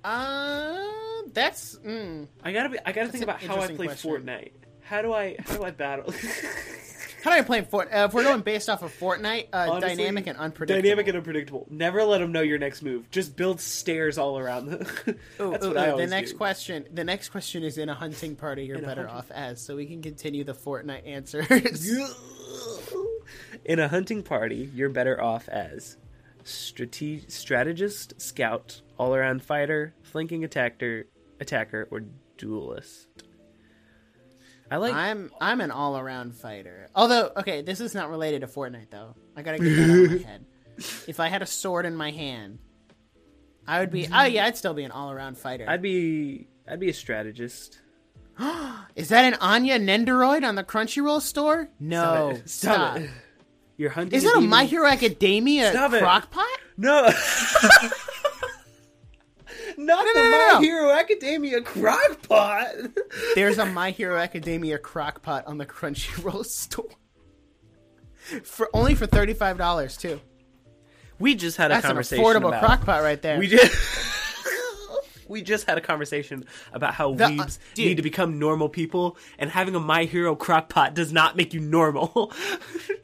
Uh, 0.05 0.89
that's 1.33 1.77
mm. 1.79 2.27
I 2.43 2.53
gotta 2.53 2.69
be. 2.71 2.79
I 2.85 2.93
gotta 2.93 3.09
think 3.09 3.25
about 3.25 3.43
how 3.43 3.61
I 3.61 3.69
play 3.69 3.87
question. 3.87 4.11
Fortnite. 4.11 4.53
How 4.83 5.03
do 5.03 5.13
I? 5.13 5.37
How 5.39 5.57
do 5.57 5.65
I 5.65 5.71
battle? 5.71 6.13
how 7.23 7.31
do 7.31 7.37
I 7.37 7.43
play 7.43 7.63
Fort? 7.63 7.89
Uh, 7.93 8.07
if 8.09 8.15
we're 8.15 8.25
going 8.25 8.41
based 8.41 8.69
off 8.69 8.83
of 8.83 8.93
Fortnite, 8.99 9.49
uh, 9.53 9.69
Honestly, 9.71 9.97
dynamic 9.97 10.27
and 10.27 10.37
unpredictable. 10.37 10.83
Dynamic 10.83 11.07
and 11.09 11.17
unpredictable. 11.19 11.67
Never 11.71 12.03
let 12.03 12.19
them 12.19 12.33
know 12.33 12.41
your 12.41 12.59
next 12.59 12.83
move. 12.83 13.09
Just 13.11 13.37
build 13.37 13.61
stairs 13.61 14.19
all 14.19 14.39
around. 14.39 14.67
them. 14.67 14.87
Ooh, 15.41 15.51
That's 15.51 15.65
ooh, 15.65 15.69
what 15.69 15.77
ooh, 15.77 15.95
I 15.95 15.97
the 15.97 16.07
next 16.09 16.33
do. 16.33 16.37
question. 16.37 16.87
The 16.93 17.05
next 17.05 17.29
question 17.29 17.63
is 17.63 17.79
in 17.79 17.89
a 17.89 17.95
hunting 17.95 18.35
party. 18.35 18.65
You're 18.65 18.79
In 18.79 18.85
better 18.85 19.09
off 19.09 19.31
as, 19.31 19.61
so 19.65 19.77
we 19.77 19.87
can 19.87 20.03
continue 20.03 20.43
the 20.43 20.55
Fortnite 20.55 21.07
answers. 21.07 21.47
In 23.65 23.79
a 23.79 23.89
hunting 23.89 24.23
party, 24.23 24.71
you're 24.75 24.89
better 24.89 25.21
off 25.23 25.49
as 25.49 25.97
strate- 26.45 27.31
strategist, 27.31 28.21
scout, 28.21 28.81
all-around 28.99 29.43
fighter, 29.43 29.95
flanking 30.03 30.45
attacker, 30.45 31.05
attacker, 31.41 31.89
or 31.91 32.03
duelist. 32.37 33.07
I 34.71 34.77
like. 34.77 34.95
I'm 34.95 35.31
I'm 35.41 35.61
an 35.61 35.71
all 35.71 35.99
around 35.99 36.35
fighter. 36.35 36.89
Although, 36.95 37.31
okay, 37.37 37.61
this 37.63 37.81
is 37.81 37.95
not 37.95 38.09
related 38.09 38.41
to 38.41 38.47
Fortnite 38.47 38.91
though. 38.91 39.15
I 39.37 39.43
gotta 39.43 39.59
get 39.59 39.77
that 39.77 39.83
out 39.91 40.05
of 40.05 40.11
my 40.13 40.17
head. 40.29 40.47
If 41.07 41.21
I 41.21 41.29
had 41.29 41.43
a 41.43 41.47
sword 41.47 41.85
in 41.85 41.95
my 41.95 42.11
hand, 42.11 42.59
I 43.67 43.81
would 43.81 43.91
be. 43.91 44.09
Oh 44.11 44.25
yeah, 44.25 44.47
I'd 44.47 44.57
still 44.57 44.73
be 44.73 44.85
an 44.85 44.91
all 44.91 45.11
around 45.13 45.37
fighter. 45.37 45.67
I'd 45.69 45.83
be. 45.83 46.49
I'd 46.67 46.81
be 46.81 46.89
a 46.89 46.95
strategist. 46.95 47.81
Is 48.97 49.11
that 49.11 49.27
an 49.27 49.35
Anya 49.41 49.79
Nendoroid 49.79 50.43
on 50.43 50.55
the 50.55 50.65
Crunchyroll 50.65 51.21
store? 51.21 51.69
No, 51.79 52.33
Stop 52.35 52.39
it. 52.45 52.49
stop. 52.49 52.97
it. 52.99 53.11
You're 53.83 53.91
hunting. 53.91 54.17
Is 54.17 54.23
that 54.23 54.31
a 54.31 54.35
demon- 54.37 54.49
My 54.51 54.65
Hero 54.65 54.87
Academia 54.87 55.71
Stop 55.73 55.93
it. 55.93 56.03
crockpot? 56.03 56.45
No. 56.77 57.11
Not 59.77 60.05
No, 60.05 60.13
the 60.13 60.19
no, 60.19 60.23
no, 60.25 60.31
My 60.31 60.51
no. 60.55 60.61
Hero 60.61 60.91
Academia 60.93 61.61
crockpot. 61.63 62.95
There's 63.35 63.59
a 63.59 63.67
My 63.81 63.91
Hero 63.91 64.17
Academia 64.19 64.79
crockpot 64.79 65.49
on 65.49 65.59
the 65.59 65.67
Crunchyroll 65.67 66.45
store. 66.47 66.87
For 68.45 68.71
only 68.73 68.95
for 68.95 69.07
thirty 69.07 69.35
five 69.35 69.59
dollars 69.59 69.97
too. 69.97 70.21
We 71.19 71.35
just 71.35 71.57
had 71.57 71.71
a 71.71 71.75
That's 71.81 71.87
an 71.87 71.97
affordable 71.97 72.49
about. 72.57 72.81
crockpot 72.81 73.03
right 73.03 73.21
there. 73.21 73.39
We 73.39 73.49
just. 73.49 73.75
We 75.33 75.41
just 75.43 75.67
had 75.67 75.79
a 75.79 75.81
conversation 75.81 76.45
about 76.73 76.95
how 76.95 77.15
The- 77.15 77.25
uh, 77.25 77.29
weebs 77.31 77.59
dude. 77.75 77.87
need 77.87 77.97
to 77.97 78.03
become 78.03 78.39
normal 78.39 78.69
people, 78.69 79.17
and 79.39 79.51
having 79.51 79.75
a 79.75 79.81
My 79.81 80.05
Hero 80.05 80.37
crockpot 80.37 80.93
does 80.95 81.13
not 81.13 81.37
make 81.37 81.55
you 81.55 81.61
normal. 81.61 82.33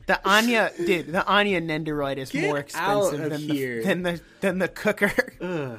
The 0.06 0.18
Anya, 0.26 0.72
dude, 0.78 1.08
the 1.12 1.26
Anya 1.26 1.60
Nendoroid 1.60 2.16
is 2.16 2.30
Get 2.30 2.46
more 2.46 2.56
expensive 2.56 3.28
than 3.28 3.46
the, 3.46 3.80
than 3.82 4.02
the 4.04 4.20
than 4.40 4.58
the 4.58 4.68
cooker. 4.68 5.12
Ugh. 5.42 5.78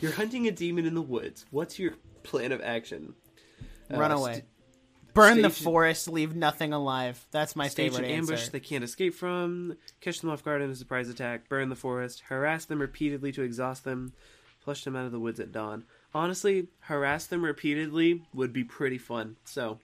You're 0.00 0.10
hunting 0.12 0.48
a 0.48 0.50
demon 0.50 0.86
in 0.86 0.94
the 0.94 1.00
woods. 1.02 1.46
What's 1.52 1.78
your 1.78 1.92
plan 2.24 2.50
of 2.50 2.60
action? 2.60 3.14
Run 3.88 4.10
Uh, 4.10 4.16
away. 4.16 4.32
st- 4.32 4.44
Burn 5.14 5.42
the 5.42 5.50
forest, 5.50 6.08
leave 6.08 6.34
nothing 6.34 6.72
alive. 6.72 7.24
That's 7.30 7.54
my 7.54 7.68
Stage 7.68 7.92
favorite 7.92 8.08
an 8.10 8.16
ambush 8.18 8.40
answer. 8.40 8.50
they 8.50 8.58
can't 8.58 8.82
escape 8.82 9.14
from, 9.14 9.76
catch 10.00 10.20
them 10.20 10.30
off 10.30 10.42
guard 10.42 10.60
in 10.60 10.70
a 10.70 10.74
surprise 10.74 11.08
attack, 11.08 11.48
burn 11.48 11.68
the 11.68 11.76
forest, 11.76 12.24
harass 12.26 12.64
them 12.64 12.80
repeatedly 12.80 13.30
to 13.30 13.42
exhaust 13.42 13.84
them, 13.84 14.12
flush 14.64 14.84
them 14.84 14.96
out 14.96 15.06
of 15.06 15.12
the 15.12 15.20
woods 15.20 15.38
at 15.40 15.52
dawn. 15.52 15.84
Honestly, 16.14 16.68
harass 16.80 17.26
them 17.26 17.44
repeatedly 17.44 18.22
would 18.32 18.52
be 18.52 18.64
pretty 18.64 18.98
fun. 18.98 19.36
So, 19.44 19.78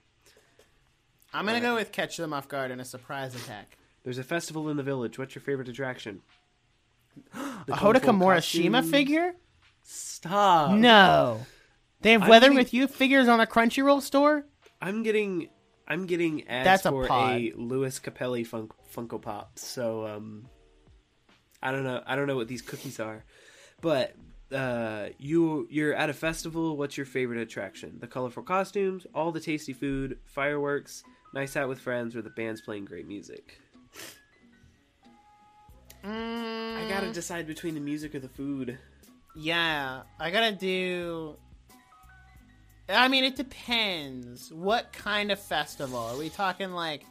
I'm 1.33 1.45
gonna 1.45 1.61
go 1.61 1.75
with 1.75 1.91
catch 1.91 2.17
them 2.17 2.33
off 2.33 2.47
guard 2.47 2.71
in 2.71 2.79
a 2.79 2.85
surprise 2.85 3.35
attack. 3.35 3.77
there's 4.03 4.17
a 4.17 4.23
festival 4.23 4.69
in 4.69 4.77
the 4.77 4.83
village. 4.83 5.17
What's 5.19 5.35
your 5.35 5.41
favorite 5.43 5.69
attraction? 5.69 6.21
The 7.67 7.73
A 7.73 7.77
colorful 7.77 8.13
Hodaka 8.13 8.17
Morishima 8.17 8.89
figure? 8.89 9.33
Stop. 9.83 10.71
No. 10.77 11.45
They 12.01 12.13
have 12.13 12.23
I'm 12.23 12.29
Weather 12.29 12.47
getting- 12.47 12.57
with 12.57 12.73
You 12.73 12.87
figures 12.87 13.27
on 13.27 13.39
a 13.39 13.45
Crunchyroll 13.45 14.01
store? 14.01 14.45
I'm 14.81 15.03
getting 15.03 15.49
I'm 15.87 16.05
getting 16.07 16.47
ads 16.47 16.63
That's 16.65 16.85
a 16.85 16.89
for 16.89 17.05
pod. 17.07 17.35
a 17.35 17.53
Louis 17.55 17.99
Capelli 17.99 18.47
fun- 18.47 18.69
Funko 18.95 19.21
Pop. 19.21 19.59
So 19.59 20.07
um 20.07 20.47
I 21.61 21.71
don't 21.71 21.83
know 21.83 22.01
I 22.05 22.15
don't 22.15 22.27
know 22.27 22.35
what 22.37 22.47
these 22.47 22.61
cookies 22.63 22.99
are. 22.99 23.23
But 23.81 24.15
uh 24.53 25.09
you 25.17 25.67
you're 25.69 25.93
at 25.93 26.09
a 26.09 26.13
festival, 26.13 26.77
what's 26.77 26.97
your 26.97 27.05
favorite 27.05 27.39
attraction? 27.39 27.97
The 27.99 28.07
colorful 28.07 28.43
costumes, 28.43 29.05
all 29.13 29.31
the 29.31 29.39
tasty 29.39 29.73
food, 29.73 30.19
fireworks, 30.25 31.03
nice 31.33 31.55
out 31.55 31.69
with 31.69 31.79
friends 31.79 32.15
or 32.15 32.21
the 32.21 32.29
band's 32.29 32.61
playing 32.61 32.85
great 32.85 33.07
music. 33.07 33.59
I 36.03 36.85
got 36.89 37.01
to 37.01 37.11
decide 37.13 37.45
between 37.45 37.75
the 37.75 37.79
music 37.79 38.15
or 38.15 38.19
the 38.19 38.29
food. 38.29 38.77
Yeah, 39.35 40.01
I 40.19 40.31
gotta 40.31 40.55
do. 40.55 41.37
I 42.89 43.07
mean, 43.07 43.23
it 43.23 43.35
depends. 43.35 44.51
What 44.51 44.91
kind 44.91 45.31
of 45.31 45.39
festival? 45.39 45.99
Are 45.99 46.17
we 46.17 46.29
talking 46.29 46.71
like. 46.71 47.05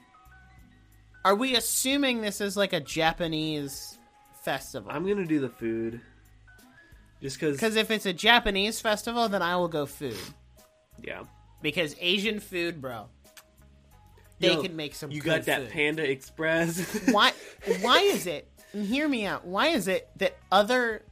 Are 1.25 1.35
we 1.35 1.55
assuming 1.55 2.23
this 2.23 2.41
is 2.41 2.57
like 2.57 2.73
a 2.73 2.81
Japanese 2.81 3.99
festival? 4.43 4.91
I'm 4.91 5.05
going 5.05 5.19
to 5.19 5.27
do 5.27 5.39
the 5.39 5.51
food. 5.51 6.01
Just 7.23 7.39
cuz 7.39 7.57
Because 7.57 7.77
if 7.77 7.91
it's 7.91 8.07
a 8.07 8.13
Japanese 8.13 8.81
festival, 8.81 9.29
then 9.29 9.43
I 9.43 9.57
will 9.57 9.69
go 9.69 9.87
food. 9.87 10.17
yeah. 11.03 11.23
Because 11.63 11.95
Asian 12.01 12.41
food, 12.41 12.81
bro. 12.81 13.09
They 14.39 14.55
Yo, 14.55 14.63
can 14.63 14.75
make 14.77 14.95
some 14.95 15.11
You 15.11 15.21
got 15.21 15.43
that 15.45 15.63
food. 15.65 15.71
Panda 15.71 16.11
Express. 16.11 16.81
why 17.13 17.33
why 17.83 17.99
is 18.01 18.27
it 18.27 18.49
and 18.73 18.87
hear 18.87 19.07
me 19.09 19.27
out 19.27 19.45
why 19.45 19.67
is 19.69 19.87
it 19.89 20.09
that 20.17 20.39
other 20.51 21.03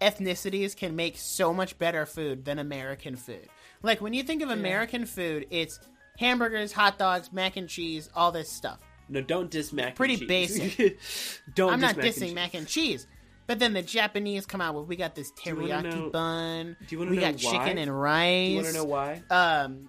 ethnicities 0.00 0.76
can 0.76 0.94
make 0.96 1.18
so 1.18 1.52
much 1.52 1.76
better 1.78 2.06
food 2.06 2.44
than 2.44 2.58
american 2.58 3.16
food 3.16 3.48
like 3.82 4.00
when 4.00 4.14
you 4.14 4.22
think 4.22 4.42
of 4.42 4.50
american 4.50 5.04
food 5.04 5.46
it's 5.50 5.78
hamburgers 6.18 6.72
hot 6.72 6.98
dogs 6.98 7.32
mac 7.32 7.56
and 7.56 7.68
cheese 7.68 8.08
all 8.14 8.30
this 8.32 8.50
stuff 8.50 8.78
No, 9.08 9.20
don't 9.20 9.50
diss 9.50 9.72
mac. 9.72 9.96
Pretty 9.96 10.14
and 10.14 10.20
cheese. 10.28 10.56
Pretty 10.58 10.94
basic. 10.94 10.98
don't. 11.54 11.72
i'm 11.72 11.80
diss 11.80 11.88
not 11.88 11.96
mac 11.96 12.06
dissing 12.06 12.18
cheese. 12.20 12.34
mac 12.34 12.54
and 12.54 12.66
cheese 12.66 13.06
but 13.50 13.58
then 13.58 13.72
the 13.72 13.82
japanese 13.82 14.46
come 14.46 14.60
out 14.60 14.76
with 14.76 14.86
we 14.86 14.94
got 14.94 15.16
this 15.16 15.32
teriyaki 15.32 15.82
know- 15.82 16.10
bun 16.10 16.76
do 16.86 16.94
you 16.94 16.98
wanna 17.00 17.10
we 17.10 17.16
know 17.16 17.32
got 17.32 17.42
why? 17.42 17.50
chicken 17.50 17.78
and 17.78 18.00
rice 18.00 18.46
Do 18.46 18.50
you 18.52 18.56
want 18.56 18.66
to 18.68 18.74
know 18.74 18.84
why? 18.84 19.22
um 19.28 19.88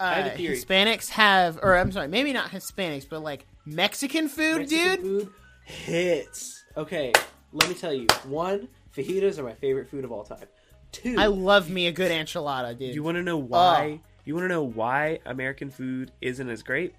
I 0.00 0.14
have 0.14 0.26
uh, 0.26 0.30
a 0.30 0.36
theory. 0.36 0.56
Hispanics 0.56 1.10
have, 1.10 1.60
or 1.62 1.78
I'm 1.78 1.92
sorry, 1.92 2.08
maybe 2.08 2.32
not 2.32 2.50
Hispanics, 2.50 3.08
but 3.08 3.22
like 3.22 3.46
Mexican 3.64 4.26
food, 4.28 4.58
Mexican 4.62 4.96
dude. 4.96 5.22
food 5.22 5.32
hits. 5.64 6.64
Okay, 6.76 7.12
let 7.52 7.68
me 7.68 7.74
tell 7.76 7.92
you. 7.92 8.08
One, 8.24 8.66
fajitas 8.96 9.38
are 9.38 9.44
my 9.44 9.54
favorite 9.54 9.88
food 9.88 10.04
of 10.04 10.10
all 10.10 10.24
time. 10.24 10.46
Two, 10.90 11.14
I 11.18 11.26
love 11.26 11.70
me 11.70 11.86
a 11.86 11.92
good 11.92 12.10
enchilada, 12.10 12.76
dude. 12.76 12.96
you 12.96 13.02
want 13.04 13.16
to 13.16 13.22
know 13.22 13.36
why? 13.36 14.00
You 14.24 14.34
want 14.34 14.44
to 14.46 14.48
know 14.48 14.64
why 14.64 15.20
American 15.24 15.70
food 15.70 16.10
isn't 16.20 16.48
as 16.48 16.64
great? 16.64 16.94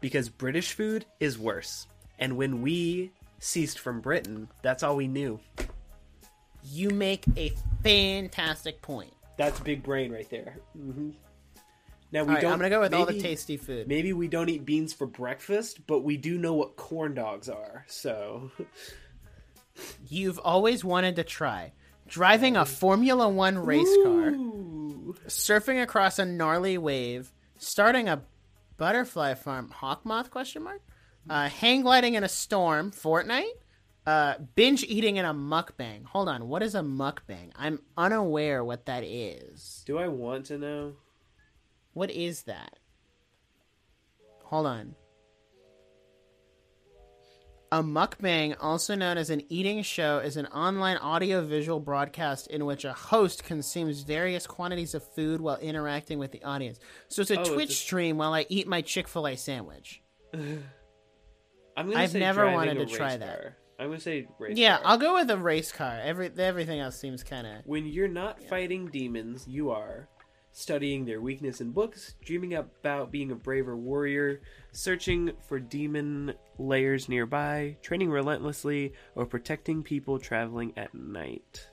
Because 0.00 0.28
British 0.28 0.74
food 0.74 1.06
is 1.18 1.36
worse. 1.36 1.88
And 2.20 2.36
when 2.36 2.62
we 2.62 3.10
ceased 3.38 3.78
from 3.78 4.00
Britain, 4.00 4.48
that's 4.62 4.82
all 4.82 4.96
we 4.96 5.08
knew. 5.08 5.40
You 6.64 6.90
make 6.90 7.24
a 7.36 7.52
fantastic 7.82 8.80
point. 8.82 9.12
That's 9.36 9.60
big 9.60 9.82
brain 9.82 10.12
right 10.12 10.28
there. 10.30 10.58
hmm 10.74 11.10
Now 12.12 12.24
we 12.24 12.34
right, 12.34 12.40
don't. 12.40 12.52
I'm 12.52 12.58
gonna 12.58 12.70
go 12.70 12.80
with 12.80 12.94
all 12.94 13.04
the 13.06 13.20
tasty 13.20 13.56
food. 13.56 13.88
Maybe 13.88 14.12
we 14.12 14.28
don't 14.28 14.48
eat 14.48 14.64
beans 14.64 14.92
for 14.92 15.06
breakfast, 15.06 15.86
but 15.86 16.00
we 16.00 16.16
do 16.16 16.38
know 16.38 16.54
what 16.54 16.76
corn 16.76 17.14
dogs 17.14 17.48
are. 17.48 17.84
So 17.88 18.50
You've 20.08 20.38
always 20.38 20.84
wanted 20.84 21.16
to 21.16 21.24
try 21.24 21.72
driving 22.06 22.56
a 22.56 22.64
Formula 22.64 23.28
One 23.28 23.58
race 23.58 23.92
car, 24.04 24.30
surfing 25.26 25.82
across 25.82 26.18
a 26.18 26.24
gnarly 26.24 26.78
wave, 26.78 27.32
starting 27.58 28.08
a 28.08 28.22
butterfly 28.76 29.34
farm, 29.34 29.70
Hawk 29.70 30.04
moth? 30.06 30.30
question 30.30 30.62
mark, 30.62 30.80
uh, 31.28 31.48
hang 31.48 31.82
gliding 31.82 32.14
in 32.14 32.24
a 32.24 32.28
storm, 32.28 32.90
Fortnite, 32.90 33.44
uh, 34.06 34.34
binge 34.54 34.84
eating 34.84 35.16
in 35.16 35.24
a 35.24 35.32
mukbang. 35.34 36.04
Hold 36.06 36.28
on, 36.28 36.48
what 36.48 36.62
is 36.62 36.74
a 36.74 36.80
mukbang? 36.80 37.50
I'm 37.56 37.80
unaware 37.96 38.62
what 38.64 38.86
that 38.86 39.02
is. 39.04 39.82
Do 39.86 39.98
I 39.98 40.08
want 40.08 40.46
to 40.46 40.58
know? 40.58 40.92
What 41.92 42.10
is 42.10 42.42
that? 42.42 42.78
Hold 44.44 44.66
on. 44.66 44.94
A 47.72 47.82
mukbang, 47.82 48.54
also 48.60 48.94
known 48.94 49.18
as 49.18 49.30
an 49.30 49.42
eating 49.48 49.82
show, 49.82 50.18
is 50.18 50.36
an 50.36 50.46
online 50.46 50.96
audio-visual 50.98 51.80
broadcast 51.80 52.46
in 52.48 52.66
which 52.66 52.84
a 52.84 52.92
host 52.92 53.42
consumes 53.42 54.02
various 54.02 54.46
quantities 54.46 54.94
of 54.94 55.02
food 55.14 55.40
while 55.40 55.56
interacting 55.56 56.20
with 56.20 56.30
the 56.30 56.44
audience. 56.44 56.78
So 57.08 57.22
it's 57.22 57.32
a 57.32 57.38
Oh, 57.38 57.40
it's 57.40 57.48
Twitch 57.50 57.70
a- 57.70 57.74
stream 57.74 58.16
while 58.18 58.32
I 58.32 58.46
eat 58.48 58.68
my 58.68 58.80
Chick-fil-A 58.80 59.36
sandwich. 59.36 60.02
I'm 61.76 61.88
gonna 61.88 62.00
I've 62.00 62.10
say 62.10 62.20
never 62.20 62.50
wanted 62.52 62.78
to 62.78 62.86
try 62.86 63.12
race 63.12 63.20
that. 63.20 63.54
I'm 63.78 63.88
gonna 63.88 64.00
say 64.00 64.28
race 64.38 64.56
Yeah, 64.56 64.76
car. 64.76 64.86
I'll 64.86 64.98
go 64.98 65.14
with 65.14 65.30
a 65.30 65.36
race 65.36 65.72
car. 65.72 65.98
Every 66.02 66.30
everything 66.38 66.80
else 66.80 66.98
seems 66.98 67.22
kind 67.22 67.46
of 67.46 67.66
When 67.66 67.86
you're 67.86 68.08
not 68.08 68.42
fighting 68.44 68.88
demons, 68.88 69.46
you 69.48 69.70
are 69.70 70.08
studying 70.52 71.04
their 71.04 71.20
weakness 71.20 71.60
in 71.60 71.72
books, 71.72 72.14
dreaming 72.24 72.54
about 72.54 73.10
being 73.10 73.32
a 73.32 73.34
braver 73.34 73.76
warrior, 73.76 74.40
searching 74.70 75.32
for 75.48 75.58
demon 75.58 76.32
layers 76.58 77.08
nearby, 77.08 77.76
training 77.82 78.08
relentlessly, 78.08 78.92
or 79.16 79.26
protecting 79.26 79.82
people 79.82 80.16
traveling 80.18 80.72
at 80.76 80.94
night. 80.94 81.68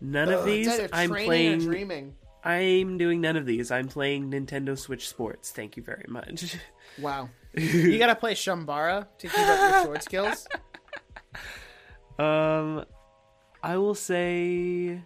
None 0.00 0.30
of 0.30 0.44
these 0.44 0.68
I'm 0.92 1.10
playing. 1.10 1.60
dreaming. 1.60 2.16
I'm 2.44 2.98
doing 2.98 3.20
none 3.20 3.36
of 3.36 3.46
these. 3.46 3.70
I'm 3.70 3.86
playing 3.86 4.32
Nintendo 4.32 4.76
Switch 4.76 5.08
Sports. 5.08 5.52
Thank 5.52 5.76
you 5.76 5.82
very 5.84 6.06
much. 6.08 6.56
Wow, 6.98 7.30
you 7.54 7.98
gotta 7.98 8.14
play 8.14 8.34
Chambara 8.34 9.06
to 9.18 9.28
keep 9.28 9.38
up 9.38 9.70
your 9.72 9.82
sword 9.84 10.02
skills. 10.02 10.46
Um, 12.18 12.84
I 13.62 13.78
will 13.78 13.94
say 13.94 15.00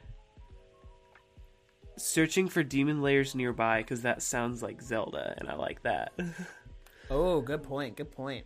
searching 1.97 2.48
for 2.48 2.62
demon 2.62 3.01
layers 3.01 3.35
nearby 3.35 3.78
because 3.78 4.02
that 4.02 4.23
sounds 4.23 4.62
like 4.62 4.82
Zelda, 4.82 5.35
and 5.39 5.48
I 5.48 5.55
like 5.55 5.82
that. 5.85 6.12
Oh, 7.09 7.40
good 7.40 7.62
point. 7.62 7.97
Good 7.97 8.10
point. 8.10 8.44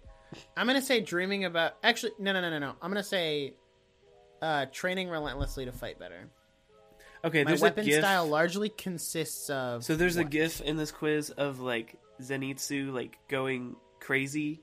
I'm 0.55 0.67
gonna 0.67 0.83
say 0.83 1.01
dreaming 1.01 1.47
about. 1.47 1.77
Actually, 1.83 2.13
no, 2.19 2.35
no, 2.35 2.43
no, 2.43 2.51
no, 2.51 2.59
no. 2.59 2.75
I'm 2.83 2.91
gonna 2.91 3.03
say 3.03 3.55
uh, 4.43 4.67
training 4.67 5.09
relentlessly 5.09 5.65
to 5.65 5.73
fight 5.73 5.99
better. 5.99 6.29
Okay, 7.25 7.43
My 7.43 7.51
there's 7.53 7.63
weapon 7.63 7.85
a 7.85 7.87
gif. 7.87 8.01
style 8.01 8.27
largely 8.27 8.69
consists 8.69 9.49
of. 9.49 9.83
So 9.83 9.97
there's 9.97 10.19
a 10.19 10.25
gif 10.25 10.61
in 10.61 10.77
this 10.77 10.93
quiz 10.93 11.31
of 11.31 11.61
like 11.61 11.97
Zenitsu 12.21 12.93
like 12.93 13.17
going 13.29 13.77
crazy. 14.01 14.63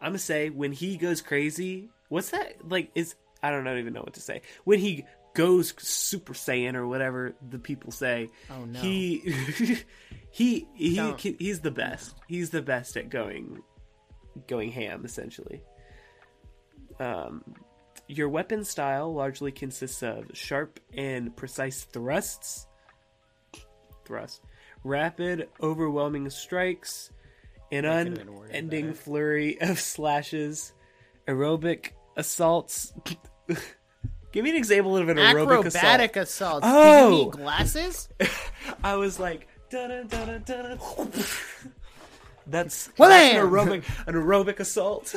I'm 0.00 0.08
gonna 0.10 0.18
say 0.18 0.50
when 0.50 0.72
he 0.72 0.96
goes 0.96 1.20
crazy, 1.20 1.90
what's 2.08 2.30
that 2.30 2.68
like? 2.68 2.90
Is 2.94 3.14
I 3.42 3.50
don't 3.50 3.64
know, 3.64 3.76
even 3.76 3.92
know 3.92 4.00
what 4.02 4.14
to 4.14 4.20
say. 4.20 4.42
When 4.64 4.78
he 4.78 5.04
goes 5.34 5.74
Super 5.78 6.32
Saiyan 6.32 6.74
or 6.74 6.86
whatever 6.86 7.34
the 7.50 7.58
people 7.58 7.92
say, 7.92 8.28
Oh, 8.50 8.64
no. 8.64 8.78
he 8.80 9.18
he 10.30 10.66
he 10.74 10.96
Don't. 10.96 11.20
he's 11.20 11.60
the 11.60 11.70
best. 11.70 12.16
He's 12.26 12.50
the 12.50 12.62
best 12.62 12.96
at 12.96 13.10
going 13.10 13.62
going 14.46 14.70
ham 14.70 15.04
essentially. 15.04 15.62
Um, 16.98 17.42
your 18.08 18.28
weapon 18.28 18.64
style 18.64 19.12
largely 19.12 19.52
consists 19.52 20.02
of 20.02 20.30
sharp 20.32 20.80
and 20.94 21.34
precise 21.36 21.84
thrusts, 21.84 22.66
thrust, 24.04 24.42
rapid, 24.84 25.48
overwhelming 25.60 26.30
strikes, 26.30 27.10
an 27.72 27.82
That 27.84 28.04
could've 28.04 28.14
been 28.26 28.34
worded 28.34 28.50
unending 28.54 28.94
flurry 28.94 29.60
of 29.60 29.80
slashes, 29.80 30.72
aerobic 31.26 31.90
assaults. 32.16 32.92
Give 34.32 34.44
me 34.44 34.50
an 34.50 34.56
example 34.56 34.96
of 34.96 35.08
an 35.08 35.16
aerobic 35.16 35.64
assault. 35.66 35.84
acrobatic 35.84 36.16
assaults. 36.16 36.66
Do 36.66 36.72
Oh! 36.72 37.10
you 37.10 37.24
need 37.24 37.30
glasses? 37.32 38.08
I 38.84 38.96
was 38.96 39.18
like. 39.18 39.48
That's, 42.48 42.90
Well, 42.96 43.08
that's 43.10 43.34
an 43.34 43.40
aerobic 43.40 43.82
an 44.06 44.14
aerobic 44.14 44.60
assault. 44.60 45.12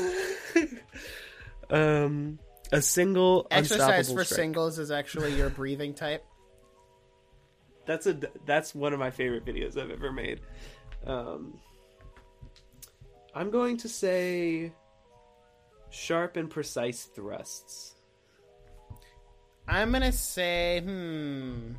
um, 1.69 2.39
a 2.71 2.81
single 2.81 3.45
Exercise 3.51 4.11
for 4.11 4.23
strike. 4.25 4.35
singles 4.37 4.79
is 4.79 4.89
actually 4.89 5.35
your 5.35 5.49
breathing 5.51 5.93
type. 5.93 6.25
that's 7.85 8.07
a 8.07 8.19
that's 8.47 8.73
one 8.73 8.93
of 8.93 8.99
my 8.99 9.11
favorite 9.11 9.45
videos 9.45 9.77
I've 9.77 9.91
ever 9.91 10.11
made. 10.11 10.39
Um, 11.05 11.59
I'm 13.33 13.51
going 13.51 13.77
to 13.77 13.89
say 13.89 14.71
sharp 15.89 16.37
and 16.37 16.49
precise 16.49 17.03
thrusts. 17.03 17.95
I'm 19.67 19.91
gonna 19.91 20.11
say, 20.11 20.81
hmm. 20.83 21.73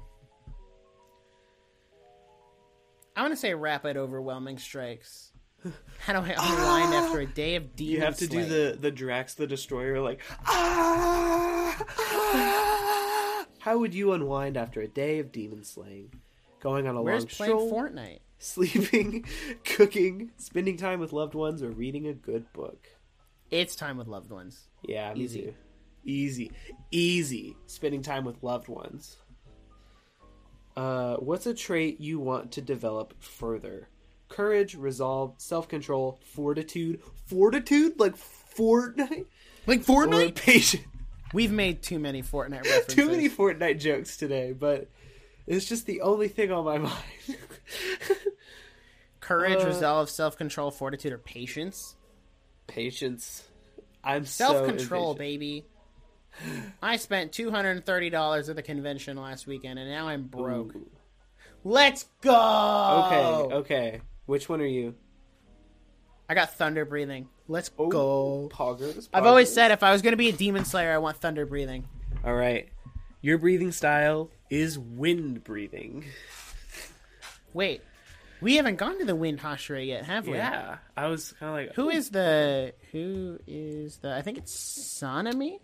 I'm 3.16 3.24
gonna 3.24 3.36
say 3.36 3.52
rapid, 3.54 3.96
overwhelming 3.96 4.58
strikes. 4.58 5.32
How 5.98 6.12
do 6.12 6.20
I 6.20 6.34
unwind 6.38 6.94
after 6.94 7.20
a 7.20 7.26
day 7.26 7.56
of 7.56 7.74
demon 7.76 7.76
slaying? 7.76 8.00
You 8.00 8.00
have 8.00 8.16
to 8.18 8.26
do 8.28 8.44
the 8.44 8.78
the 8.78 8.90
Drax 8.90 9.34
the 9.34 9.46
Destroyer 9.46 10.00
like 10.00 10.20
ah, 10.46 11.84
ah. 11.98 13.46
How 13.58 13.76
would 13.76 13.92
you 13.92 14.12
unwind 14.12 14.56
after 14.56 14.80
a 14.80 14.88
day 14.88 15.18
of 15.18 15.32
demon 15.32 15.64
slaying? 15.64 16.14
Going 16.60 16.86
on 16.86 16.94
a 16.94 16.98
long. 16.98 17.04
Where's 17.04 17.24
long 17.24 17.28
playing 17.36 17.68
stroll, 17.68 17.72
Fortnite? 17.72 18.20
Sleeping, 18.40 19.24
cooking, 19.64 20.32
spending 20.36 20.76
time 20.76 20.98
with 20.98 21.12
loved 21.12 21.34
ones, 21.34 21.62
or 21.62 21.70
reading 21.70 22.08
a 22.08 22.12
good 22.12 22.52
book. 22.52 22.88
It's 23.50 23.76
time 23.76 23.96
with 23.96 24.08
loved 24.08 24.30
ones. 24.30 24.68
Yeah, 24.82 25.14
Easy. 25.14 25.42
too. 25.42 25.54
Easy, 26.04 26.50
easy. 26.90 27.56
Spending 27.66 28.02
time 28.02 28.24
with 28.24 28.42
loved 28.42 28.68
ones. 28.68 29.16
Uh, 30.76 31.16
what's 31.16 31.46
a 31.46 31.54
trait 31.54 32.00
you 32.00 32.18
want 32.18 32.52
to 32.52 32.62
develop 32.62 33.14
further? 33.22 33.88
Courage, 34.28 34.74
resolve, 34.76 35.34
self-control, 35.38 36.20
fortitude. 36.24 37.00
Fortitude, 37.26 37.98
like 37.98 38.14
Fortnite, 38.16 39.26
Like 39.66 39.80
or 39.88 40.06
Fortnite? 40.06 40.34
patient. 40.36 40.84
We've 41.34 41.52
made 41.52 41.82
too 41.82 41.98
many 41.98 42.22
Fortnite 42.22 42.64
references. 42.64 42.94
Too 42.94 43.08
many 43.08 43.28
Fortnite 43.28 43.78
jokes 43.80 44.16
today, 44.16 44.52
but 44.52 44.88
it's 45.50 45.66
just 45.66 45.84
the 45.86 46.00
only 46.00 46.28
thing 46.28 46.50
on 46.52 46.64
my 46.64 46.78
mind. 46.88 46.96
Courage, 49.20 49.62
Uh, 49.62 49.66
resolve, 49.66 50.08
self 50.10 50.36
control, 50.36 50.70
fortitude, 50.70 51.12
or 51.12 51.18
patience. 51.18 51.94
Patience. 52.66 53.46
I'm 54.02 54.24
Self 54.24 54.66
control, 54.66 55.12
so 55.12 55.18
baby. 55.18 55.66
I 56.82 56.96
spent 56.96 57.32
two 57.32 57.50
hundred 57.50 57.72
and 57.72 57.84
thirty 57.84 58.08
dollars 58.08 58.48
at 58.48 58.56
the 58.56 58.62
convention 58.62 59.16
last 59.16 59.46
weekend, 59.46 59.78
and 59.78 59.90
now 59.90 60.08
I'm 60.08 60.22
broke. 60.22 60.74
Ooh. 60.74 60.88
Let's 61.64 62.06
go. 62.22 63.04
Okay, 63.06 63.54
okay. 63.56 64.00
Which 64.26 64.48
one 64.48 64.60
are 64.62 64.66
you? 64.66 64.94
I 66.28 66.34
got 66.34 66.54
thunder 66.54 66.84
breathing. 66.86 67.28
Let's 67.48 67.70
Oh, 67.76 67.88
go. 67.88 68.48
Poggers. 68.50 69.08
I've 69.12 69.26
always 69.26 69.52
said 69.52 69.70
if 69.72 69.82
I 69.82 69.92
was 69.92 70.00
going 70.00 70.12
to 70.12 70.16
be 70.16 70.28
a 70.28 70.32
demon 70.32 70.64
slayer, 70.64 70.92
I 70.92 70.98
want 70.98 71.18
thunder 71.18 71.44
breathing. 71.44 71.86
All 72.24 72.34
right. 72.34 72.69
Your 73.22 73.38
breathing 73.38 73.72
style 73.72 74.30
is 74.48 74.78
wind 74.78 75.44
breathing. 75.44 76.04
Wait, 77.52 77.82
we 78.40 78.56
haven't 78.56 78.76
gone 78.76 78.98
to 78.98 79.04
the 79.04 79.14
wind 79.16 79.40
hashira 79.40 79.86
yet, 79.86 80.04
have 80.04 80.26
we? 80.26 80.34
Yeah. 80.34 80.78
I 80.96 81.08
was 81.08 81.32
kind 81.32 81.50
of 81.50 81.56
like, 81.56 81.74
Who 81.76 81.90
is 81.90 82.10
the 82.10 82.72
who 82.92 83.38
is 83.46 83.98
the? 83.98 84.14
I 84.14 84.22
think 84.22 84.38
it's 84.38 84.54
Sanemi. 84.56 85.58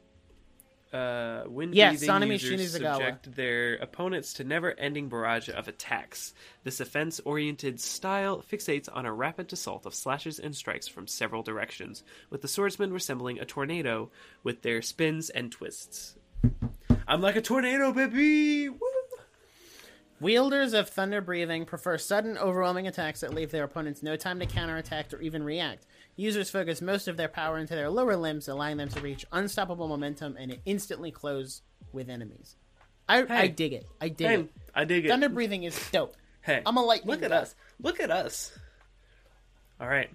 uh, 0.92 1.44
wind 1.46 1.74
Yeah, 1.74 1.90
breathing 1.90 2.08
Sanemi 2.08 2.32
users 2.42 2.72
subject 2.72 3.34
their 3.34 3.76
opponents 3.76 4.34
to 4.34 4.44
never-ending 4.44 5.08
barrage 5.08 5.48
of 5.48 5.66
attacks. 5.68 6.34
This 6.64 6.80
offense-oriented 6.80 7.80
style 7.80 8.42
fixates 8.42 8.88
on 8.92 9.06
a 9.06 9.12
rapid 9.12 9.52
assault 9.52 9.86
of 9.86 9.94
slashes 9.94 10.38
and 10.38 10.54
strikes 10.54 10.88
from 10.88 11.06
several 11.06 11.42
directions, 11.42 12.02
with 12.28 12.42
the 12.42 12.48
swordsman 12.48 12.92
resembling 12.92 13.38
a 13.38 13.44
tornado 13.46 14.10
with 14.42 14.60
their 14.62 14.82
spins 14.82 15.30
and 15.30 15.50
twists. 15.50 16.16
I'm 17.08 17.20
like 17.20 17.36
a 17.36 17.40
tornado, 17.42 17.92
baby. 17.92 18.68
Woo! 18.68 18.78
Wielders 20.18 20.72
of 20.72 20.88
thunder 20.88 21.20
breathing 21.20 21.66
prefer 21.66 21.98
sudden, 21.98 22.38
overwhelming 22.38 22.86
attacks 22.86 23.20
that 23.20 23.34
leave 23.34 23.50
their 23.50 23.64
opponents 23.64 24.02
no 24.02 24.16
time 24.16 24.40
to 24.40 24.46
counterattack 24.46 25.12
or 25.12 25.20
even 25.20 25.42
react. 25.42 25.86
Users 26.16 26.48
focus 26.48 26.80
most 26.80 27.06
of 27.06 27.18
their 27.18 27.28
power 27.28 27.58
into 27.58 27.74
their 27.74 27.90
lower 27.90 28.16
limbs, 28.16 28.48
allowing 28.48 28.78
them 28.78 28.88
to 28.88 29.00
reach 29.00 29.26
unstoppable 29.32 29.88
momentum 29.88 30.36
and 30.38 30.58
instantly 30.64 31.10
close 31.10 31.60
with 31.92 32.08
enemies. 32.08 32.56
I, 33.08 33.24
I 33.28 33.46
dig 33.48 33.74
it. 33.74 33.86
I 34.00 34.08
dig 34.08 34.26
Hey, 34.26 34.34
it. 34.40 34.50
I 34.74 34.84
dig 34.84 35.04
it. 35.04 35.08
Thunder 35.08 35.28
breathing 35.28 35.64
is 35.64 35.78
dope. 35.92 36.16
Hey, 36.40 36.62
I'm 36.64 36.76
a 36.78 36.82
lightning 36.82 37.10
Look 37.10 37.22
at 37.22 37.30
guy. 37.30 37.36
us. 37.36 37.54
Look 37.80 38.00
at 38.00 38.10
us. 38.10 38.58
All 39.80 39.86
right, 39.88 40.08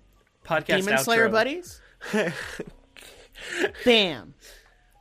podcast 0.43 0.65
Demon 0.79 0.95
outro. 0.95 1.03
Slayer 1.03 1.29
buddies. 1.29 1.79
Bam. 3.85 4.33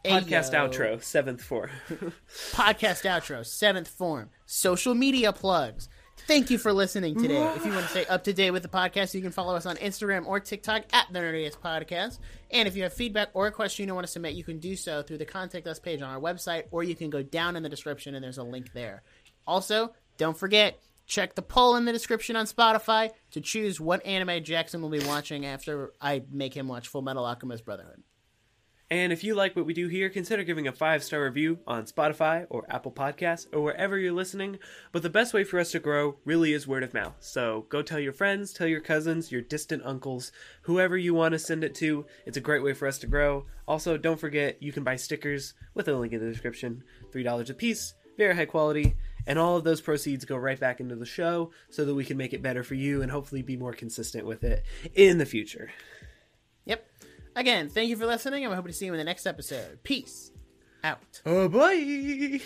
Podcast 0.05 0.53
Ayo. 0.53 0.71
outro 0.71 1.03
seventh 1.03 1.43
form. 1.43 1.71
podcast 2.53 3.05
outro, 3.05 3.45
seventh 3.45 3.89
form, 3.89 4.31
social 4.47 4.95
media 4.95 5.33
plugs. 5.33 5.89
Thank 6.27 6.51
you 6.51 6.59
for 6.59 6.73
listening 6.73 7.17
today. 7.17 7.43
If 7.57 7.65
you 7.65 7.73
want 7.73 7.85
to 7.87 7.91
stay 7.91 8.07
up 8.07 8.25
to 8.25 8.33
date 8.33 8.51
with 8.51 8.63
the 8.63 8.69
podcast, 8.69 9.15
you 9.15 9.23
can 9.23 9.33
follow 9.33 9.57
us 9.57 9.67
on 9.67 9.77
Instagram 9.77 10.27
or 10.27 10.39
TikTok 10.39 10.85
at 10.93 11.07
the 11.11 11.19
Nerdiest 11.19 11.59
Podcast. 11.59 12.19
And 12.51 12.69
if 12.69 12.77
you 12.77 12.83
have 12.85 12.93
feedback 12.93 13.31
or 13.33 13.47
a 13.47 13.53
question 13.53 13.89
you 13.89 13.95
want 13.95 14.07
to 14.07 14.13
submit, 14.13 14.35
you 14.35 14.45
can 14.45 14.59
do 14.59 14.77
so 14.77 15.03
through 15.03 15.19
the 15.19 15.25
Contact 15.25 15.67
Us 15.67 15.79
page 15.79 16.03
on 16.03 16.11
our 16.11 16.21
website, 16.21 16.65
or 16.71 16.85
you 16.85 16.95
can 16.95 17.11
go 17.11 17.23
down 17.23 17.57
in 17.57 17.63
the 17.63 17.69
description 17.69 18.15
and 18.15 18.23
there's 18.23 18.39
a 18.39 18.45
link 18.45 18.73
there. 18.75 19.03
Also, 19.47 19.93
don't 20.19 20.37
forget, 20.37 20.79
check 21.07 21.35
the 21.35 21.43
poll 21.43 21.77
in 21.77 21.85
the 21.85 21.93
description 21.93 22.37
on 22.37 22.47
Spotify 22.47 23.11
to 23.33 23.41
choose 23.41 23.81
what 23.81 24.05
anime 24.07 24.45
Jackson 24.45 24.83
will 24.83 24.91
be 24.91 25.05
watching 25.05 25.47
after 25.47 25.93
I 26.01 26.23
make 26.31 26.55
him 26.55 26.69
watch 26.69 26.89
Full 26.89 27.03
Metal 27.03 27.25
Alchemist 27.25 27.65
Brotherhood. 27.65 28.03
And 28.93 29.13
if 29.13 29.23
you 29.23 29.37
like 29.37 29.55
what 29.55 29.67
we 29.67 29.73
do 29.73 29.87
here, 29.87 30.11
consider 30.11 30.43
giving 30.43 30.67
a 30.67 30.73
five 30.73 31.05
star 31.05 31.23
review 31.23 31.61
on 31.65 31.85
Spotify 31.85 32.47
or 32.51 32.67
Apple 32.69 32.91
Podcasts 32.91 33.47
or 33.53 33.61
wherever 33.61 33.97
you're 33.97 34.13
listening. 34.13 34.59
But 34.91 35.03
the 35.03 35.09
best 35.09 35.33
way 35.33 35.45
for 35.45 35.61
us 35.61 35.71
to 35.71 35.79
grow 35.79 36.17
really 36.25 36.53
is 36.53 36.67
word 36.67 36.83
of 36.83 36.93
mouth. 36.93 37.15
So 37.21 37.67
go 37.69 37.83
tell 37.83 38.01
your 38.01 38.13
friends, 38.13 38.53
tell 38.53 38.67
your 38.67 38.81
cousins, 38.81 39.31
your 39.31 39.43
distant 39.43 39.85
uncles, 39.85 40.33
whoever 40.63 40.99
you 40.99 41.15
want 41.15 41.35
to 41.35 41.39
send 41.39 41.63
it 41.63 41.77
to. 41.77 42.05
It's 42.27 42.37
a 42.37 42.41
great 42.41 42.65
way 42.65 42.73
for 42.73 42.89
us 42.89 42.99
to 42.99 43.07
grow. 43.07 43.47
Also, 43.69 43.97
don't 43.97 44.19
forget 44.19 44.61
you 44.61 44.73
can 44.73 44.83
buy 44.83 44.97
stickers 44.97 45.55
with 45.73 45.87
a 45.87 45.95
link 45.95 46.13
in 46.13 46.19
the 46.19 46.29
description. 46.29 46.83
$3 47.13 47.49
a 47.49 47.55
piece, 47.55 47.95
very 48.19 48.35
high 48.35 48.45
quality. 48.45 48.97
And 49.25 49.39
all 49.39 49.57
of 49.57 49.63
those 49.63 49.81
proceeds 49.81 50.25
go 50.25 50.37
right 50.37 50.59
back 50.59 50.81
into 50.81 50.97
the 50.97 51.07
show 51.07 51.53
so 51.69 51.85
that 51.85 51.95
we 51.95 52.05
can 52.05 52.17
make 52.17 52.33
it 52.33 52.43
better 52.43 52.65
for 52.65 52.75
you 52.75 53.03
and 53.03 53.11
hopefully 53.13 53.43
be 53.43 53.57
more 53.57 53.73
consistent 53.73 54.27
with 54.27 54.43
it 54.43 54.65
in 54.95 55.19
the 55.19 55.27
future. 55.27 55.71
Again, 57.37 57.69
thank 57.69 57.89
you 57.89 57.97
for 57.97 58.07
listening, 58.07 58.45
and 58.45 58.51
we 58.51 58.57
hope 58.57 58.67
to 58.67 58.73
see 58.73 58.87
you 58.87 58.93
in 58.93 58.99
the 58.99 59.05
next 59.05 59.27
episode. 59.27 59.83
Peace 59.83 60.33
out. 60.83 61.21
Oh, 61.25 61.49
bye! 61.49 62.41